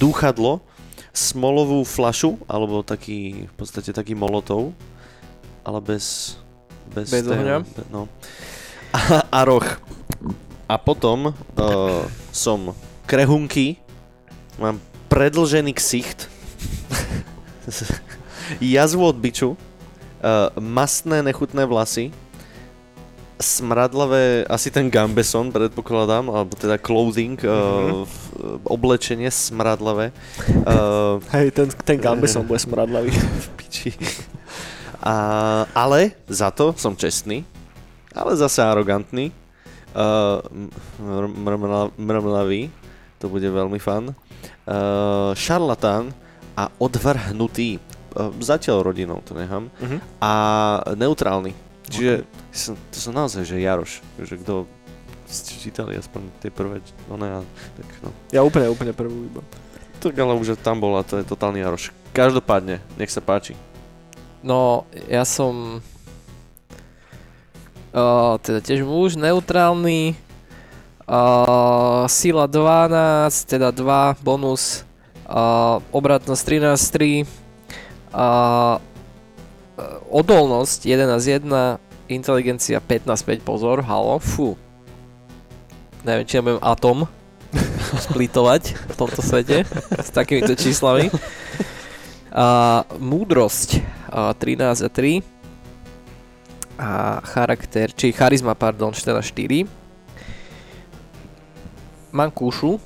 dúchadlo, 0.02 0.66
smolovú 1.14 1.86
flašu, 1.86 2.42
alebo 2.50 2.82
taký, 2.82 3.46
v 3.46 3.54
podstate 3.54 3.94
taký 3.94 4.18
molotov, 4.18 4.74
ale 5.62 5.78
bez... 5.78 6.34
Bez, 6.90 7.14
Bez 7.14 7.22
ohňa? 7.30 7.62
No. 7.94 8.10
A, 8.94 9.26
a 9.26 9.40
roh. 9.42 9.66
A 10.70 10.78
potom 10.78 11.34
uh, 11.34 12.02
som 12.30 12.70
krehunky, 13.10 13.82
mám 14.54 14.78
predlžený 15.10 15.74
ksicht, 15.74 16.30
jazvu 18.62 19.02
od 19.02 19.18
biču, 19.18 19.58
uh, 19.58 20.54
mastné 20.62 21.26
nechutné 21.26 21.66
vlasy, 21.66 22.14
smradlavé, 23.42 24.46
asi 24.46 24.70
ten 24.70 24.86
gambeson 24.86 25.50
predpokladám, 25.50 26.30
alebo 26.30 26.54
teda 26.54 26.78
clothing, 26.78 27.34
uh, 27.42 28.06
v- 28.06 28.62
oblečenie 28.62 29.26
smradlavé. 29.26 30.14
Uh, 30.64 31.18
Hej, 31.34 31.50
ten, 31.50 31.66
ten 31.82 31.98
Gambeson 31.98 32.46
bude 32.46 32.62
smradlavý. 32.62 33.10
v 33.44 33.48
piči. 33.58 33.90
A, 35.02 35.14
ale 35.74 36.14
za 36.30 36.48
to 36.54 36.72
som 36.78 36.96
čestný, 36.96 37.44
ale 38.14 38.38
zase 38.38 38.62
arogantný. 38.62 39.34
Uh, 39.94 40.42
mr- 40.98 41.30
mrmla- 41.30 41.94
mrmlavý, 41.94 42.66
to 43.22 43.30
bude 43.30 43.46
veľmi 43.46 43.78
fun. 43.78 44.10
Uh, 44.66 45.30
šarlatán 45.38 46.10
a 46.58 46.66
odvrhnutý. 46.82 47.78
Uh, 48.14 48.34
zatiaľ 48.42 48.90
rodinou 48.90 49.22
to 49.22 49.38
nechám. 49.38 49.70
Mhm. 49.78 49.98
A 50.18 50.32
neutrálny. 50.98 51.54
Čiže 51.84 52.24
som, 52.50 52.74
to 52.90 52.96
som 52.96 53.12
naozaj, 53.12 53.44
že 53.44 53.60
Jaroš. 53.60 54.02
Že 54.18 54.34
kto 54.40 54.54
ste 55.28 55.52
čítali 55.60 55.98
aspoň 55.98 56.22
tie 56.40 56.50
prvé, 56.52 56.80
no 57.10 57.18
ne, 57.18 57.42
tak 57.76 57.88
no. 58.00 58.10
Ja 58.30 58.40
úplne, 58.46 58.70
úplne 58.70 58.94
prvú 58.96 59.28
iba. 59.28 59.42
Tak 59.98 60.14
ale 60.20 60.36
už 60.36 60.58
tam 60.60 60.78
bola, 60.80 61.00
to 61.02 61.16
je 61.20 61.24
totálny 61.24 61.64
Jaroš. 61.64 61.90
Každopádne, 62.12 62.78
nech 63.00 63.10
sa 63.10 63.24
páči. 63.24 63.56
No, 64.44 64.84
ja 65.08 65.24
som... 65.24 65.80
Uh, 67.94 68.42
teda 68.42 68.58
tiež 68.58 68.82
muž, 68.82 69.14
neutrálny. 69.14 70.18
Uh, 71.06 72.10
sila 72.10 72.50
12, 72.50 73.30
teda 73.46 73.70
2, 73.70 74.18
bonus. 74.18 74.82
Uh, 75.30 75.78
obratnosť 75.94 76.74
13, 76.74 76.74
3. 76.74 77.22
Uh, 78.10 78.82
odolnosť 80.10 80.90
11, 80.90 81.46
1. 81.46 82.10
Inteligencia 82.10 82.82
15, 82.82 83.46
5, 83.46 83.46
pozor, 83.46 83.78
halo, 83.86 84.18
fú. 84.18 84.58
Neviem, 86.02 86.26
či 86.26 86.34
ja 86.34 86.42
budem 86.42 86.58
atom 86.66 87.06
splitovať 88.10 88.74
v 88.74 88.94
tomto 88.98 89.22
svete 89.22 89.62
s 89.94 90.10
takýmito 90.10 90.58
číslami. 90.58 91.14
A 92.34 92.82
múdrosť 92.98 93.86
a 94.10 94.34
13 94.34 94.82
a 94.82 94.90
3 94.90 95.33
a 96.78 97.22
charakter, 97.22 97.90
či 97.94 98.10
charizma, 98.10 98.54
pardon, 98.54 98.90
14 98.90 99.22
4 99.22 99.64
mám 102.14 102.30
kúšu 102.30 102.78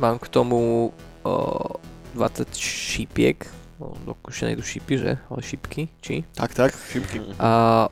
mám 0.00 0.16
k 0.16 0.26
tomu 0.32 0.88
uh, 1.28 1.76
20 2.16 2.56
šípiek 2.56 3.36
no, 3.76 3.92
do 4.04 4.16
kuše 4.16 4.48
nejdu 4.48 4.64
šípy, 4.64 4.94
že? 4.96 5.12
ale 5.28 5.40
šípky, 5.44 5.92
či? 6.00 6.24
Tak, 6.34 6.56
tak, 6.56 6.72
šipky. 6.72 7.20
A 7.36 7.88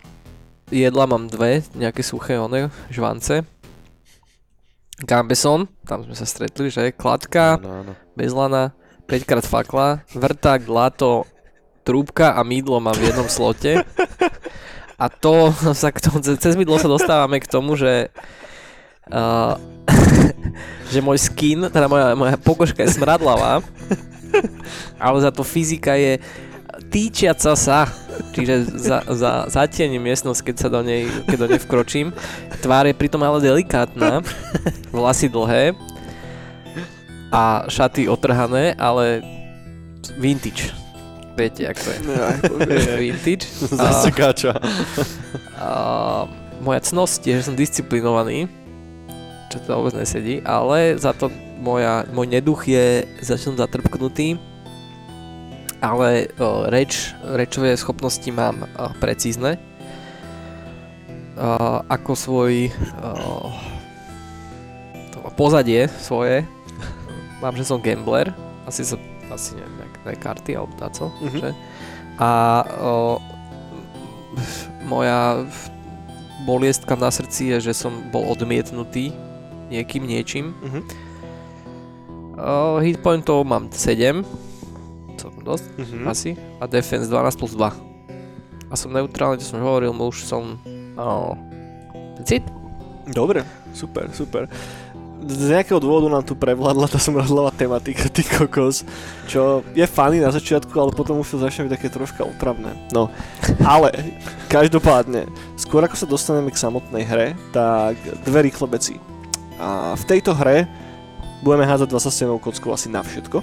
jedla 0.73 1.05
mám 1.05 1.29
dve, 1.29 1.61
nejaké 1.77 2.01
suché 2.01 2.41
one, 2.41 2.73
žvance. 2.89 3.45
Gambeson, 4.99 5.71
tam 5.87 6.03
sme 6.03 6.17
sa 6.17 6.27
stretli, 6.27 6.73
že? 6.73 6.91
Kladka, 6.91 7.61
Áno, 7.61 7.87
áno. 7.87 7.93
bezlana, 8.19 8.75
5 9.07 9.29
krát 9.29 9.47
fakla, 9.47 10.03
vrták, 10.11 10.67
lato, 10.67 11.23
trúbka 11.87 12.35
a 12.35 12.43
mydlo 12.43 12.83
mám 12.83 12.97
v 12.99 13.13
jednom 13.13 13.29
slote. 13.31 13.85
A 14.99 15.07
to 15.07 15.55
sa 15.81 15.95
k 15.95 16.03
tomu, 16.03 16.19
cez 16.21 16.55
mydlo 16.59 16.77
sa 16.77 16.91
dostávame 16.91 17.39
k 17.39 17.47
tomu, 17.47 17.79
že 17.79 18.11
uh, 19.15 19.55
že 20.93 21.01
môj 21.05 21.19
skin, 21.21 21.69
teda 21.71 21.87
moja, 21.89 22.13
moja 22.19 22.37
pokožka 22.37 22.85
je 22.85 22.97
smradlavá, 22.97 23.61
ale 25.05 25.19
za 25.21 25.31
to 25.33 25.47
fyzika 25.47 25.97
je 25.97 26.21
týčiaca 26.89 27.53
sa, 27.59 27.81
čiže 28.33 28.65
za, 28.79 29.03
za, 29.13 29.33
zatiením 29.51 30.05
miestnosť, 30.09 30.41
keď 30.41 30.57
sa 30.57 30.69
do 30.71 30.81
nej, 30.81 31.05
keď 31.27 31.37
do 31.37 31.49
nej 31.51 31.61
vkročím. 31.61 32.15
Tvár 32.65 32.89
je 32.89 32.97
pritom 32.97 33.21
ale 33.21 33.45
delikátna, 33.45 34.25
vlasy 34.95 35.29
dlhé 35.29 35.77
a 37.29 37.69
šaty 37.69 38.09
otrhané, 38.09 38.73
ale 38.81 39.21
vintage. 40.17 40.73
Viete, 41.39 41.71
jak 41.71 41.79
to 41.79 41.91
je. 41.95 41.99
vintage. 43.03 43.47
Zase 43.79 44.11
káča. 44.11 44.59
A 45.55 45.71
moja 46.59 46.83
cnosť 46.83 47.31
je, 47.31 47.35
že 47.39 47.47
som 47.47 47.55
disciplinovaný, 47.55 48.51
čo 49.47 49.63
to 49.63 49.71
vôbec 49.71 49.95
nesedí, 49.95 50.43
ale 50.43 50.99
za 50.99 51.15
to 51.15 51.31
moja, 51.63 52.03
môj 52.11 52.27
neduch 52.27 52.67
je, 52.67 53.07
za 53.23 53.39
čo 53.39 53.55
som 53.55 53.57
zatrpknutý, 53.63 54.35
ale 55.79 56.35
o, 56.43 56.67
reč, 56.67 57.15
rečové 57.23 57.79
schopnosti 57.79 58.27
mám 58.35 58.67
o, 58.75 58.91
precízne. 58.99 59.63
O, 61.39 61.87
ako 61.87 62.19
svoj 62.19 62.75
o, 62.99 63.11
to, 65.15 65.19
pozadie 65.39 65.87
svoje, 66.03 66.43
mám, 67.39 67.55
že 67.55 67.63
som 67.63 67.79
gambler, 67.79 68.35
asi 68.67 68.83
sa, 68.83 68.99
asi 69.31 69.55
neviem, 69.55 69.75
nejaké 70.05 70.17
karty 70.17 70.53
alebo 70.55 70.73
táco, 70.75 71.13
Mhm. 71.21 71.39
že? 71.39 71.51
A 72.19 72.31
o, 72.83 72.93
moja 74.85 75.45
boliestka 76.45 76.97
na 76.97 77.11
srdci 77.11 77.53
je, 77.55 77.71
že 77.71 77.73
som 77.75 77.93
bol 78.11 78.25
odmietnutý 78.27 79.13
niekým, 79.69 80.07
niečím. 80.07 80.55
Mhm. 80.65 80.81
Uh, 82.39 82.79
hitpointov 82.79 83.43
mám 83.43 83.67
7, 83.75 84.23
celkom 85.19 85.43
dosť, 85.43 85.67
Mhm. 85.75 86.07
asi, 86.07 86.31
a 86.63 86.71
defense 86.71 87.11
12 87.11 87.35
plus 87.35 87.53
2. 87.53 87.75
A 88.71 88.75
som 88.77 88.93
neutrálny, 88.93 89.43
čo 89.43 89.57
som 89.57 89.65
hovoril, 89.65 89.91
už 89.91 90.23
som... 90.23 90.55
Oh, 90.95 91.35
cit? 92.23 92.45
Dobre, 93.09 93.43
super, 93.73 94.07
super. 94.13 94.47
Z 95.19 95.51
nejakého 95.51 95.83
dôvodu 95.83 96.07
nám 96.07 96.23
tu 96.23 96.39
prevládla 96.39 96.87
tá 96.87 96.99
smradlavá 97.03 97.51
tematika, 97.51 98.07
ty 98.07 98.23
kokos, 98.23 98.87
čo 99.27 99.67
je 99.75 99.83
funny 99.83 100.23
na 100.23 100.31
začiatku, 100.31 100.71
ale 100.79 100.95
potom 100.95 101.19
už 101.19 101.35
to 101.35 101.43
začne 101.43 101.67
byť 101.67 101.75
také 101.75 101.89
troška 101.91 102.23
otravné. 102.23 102.71
No, 102.95 103.11
ale 103.67 104.15
každopádne, 104.47 105.27
skôr 105.59 105.83
ako 105.83 105.99
sa 105.99 106.07
dostaneme 106.07 106.55
k 106.55 106.63
samotnej 106.63 107.03
hre, 107.03 107.27
tak 107.51 107.99
dve 108.23 108.47
rýchle 108.47 108.71
veci. 108.71 109.03
A 109.59 109.99
v 109.99 110.05
tejto 110.07 110.39
hre 110.39 110.71
budeme 111.43 111.67
hádzať 111.67 111.91
27 111.91 112.39
kockou 112.39 112.71
asi 112.71 112.87
na 112.87 113.03
všetko. 113.03 113.43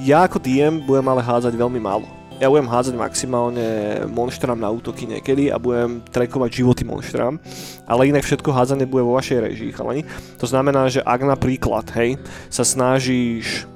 Ja 0.00 0.24
ako 0.24 0.40
DM 0.40 0.80
budem 0.88 1.04
ale 1.12 1.20
hádzať 1.20 1.52
veľmi 1.52 1.76
málo. 1.76 2.21
Ja 2.42 2.50
budem 2.50 2.66
hádzať 2.66 2.98
maximálne 2.98 4.02
monštrám 4.10 4.58
na 4.58 4.66
útoky 4.66 5.06
niekedy 5.06 5.54
a 5.54 5.62
budem 5.62 6.02
trekovať 6.10 6.50
životy 6.58 6.82
monštrám, 6.82 7.38
ale 7.86 8.10
inak 8.10 8.26
všetko 8.26 8.50
hádzanie 8.50 8.90
bude 8.90 9.06
vo 9.06 9.14
vašej 9.14 9.38
režii, 9.38 9.70
chalani. 9.70 10.02
To 10.42 10.50
znamená, 10.50 10.90
že 10.90 11.06
ak 11.06 11.22
napríklad, 11.22 11.86
hej, 11.94 12.18
sa 12.50 12.66
snažíš 12.66 13.70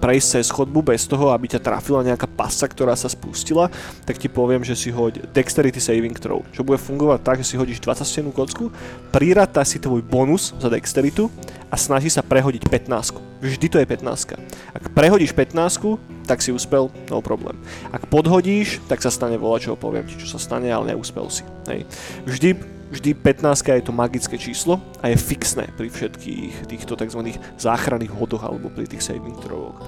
prejsť 0.00 0.40
cez 0.40 0.48
chodbu 0.48 0.80
bez 0.80 1.04
toho, 1.04 1.30
aby 1.30 1.52
ťa 1.52 1.60
trafila 1.60 2.00
nejaká 2.00 2.24
pasa, 2.24 2.64
ktorá 2.64 2.96
sa 2.96 3.06
spustila, 3.06 3.68
tak 4.08 4.16
ti 4.16 4.26
poviem, 4.32 4.64
že 4.64 4.72
si 4.72 4.88
hoď 4.88 5.28
Dexterity 5.30 5.78
Saving 5.78 6.16
Throw, 6.16 6.40
čo 6.50 6.64
bude 6.64 6.80
fungovať 6.80 7.20
tak, 7.20 7.36
že 7.44 7.52
si 7.52 7.60
hodíš 7.60 7.84
20 7.84 8.32
kocku, 8.32 8.72
priráta 9.12 9.60
si 9.62 9.76
tvoj 9.76 10.00
bonus 10.00 10.56
za 10.56 10.72
Dexteritu 10.72 11.28
a 11.68 11.76
snaží 11.76 12.08
sa 12.08 12.24
prehodiť 12.24 12.66
15. 12.66 13.44
Vždy 13.44 13.66
to 13.68 13.76
je 13.78 13.86
15. 13.86 14.36
Ak 14.72 14.84
prehodíš 14.96 15.36
15, 15.36 16.00
tak 16.24 16.40
si 16.40 16.52
uspel, 16.52 16.88
no 17.08 17.20
problém. 17.20 17.56
Ak 17.92 18.08
podhodíš, 18.08 18.80
tak 18.88 19.00
sa 19.04 19.12
stane 19.12 19.36
čo 19.60 19.76
poviem 19.76 20.04
ti, 20.08 20.16
čo 20.16 20.28
sa 20.28 20.40
stane, 20.40 20.68
ale 20.72 20.92
neúspel 20.92 21.28
si. 21.28 21.44
Hej. 21.68 21.84
Vždy 22.24 22.79
vždy 22.90 23.14
15 23.14 23.80
je 23.80 23.84
to 23.86 23.94
magické 23.94 24.36
číslo 24.36 24.82
a 24.98 25.08
je 25.08 25.16
fixné 25.16 25.70
pri 25.78 25.88
všetkých 25.88 26.66
týchto 26.66 26.98
tzv. 26.98 27.38
záchranných 27.56 28.12
hodoch 28.12 28.42
alebo 28.42 28.68
pri 28.68 28.90
tých 28.90 29.02
saving 29.02 29.38
throwoch. 29.38 29.78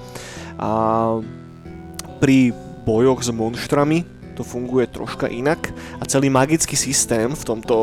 A 0.57 0.69
pri 2.23 2.55
bojoch 2.87 3.19
s 3.23 3.29
monštrami 3.31 4.23
to 4.33 4.41
funguje 4.41 4.89
troška 4.89 5.29
inak 5.29 5.69
a 6.01 6.03
celý 6.09 6.33
magický 6.33 6.73
systém 6.73 7.29
v 7.29 7.43
tomto 7.45 7.77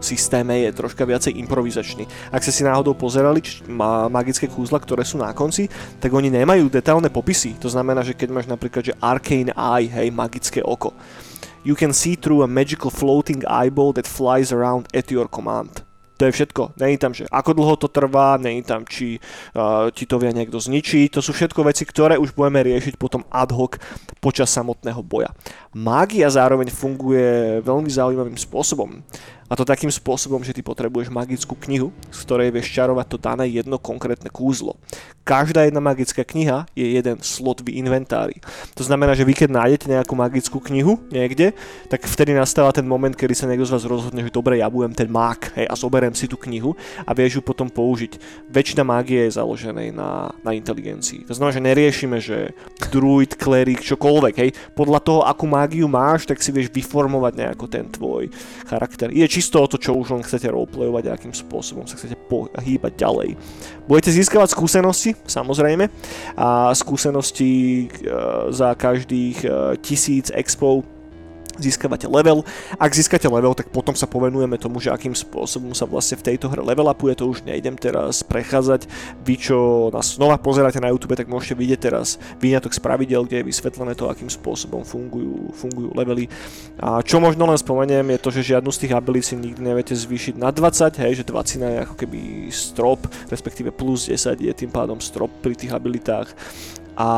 systéme 0.00 0.56
je 0.64 0.72
troška 0.72 1.04
viacej 1.04 1.36
improvizačný. 1.36 2.08
Ak 2.32 2.40
ste 2.40 2.56
si 2.56 2.64
náhodou 2.64 2.96
pozerali 2.96 3.44
č- 3.44 3.60
ma- 3.68 4.08
magické 4.08 4.48
kúzla, 4.48 4.80
ktoré 4.80 5.04
sú 5.04 5.20
na 5.20 5.30
konci, 5.36 5.68
tak 6.00 6.08
oni 6.08 6.32
nemajú 6.32 6.72
detailné 6.72 7.12
popisy. 7.12 7.60
To 7.60 7.68
znamená, 7.68 8.00
že 8.00 8.16
keď 8.16 8.28
máš 8.32 8.48
napríklad, 8.48 8.82
že 8.90 8.96
Arcane 8.96 9.52
Eye, 9.52 9.92
hej, 9.92 10.08
magické 10.08 10.64
oko, 10.64 10.96
you 11.64 11.76
can 11.76 11.92
see 11.92 12.16
through 12.16 12.42
a 12.42 12.48
magical 12.48 12.90
floating 12.90 13.44
eyeball 13.46 13.92
that 13.92 14.06
flies 14.06 14.52
around 14.52 14.88
at 14.94 15.10
your 15.10 15.28
command. 15.28 15.84
To 16.20 16.28
je 16.28 16.36
všetko. 16.36 16.76
Není 16.76 17.00
tam, 17.00 17.16
že 17.16 17.24
ako 17.32 17.56
dlho 17.56 17.74
to 17.80 17.88
trvá, 17.88 18.36
není 18.36 18.60
tam, 18.60 18.84
či 18.84 19.16
uh, 19.56 19.88
ti 19.88 20.04
to 20.04 20.20
vie 20.20 20.36
niekto 20.36 20.60
zničiť. 20.60 21.16
To 21.16 21.24
sú 21.24 21.32
všetko 21.32 21.64
veci, 21.64 21.88
ktoré 21.88 22.20
už 22.20 22.36
budeme 22.36 22.60
riešiť 22.60 23.00
potom 23.00 23.24
ad 23.32 23.48
hoc 23.56 23.80
počas 24.20 24.52
samotného 24.52 25.00
boja. 25.00 25.32
Mágia 25.72 26.28
zároveň 26.28 26.68
funguje 26.68 27.64
veľmi 27.64 27.88
zaujímavým 27.88 28.36
spôsobom. 28.36 29.00
A 29.50 29.58
to 29.58 29.66
takým 29.66 29.90
spôsobom, 29.90 30.46
že 30.46 30.54
ty 30.54 30.62
potrebuješ 30.62 31.10
magickú 31.10 31.58
knihu, 31.66 31.90
z 32.14 32.18
ktorej 32.22 32.54
vieš 32.54 32.70
čarovať 32.70 33.06
to 33.10 33.18
dané 33.18 33.50
jedno 33.50 33.82
konkrétne 33.82 34.30
kúzlo. 34.30 34.78
Každá 35.26 35.66
jedna 35.66 35.82
magická 35.82 36.22
kniha 36.22 36.70
je 36.78 36.86
jeden 36.86 37.18
slot 37.18 37.66
v 37.66 37.82
inventári. 37.82 38.38
To 38.78 38.86
znamená, 38.86 39.18
že 39.18 39.26
vy 39.26 39.34
keď 39.34 39.50
nájdete 39.50 39.86
nejakú 39.90 40.14
magickú 40.14 40.62
knihu 40.70 41.02
niekde, 41.10 41.50
tak 41.90 42.06
vtedy 42.06 42.30
nastáva 42.30 42.70
ten 42.70 42.86
moment, 42.86 43.12
kedy 43.12 43.34
sa 43.34 43.50
niekto 43.50 43.66
z 43.66 43.74
vás 43.74 43.84
rozhodne, 43.90 44.22
že 44.22 44.30
dobre, 44.30 44.62
ja 44.62 44.70
budem 44.70 44.94
ten 44.94 45.10
mák 45.10 45.58
hej, 45.58 45.66
a 45.66 45.74
zoberiem 45.74 46.14
si 46.14 46.30
tú 46.30 46.38
knihu 46.38 46.78
a 47.02 47.10
vieš 47.10 47.38
ju 47.38 47.42
potom 47.42 47.66
použiť. 47.66 48.22
Väčšina 48.54 48.86
mágie 48.86 49.26
je 49.26 49.34
založenej 49.34 49.90
na, 49.90 50.30
na 50.46 50.54
inteligencii. 50.54 51.26
To 51.26 51.34
znamená, 51.34 51.58
že 51.58 51.66
neriešime, 51.66 52.16
že 52.22 52.38
druid, 52.90 53.34
klerik, 53.34 53.82
čokoľvek. 53.82 54.34
Hej. 54.38 54.50
Podľa 54.78 55.00
toho, 55.02 55.20
akú 55.26 55.50
mágiu 55.50 55.90
máš, 55.90 56.26
tak 56.26 56.38
si 56.38 56.54
vieš 56.54 56.70
vyformovať 56.70 57.32
nejako 57.34 57.66
ten 57.66 57.86
tvoj 57.90 58.30
charakter. 58.66 59.10
Je 59.10 59.26
čisto 59.40 59.64
o 59.64 59.70
to, 59.72 59.80
čo 59.80 59.96
už 59.96 60.12
len 60.12 60.20
chcete 60.20 60.52
roleplayovať 60.52 61.08
a 61.08 61.16
akým 61.16 61.32
spôsobom 61.32 61.88
sa 61.88 61.96
chcete 61.96 62.12
pohýbať 62.28 62.92
ďalej. 62.92 63.40
Budete 63.88 64.12
získavať 64.12 64.52
skúsenosti, 64.52 65.16
samozrejme, 65.24 65.88
a 66.36 66.76
skúsenosti 66.76 67.88
e, 67.88 68.12
za 68.52 68.76
každých 68.76 69.38
e, 69.40 69.48
tisíc 69.80 70.28
expov 70.28 70.84
získavate 71.60 72.08
level. 72.08 72.42
Ak 72.80 72.96
získate 72.96 73.28
level, 73.28 73.52
tak 73.52 73.68
potom 73.68 73.92
sa 73.92 74.08
povenujeme 74.08 74.56
tomu, 74.56 74.80
že 74.80 74.88
akým 74.90 75.12
spôsobom 75.12 75.76
sa 75.76 75.84
vlastne 75.84 76.16
v 76.16 76.32
tejto 76.32 76.48
hre 76.48 76.64
level 76.64 76.88
upuje, 76.88 77.16
to 77.16 77.28
už 77.28 77.44
nejdem 77.44 77.76
teraz 77.76 78.24
prechádzať. 78.24 78.88
Vy, 79.22 79.34
čo 79.36 79.88
nás 79.92 80.16
znova 80.16 80.40
pozeráte 80.40 80.80
na 80.80 80.90
YouTube, 80.90 81.16
tak 81.16 81.28
môžete 81.28 81.54
vidieť 81.56 81.80
teraz 81.80 82.16
výňatok 82.40 82.72
z 82.72 82.80
pravidel, 82.80 83.24
kde 83.24 83.44
je 83.44 83.48
vysvetlené 83.48 83.92
to, 83.94 84.08
akým 84.08 84.28
spôsobom 84.28 84.82
fungujú, 84.82 85.52
fungujú 85.54 85.92
levely. 85.92 86.26
A 86.80 87.04
čo 87.04 87.20
možno 87.20 87.44
len 87.46 87.60
spomeniem, 87.60 88.16
je 88.16 88.22
to, 88.24 88.28
že 88.32 88.56
žiadnu 88.56 88.72
z 88.72 88.80
tých 88.86 88.96
abilit 88.96 89.24
si 89.28 89.36
nikdy 89.36 89.60
neviete 89.60 89.92
zvýšiť 89.92 90.40
na 90.40 90.48
20, 90.52 91.00
hej, 91.04 91.12
že 91.20 91.24
20 91.28 91.60
je 91.60 91.82
ako 91.84 91.94
keby 91.96 92.20
strop, 92.48 93.04
respektíve 93.28 93.72
plus 93.72 94.08
10 94.08 94.40
je 94.40 94.52
tým 94.52 94.72
pádom 94.72 95.00
strop 95.00 95.30
pri 95.44 95.52
tých 95.56 95.72
abilitách. 95.72 96.32
A, 96.98 97.08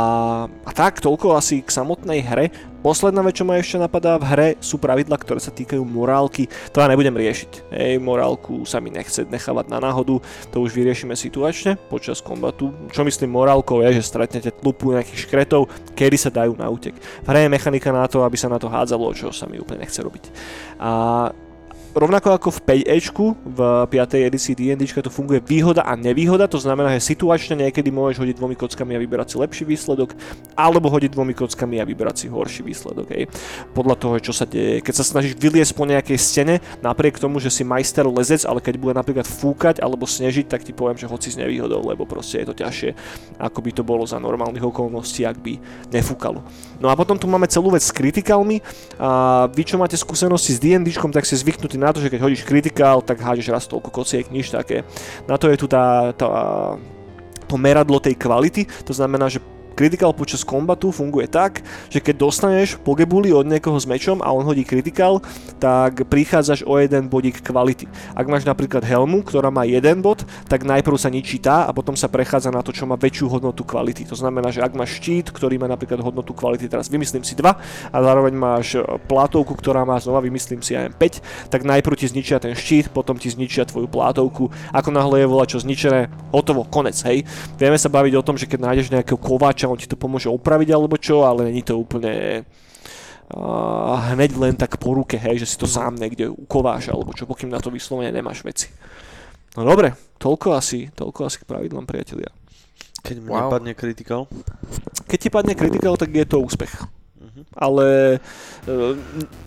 a 0.46 0.70
tak, 0.74 1.00
toľko 1.00 1.36
asi 1.36 1.64
k 1.64 1.70
samotnej 1.70 2.20
hre. 2.22 2.52
Posledná 2.82 3.22
vec, 3.22 3.38
čo 3.38 3.46
ma 3.46 3.62
ešte 3.62 3.78
napadá 3.78 4.18
v 4.18 4.26
hre, 4.26 4.48
sú 4.58 4.74
pravidla, 4.74 5.14
ktoré 5.14 5.38
sa 5.38 5.54
týkajú 5.54 5.86
morálky. 5.86 6.50
To 6.74 6.82
ja 6.82 6.90
nebudem 6.90 7.14
riešiť. 7.14 7.70
Hej, 7.70 8.02
morálku 8.02 8.66
sa 8.66 8.82
mi 8.82 8.90
nechce 8.90 9.22
nechávať 9.22 9.70
na 9.70 9.78
náhodu, 9.78 10.18
to 10.50 10.56
už 10.58 10.74
vyriešime 10.74 11.14
situačne 11.14 11.78
počas 11.86 12.18
kombatu. 12.18 12.74
Čo 12.90 13.06
myslím 13.06 13.38
morálkou 13.38 13.86
je, 13.86 14.02
že 14.02 14.10
stretnete 14.10 14.50
tlupu 14.50 14.90
nejakých 14.90 15.30
škretov, 15.30 15.70
kedy 15.94 16.16
sa 16.18 16.34
dajú 16.34 16.58
na 16.58 16.66
útek. 16.66 16.98
V 16.98 17.26
hre 17.30 17.46
je 17.46 17.54
mechanika 17.54 17.94
na 17.94 18.10
to, 18.10 18.26
aby 18.26 18.34
sa 18.34 18.50
na 18.50 18.58
to 18.58 18.66
hádzalo, 18.66 19.14
čo 19.14 19.30
sa 19.30 19.46
mi 19.46 19.62
úplne 19.62 19.86
nechce 19.86 20.02
robiť. 20.02 20.24
A 20.82 20.90
rovnako 21.94 22.28
ako 22.34 22.48
v 22.56 22.60
5 22.88 23.44
v 23.44 23.60
5. 23.88 24.28
edícii 24.28 24.54
D&D 24.56 24.88
to 25.02 25.12
funguje 25.12 25.40
výhoda 25.44 25.84
a 25.84 25.96
nevýhoda, 25.96 26.48
to 26.48 26.56
znamená, 26.56 26.96
že 26.96 27.12
situačne 27.12 27.68
niekedy 27.68 27.92
môžeš 27.92 28.20
hodiť 28.20 28.36
dvomi 28.36 28.56
kockami 28.56 28.96
a 28.96 29.02
vyberať 29.02 29.34
si 29.34 29.36
lepší 29.36 29.64
výsledok, 29.68 30.16
alebo 30.56 30.88
hodiť 30.88 31.10
dvomi 31.12 31.34
kockami 31.36 31.80
a 31.80 31.84
vyberať 31.84 32.16
si 32.24 32.26
horší 32.32 32.62
výsledok. 32.64 33.06
Hej. 33.12 33.28
Podľa 33.76 33.96
toho, 33.98 34.14
čo 34.22 34.32
sa 34.32 34.48
deje. 34.48 34.80
Keď 34.80 34.94
sa 34.94 35.04
snažíš 35.04 35.36
vyliesť 35.36 35.72
po 35.76 35.84
nejakej 35.84 36.18
stene, 36.20 36.54
napriek 36.80 37.18
tomu, 37.18 37.42
že 37.42 37.50
si 37.52 37.66
majster 37.66 38.06
lezec, 38.08 38.46
ale 38.48 38.64
keď 38.64 38.74
bude 38.78 38.94
napríklad 38.96 39.26
fúkať 39.28 39.82
alebo 39.82 40.08
snežiť, 40.08 40.48
tak 40.48 40.64
ti 40.64 40.72
poviem, 40.72 40.96
že 40.96 41.10
hoci 41.10 41.32
s 41.32 41.36
nevýhodou, 41.36 41.82
lebo 41.84 42.08
proste 42.08 42.40
je 42.40 42.46
to 42.48 42.54
ťažšie, 42.56 42.90
ako 43.42 43.58
by 43.58 43.70
to 43.74 43.82
bolo 43.82 44.04
za 44.06 44.16
normálnych 44.22 44.64
okolností, 44.64 45.26
ak 45.26 45.38
by 45.42 45.58
nefúkalo. 45.92 46.40
No 46.80 46.88
a 46.88 46.94
potom 46.96 47.18
tu 47.18 47.26
máme 47.28 47.46
celú 47.50 47.74
vec 47.74 47.82
s 47.82 47.92
kritikálmi. 47.92 48.62
A 48.98 49.46
vy, 49.50 49.62
čo 49.66 49.76
máte 49.78 49.98
skúsenosti 49.98 50.54
s 50.54 50.62
D&D, 50.62 50.94
tak 50.94 51.26
si 51.26 51.34
zvyknutí 51.36 51.81
na 51.82 51.92
to, 51.92 52.00
že 52.00 52.10
keď 52.10 52.20
hodíš 52.22 52.46
kritikál, 52.46 53.02
tak 53.02 53.18
hádeš 53.18 53.50
raz 53.50 53.64
toľko 53.66 53.90
kociek, 53.90 54.30
nič 54.30 54.54
také. 54.54 54.86
Na 55.26 55.36
to 55.36 55.50
je 55.50 55.56
tu 55.58 55.66
tá, 55.66 56.14
tá, 56.14 56.28
to 57.46 57.56
meradlo 57.58 57.98
tej 57.98 58.16
kvality, 58.16 58.64
to 58.86 58.94
znamená, 58.94 59.26
že 59.28 59.42
Critical 59.72 60.12
počas 60.12 60.44
kombatu 60.44 60.92
funguje 60.92 61.26
tak, 61.28 61.64
že 61.88 61.98
keď 61.98 62.14
dostaneš 62.28 62.76
pogebuli 62.80 63.32
od 63.32 63.48
niekoho 63.48 63.76
s 63.76 63.88
mečom 63.88 64.20
a 64.20 64.30
on 64.30 64.44
hodí 64.44 64.62
critical, 64.62 65.24
tak 65.56 66.04
prichádzaš 66.06 66.64
o 66.68 66.76
jeden 66.78 67.08
bodík 67.08 67.40
kvality. 67.40 67.88
Ak 68.12 68.28
máš 68.28 68.44
napríklad 68.44 68.84
helmu, 68.84 69.24
ktorá 69.24 69.48
má 69.48 69.64
jeden 69.64 70.04
bod, 70.04 70.24
tak 70.46 70.66
najprv 70.66 70.96
sa 71.00 71.08
ničí 71.08 71.40
tá 71.40 71.64
a 71.66 71.70
potom 71.72 71.96
sa 71.96 72.10
prechádza 72.10 72.52
na 72.52 72.60
to, 72.60 72.70
čo 72.70 72.84
má 72.84 72.98
väčšiu 72.98 73.28
hodnotu 73.32 73.64
kvality. 73.64 74.04
To 74.08 74.16
znamená, 74.18 74.52
že 74.52 74.60
ak 74.60 74.76
máš 74.76 75.00
štít, 75.00 75.32
ktorý 75.32 75.56
má 75.56 75.66
napríklad 75.66 76.04
hodnotu 76.04 76.36
kvality, 76.36 76.68
teraz 76.68 76.92
vymyslím 76.92 77.24
si 77.24 77.32
2 77.34 77.48
a 77.92 77.96
zároveň 77.96 78.34
máš 78.34 78.76
e, 78.76 78.84
plátovku, 79.08 79.56
ktorá 79.56 79.86
má 79.88 79.96
znova 79.98 80.22
vymyslím 80.22 80.60
si 80.60 80.76
aj 80.76 80.94
5, 80.98 81.50
tak 81.50 81.66
najprv 81.66 81.96
ti 81.98 82.06
zničia 82.10 82.38
ten 82.42 82.54
štít, 82.54 82.90
potom 82.90 83.18
ti 83.18 83.30
zničia 83.30 83.66
tvoju 83.66 83.88
plátovku. 83.88 84.50
Ako 84.70 84.90
náhle 84.90 85.24
je 85.24 85.30
volá 85.30 85.44
čo 85.48 85.58
zničené, 85.58 86.10
hotovo, 86.30 86.66
konec, 86.66 86.96
hej. 87.06 87.26
Vieme 87.58 87.78
sa 87.78 87.90
baviť 87.90 88.14
o 88.18 88.24
tom, 88.24 88.36
že 88.38 88.46
keď 88.46 88.58
nájdeš 88.68 88.92
nejakého 88.92 89.18
kováča 89.18 89.61
hráča, 89.62 89.70
on 89.70 89.78
ti 89.78 89.86
to 89.86 89.94
pomôže 89.94 90.26
opraviť 90.26 90.68
alebo 90.74 90.98
čo, 90.98 91.22
ale 91.22 91.46
není 91.46 91.62
to 91.62 91.78
úplne 91.78 92.42
uh, 93.30 93.96
hneď 94.10 94.30
len 94.34 94.54
tak 94.58 94.82
po 94.82 94.98
ruke, 94.98 95.14
hej, 95.14 95.46
že 95.46 95.54
si 95.54 95.56
to 95.56 95.70
sám 95.70 95.94
niekde 95.94 96.26
ukováš 96.26 96.90
alebo 96.90 97.14
čo, 97.14 97.30
pokým 97.30 97.50
na 97.50 97.62
to 97.62 97.70
vyslovene 97.70 98.10
nemáš 98.10 98.42
veci. 98.42 98.66
No 99.54 99.62
dobre, 99.62 99.94
toľko 100.18 100.56
asi, 100.56 100.90
toľko 100.90 101.28
asi 101.28 101.36
k 101.44 101.48
pravidlám 101.48 101.86
priatelia. 101.86 102.32
Keď 103.02 103.16
mi 103.20 103.28
wow. 103.30 103.50
padne 103.50 103.74
kritikál? 103.74 104.30
Keď 105.10 105.18
ti 105.18 105.28
padne 105.28 105.54
kritikál, 105.58 105.98
tak 105.98 106.14
je 106.14 106.24
to 106.24 106.40
úspech. 106.40 107.01
Ale 107.56 108.20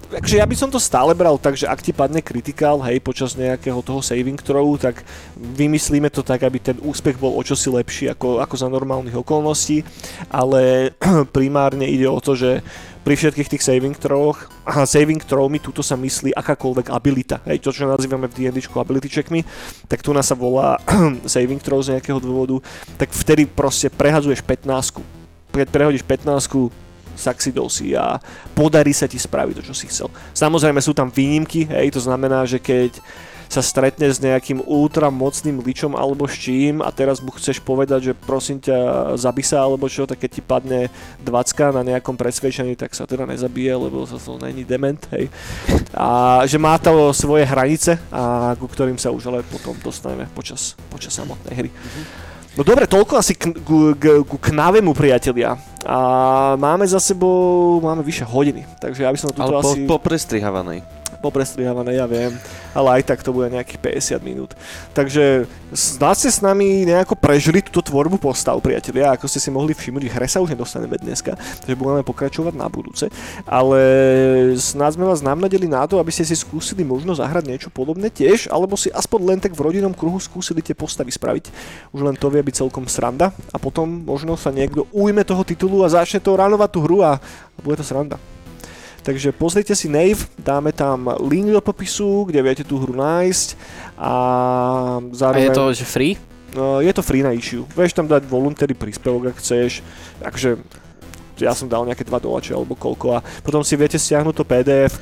Takže 0.06 0.38
ja 0.38 0.46
by 0.46 0.54
som 0.54 0.70
to 0.70 0.78
stále 0.78 1.18
bral 1.18 1.36
tak, 1.42 1.58
že 1.58 1.66
ak 1.66 1.82
ti 1.82 1.90
padne 1.90 2.22
kritikál, 2.22 2.78
hej, 2.86 3.02
počas 3.02 3.34
nejakého 3.34 3.82
toho 3.82 4.06
saving 4.06 4.38
throwu, 4.38 4.78
tak 4.78 5.02
vymyslíme 5.34 6.14
to 6.14 6.22
tak, 6.22 6.46
aby 6.46 6.62
ten 6.62 6.78
úspech 6.78 7.18
bol 7.18 7.34
o 7.34 7.42
čosi 7.42 7.74
lepší 7.74 8.06
ako, 8.14 8.38
ako 8.38 8.56
za 8.56 8.70
normálnych 8.70 9.18
okolností, 9.18 9.82
ale 10.30 10.94
primárne 11.36 11.90
ide 11.90 12.06
o 12.06 12.22
to, 12.22 12.38
že 12.38 12.62
pri 13.02 13.18
všetkých 13.18 13.58
tých 13.58 13.66
saving 13.66 13.98
throwoch, 13.98 14.46
a 14.66 14.86
saving 14.86 15.22
throwmi 15.26 15.58
tuto 15.58 15.82
sa 15.82 15.98
myslí 15.98 16.38
akákoľvek 16.38 16.94
abilita, 16.94 17.42
hej, 17.50 17.66
to 17.66 17.74
čo 17.74 17.90
nazývame 17.90 18.30
v 18.30 18.46
D&D 18.46 18.62
ability 18.62 19.10
checkmi, 19.10 19.42
tak 19.90 20.06
tu 20.06 20.14
nás 20.14 20.30
sa 20.30 20.38
volá 20.38 20.78
saving 21.26 21.62
throw 21.62 21.82
z 21.82 21.98
nejakého 21.98 22.22
dôvodu, 22.22 22.62
tak 23.02 23.10
vtedy 23.10 23.50
proste 23.50 23.90
prehazuješ 23.90 24.46
15 24.46 25.26
keď 25.56 25.72
prehodíš 25.72 26.04
15 26.04 26.85
saxidol 27.16 27.72
si 27.72 27.95
a 27.95 28.20
podarí 28.53 28.91
sa 28.91 29.09
ti 29.09 29.18
spraviť 29.18 29.55
to, 29.59 29.63
čo 29.72 29.76
si 29.76 29.88
chcel. 29.88 30.07
Samozrejme 30.36 30.80
sú 30.84 30.91
tam 30.91 31.09
výnimky, 31.09 31.66
hej, 31.68 31.95
to 31.95 32.03
znamená, 32.03 32.43
že 32.43 32.61
keď 32.61 32.99
sa 33.45 33.61
stretne 33.61 34.09
s 34.09 34.18
nejakým 34.22 34.61
ultramocným 34.66 35.61
ličom 35.61 35.93
alebo 35.93 36.26
s 36.26 36.36
čím 36.38 36.82
a 36.82 36.89
teraz 36.89 37.22
mu 37.22 37.30
chceš 37.34 37.61
povedať, 37.61 38.11
že 38.11 38.13
prosím 38.18 38.57
ťa 38.57 39.13
zabi 39.18 39.45
sa 39.45 39.63
alebo 39.63 39.86
čo, 39.86 40.09
tak 40.09 40.22
keď 40.22 40.30
ti 40.30 40.41
padne 40.41 40.89
20 41.22 41.78
na 41.78 41.84
nejakom 41.95 42.18
presvedčení, 42.18 42.74
tak 42.74 42.97
sa 42.97 43.05
teda 43.05 43.30
nezabije, 43.30 43.74
lebo 43.78 44.03
sa 44.09 44.18
to 44.18 44.41
není 44.41 44.66
dement, 44.66 44.99
hej. 45.13 45.30
A 45.93 46.41
že 46.49 46.57
má 46.57 46.76
to 46.82 47.13
svoje 47.13 47.45
hranice 47.45 48.01
a 48.09 48.53
ku 48.57 48.66
ktorým 48.66 48.97
sa 48.97 49.13
už 49.13 49.30
ale 49.30 49.45
potom 49.45 49.78
dostaneme 49.80 50.26
počas, 50.34 50.74
počas 50.89 51.13
samotnej 51.13 51.53
hry. 51.55 51.70
Mm-hmm. 51.70 52.35
No 52.56 52.64
dobre, 52.64 52.88
toľko 52.88 53.20
asi 53.20 53.36
k, 53.36 53.51
k, 53.51 53.70
k, 53.99 54.03
k 54.24 54.34
knavemu, 54.51 54.95
priatelia. 54.95 55.60
A 55.84 55.97
máme 56.56 56.88
za 56.88 57.03
sebou, 57.03 57.78
máme 57.84 57.99
vyše 57.99 58.24
hodiny, 58.24 58.64
takže 58.80 59.03
ja 59.03 59.12
by 59.12 59.20
som 59.20 59.30
to 59.30 59.43
Ale 59.43 59.60
asi... 59.60 59.84
po, 59.84 59.99
po 59.99 60.08
prestrihavanej. 60.08 60.80
Poprestrihávané, 61.26 61.97
ja 61.97 62.05
viem, 62.05 62.38
ale 62.78 63.01
aj 63.01 63.09
tak 63.09 63.26
to 63.26 63.34
bude 63.34 63.49
nejakých 63.49 63.82
50 64.21 64.21
minút. 64.21 64.53
Takže 64.93 65.49
snad 65.73 66.13
ste 66.13 66.30
s 66.30 66.45
nami 66.45 66.86
nejako 66.86 67.17
prežili 67.17 67.65
túto 67.65 67.89
tvorbu 67.89 68.21
postav, 68.21 68.61
priatelia, 68.61 69.09
ako 69.17 69.26
ste 69.26 69.41
si 69.41 69.49
mohli 69.49 69.73
všimnúť, 69.73 70.13
hre 70.13 70.30
sa 70.30 70.43
už 70.45 70.53
nedostaneme 70.53 71.01
dneska, 71.01 71.34
takže 71.34 71.73
budeme 71.73 72.05
pokračovať 72.05 72.53
na 72.53 72.69
budúce, 72.69 73.09
ale 73.49 73.82
snad 74.55 74.93
sme 74.93 75.09
vás 75.09 75.26
namnadili 75.26 75.65
na 75.65 75.89
to, 75.89 75.97
aby 75.97 76.13
ste 76.13 76.28
si 76.28 76.38
skúsili 76.38 76.86
možno 76.86 77.17
zahrať 77.17 77.49
niečo 77.49 77.69
podobné 77.73 78.13
tiež, 78.13 78.53
alebo 78.53 78.78
si 78.78 78.93
aspoň 78.93 79.19
len 79.26 79.39
tak 79.41 79.57
v 79.57 79.65
rodinnom 79.65 79.95
kruhu 79.95 80.21
skúsili 80.21 80.61
tie 80.61 80.78
postavy 80.78 81.09
spraviť. 81.09 81.49
Už 81.89 82.05
len 82.05 82.13
to 82.13 82.30
vie 82.30 82.45
byť 82.45 82.61
celkom 82.61 82.86
sranda 82.86 83.34
a 83.49 83.57
potom 83.57 84.05
možno 84.05 84.38
sa 84.38 84.53
niekto 84.53 84.86
ujme 84.93 85.26
toho 85.26 85.41
titulu 85.41 85.82
a 85.82 85.89
začne 85.89 86.21
to 86.21 86.38
ranovať 86.38 86.69
tú 86.69 86.80
hru 86.86 87.01
a 87.01 87.17
bude 87.63 87.80
to 87.80 87.86
sranda. 87.88 88.21
Takže 89.06 89.30
pozrite 89.38 89.78
si 89.78 89.86
Nave, 89.86 90.26
dáme 90.41 90.74
tam 90.74 91.14
link 91.30 91.53
do 91.53 91.62
popisu, 91.62 92.26
kde 92.26 92.41
viete 92.41 92.66
tú 92.66 92.82
hru 92.82 92.97
nájsť 92.97 93.47
a 94.01 94.14
zároveň... 95.14 95.45
A 95.45 95.53
je 95.53 95.53
to 95.53 95.66
že 95.78 95.86
free? 95.86 96.18
No, 96.58 96.82
je 96.82 96.89
to 96.89 97.06
free 97.06 97.22
na 97.22 97.30
issue. 97.38 97.70
Vieš 97.78 97.93
tam 97.93 98.10
dať 98.10 98.26
voluntary 98.26 98.74
príspevok, 98.74 99.30
ak 99.30 99.38
chceš. 99.38 99.86
Takže 100.26 100.58
ja 101.42 101.52
som 101.52 101.68
dal 101.68 101.84
nejaké 101.84 102.08
2 102.08 102.16
dolače 102.22 102.56
alebo 102.56 102.78
koľko 102.78 103.20
a 103.20 103.24
potom 103.44 103.66
si 103.66 103.76
viete 103.76 104.00
stiahnuť 104.00 104.36
to 104.36 104.44
pdf 104.48 104.94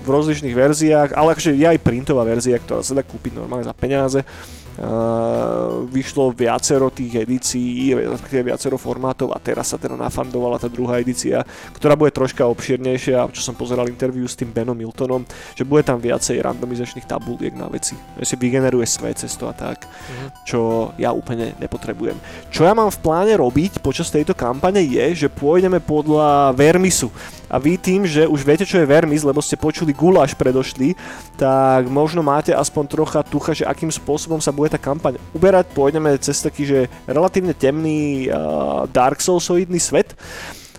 v 0.00 0.08
rozličných 0.08 0.56
verziách, 0.56 1.10
ale 1.12 1.36
akože 1.36 1.52
je 1.52 1.66
aj 1.68 1.78
printová 1.84 2.24
verzia, 2.24 2.56
ktorá 2.56 2.80
sa 2.80 2.96
dá 2.96 3.04
kúpiť 3.04 3.36
normálne 3.36 3.66
za 3.66 3.76
peniaze 3.76 4.24
Uh, 4.72 5.84
vyšlo 5.92 6.32
viacero 6.32 6.88
tých 6.88 7.28
edícií, 7.28 7.92
viacero 8.40 8.80
formátov 8.80 9.28
a 9.28 9.36
teraz 9.36 9.68
sa 9.68 9.76
teda 9.76 10.00
nafandovala 10.00 10.56
tá 10.56 10.64
druhá 10.64 10.96
edícia, 10.96 11.44
ktorá 11.76 11.92
bude 11.92 12.08
troška 12.08 12.48
obširnejšia, 12.48 13.28
čo 13.36 13.44
som 13.44 13.52
pozeral 13.52 13.92
interviu 13.92 14.24
s 14.24 14.32
tým 14.32 14.48
Benom 14.48 14.72
Miltonom, 14.72 15.28
že 15.52 15.68
bude 15.68 15.84
tam 15.84 16.00
viacej 16.00 16.40
randomizačných 16.40 17.04
tabuliek 17.04 17.52
na 17.52 17.68
veci. 17.68 18.00
Že 18.16 18.24
si 18.24 18.36
vygeneruje 18.40 18.88
svoje 18.88 19.28
cesto 19.28 19.44
a 19.44 19.52
tak, 19.52 19.84
uh-huh. 19.84 20.28
čo 20.48 20.60
ja 20.96 21.12
úplne 21.12 21.52
nepotrebujem. 21.60 22.16
Čo 22.48 22.64
ja 22.64 22.72
mám 22.72 22.88
v 22.88 23.02
pláne 23.04 23.36
robiť 23.36 23.84
počas 23.84 24.08
tejto 24.08 24.32
kampane 24.32 24.80
je, 24.80 25.28
že 25.28 25.28
pôjdeme 25.28 25.81
podľa 25.84 26.54
Vermisu 26.56 27.10
a 27.52 27.60
vy 27.60 27.76
tým, 27.76 28.08
že 28.08 28.24
už 28.24 28.48
viete, 28.48 28.64
čo 28.64 28.80
je 28.80 28.88
Vermis, 28.88 29.20
lebo 29.20 29.44
ste 29.44 29.60
počuli 29.60 29.92
guláš 29.92 30.32
predošli, 30.32 30.96
tak 31.36 31.84
možno 31.84 32.24
máte 32.24 32.56
aspoň 32.56 32.84
trocha 32.88 33.20
tucha, 33.20 33.52
že 33.52 33.68
akým 33.68 33.92
spôsobom 33.92 34.40
sa 34.40 34.48
bude 34.48 34.72
tá 34.72 34.80
kampaň 34.80 35.20
uberať. 35.36 35.68
Pôjdeme 35.76 36.16
cez 36.16 36.40
taký, 36.40 36.64
že 36.64 36.78
relatívne 37.04 37.52
temný 37.52 38.32
uh, 38.32 38.88
Dark 38.88 39.20
Soulsoidný 39.20 39.76
svet, 39.76 40.16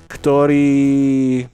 ktorý 0.09 1.45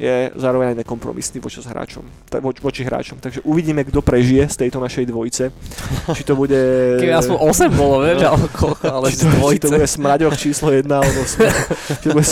je 0.00 0.32
zároveň 0.32 0.72
aj 0.72 0.76
nekompromisný 0.80 1.44
voči 1.44 1.60
hráčom, 1.60 2.00
voči, 2.40 2.60
voči 2.64 2.82
hráčom. 2.88 3.20
Takže 3.20 3.44
uvidíme, 3.44 3.84
kto 3.84 4.00
prežije 4.00 4.48
z 4.48 4.56
tejto 4.56 4.80
našej 4.80 5.04
dvojice. 5.12 5.52
Či 6.16 6.22
to 6.24 6.32
bude... 6.32 6.56
Keby 6.96 7.12
aspoň 7.20 7.36
8 7.36 7.76
bolo, 7.76 8.00
vieš, 8.00 8.24
ale 8.24 8.46
koľko, 8.48 8.84
ale 8.88 9.06
či 9.12 9.28
to, 9.28 9.28
či 9.28 9.58
to 9.60 9.68
bude 9.76 9.84
smraďoch 9.84 10.34
číslo 10.40 10.72
1, 10.72 10.88
alebo 10.88 11.20
smr- 11.28 11.52
či 12.00 12.06
to 12.08 12.16
bude 12.16 12.26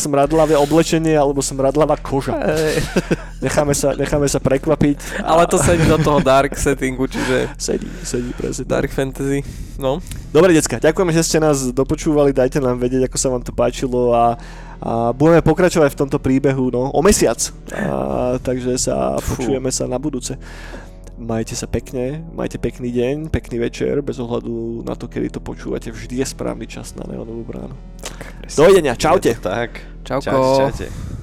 smradlavé 0.00 0.54
oblečenie, 0.56 1.12
alebo 1.12 1.44
smradlavá 1.44 2.00
koža. 2.00 2.40
Necháme 3.44 3.76
sa, 3.76 3.92
necháme 3.92 4.24
sa 4.24 4.40
prekvapiť. 4.40 5.20
Ale 5.20 5.44
to 5.44 5.60
sedí 5.60 5.84
do 5.84 6.00
toho 6.00 6.24
dark 6.24 6.56
settingu, 6.56 7.04
čiže... 7.04 7.52
Sedí, 7.60 7.88
sedí, 8.00 8.32
presne. 8.32 8.64
Dark 8.64 8.88
fantasy, 8.88 9.44
no. 9.76 10.00
Dobre, 10.32 10.56
decka, 10.56 10.80
ďakujeme, 10.80 11.12
že 11.12 11.26
ste 11.26 11.38
nás 11.42 11.68
dopočúvali, 11.68 12.32
dajte 12.32 12.64
nám 12.64 12.80
vedieť, 12.80 13.12
ako 13.12 13.16
sa 13.20 13.28
vám 13.28 13.42
to 13.44 13.52
páčilo 13.52 14.16
a 14.16 14.40
a 14.80 15.12
budeme 15.12 15.44
pokračovať 15.44 15.92
v 15.92 16.00
tomto 16.00 16.16
príbehu 16.16 16.72
no, 16.72 16.88
o 16.88 17.00
mesiac, 17.04 17.36
a, 17.76 18.40
takže 18.40 18.80
sa 18.80 19.20
Fú. 19.20 19.36
počujeme 19.36 19.68
sa 19.68 19.84
na 19.84 20.00
budúce. 20.00 20.40
Majte 21.20 21.52
sa 21.52 21.68
pekne, 21.68 22.24
majte 22.32 22.56
pekný 22.56 22.88
deň, 22.88 23.28
pekný 23.28 23.60
večer, 23.60 24.00
bez 24.00 24.16
ohľadu 24.16 24.80
na 24.88 24.96
to, 24.96 25.04
kedy 25.04 25.28
to 25.28 25.44
počúvate, 25.44 25.92
vždy 25.92 26.24
je 26.24 26.24
správny 26.24 26.64
čas 26.64 26.96
na 26.96 27.04
neonovú 27.04 27.44
bránu. 27.44 27.76
Dovidenia, 28.48 28.96
čaute. 28.96 29.36
Tak, 29.36 30.00
čauko. 30.00 30.24
Čaute, 30.24 30.88
čaute. 30.88 31.20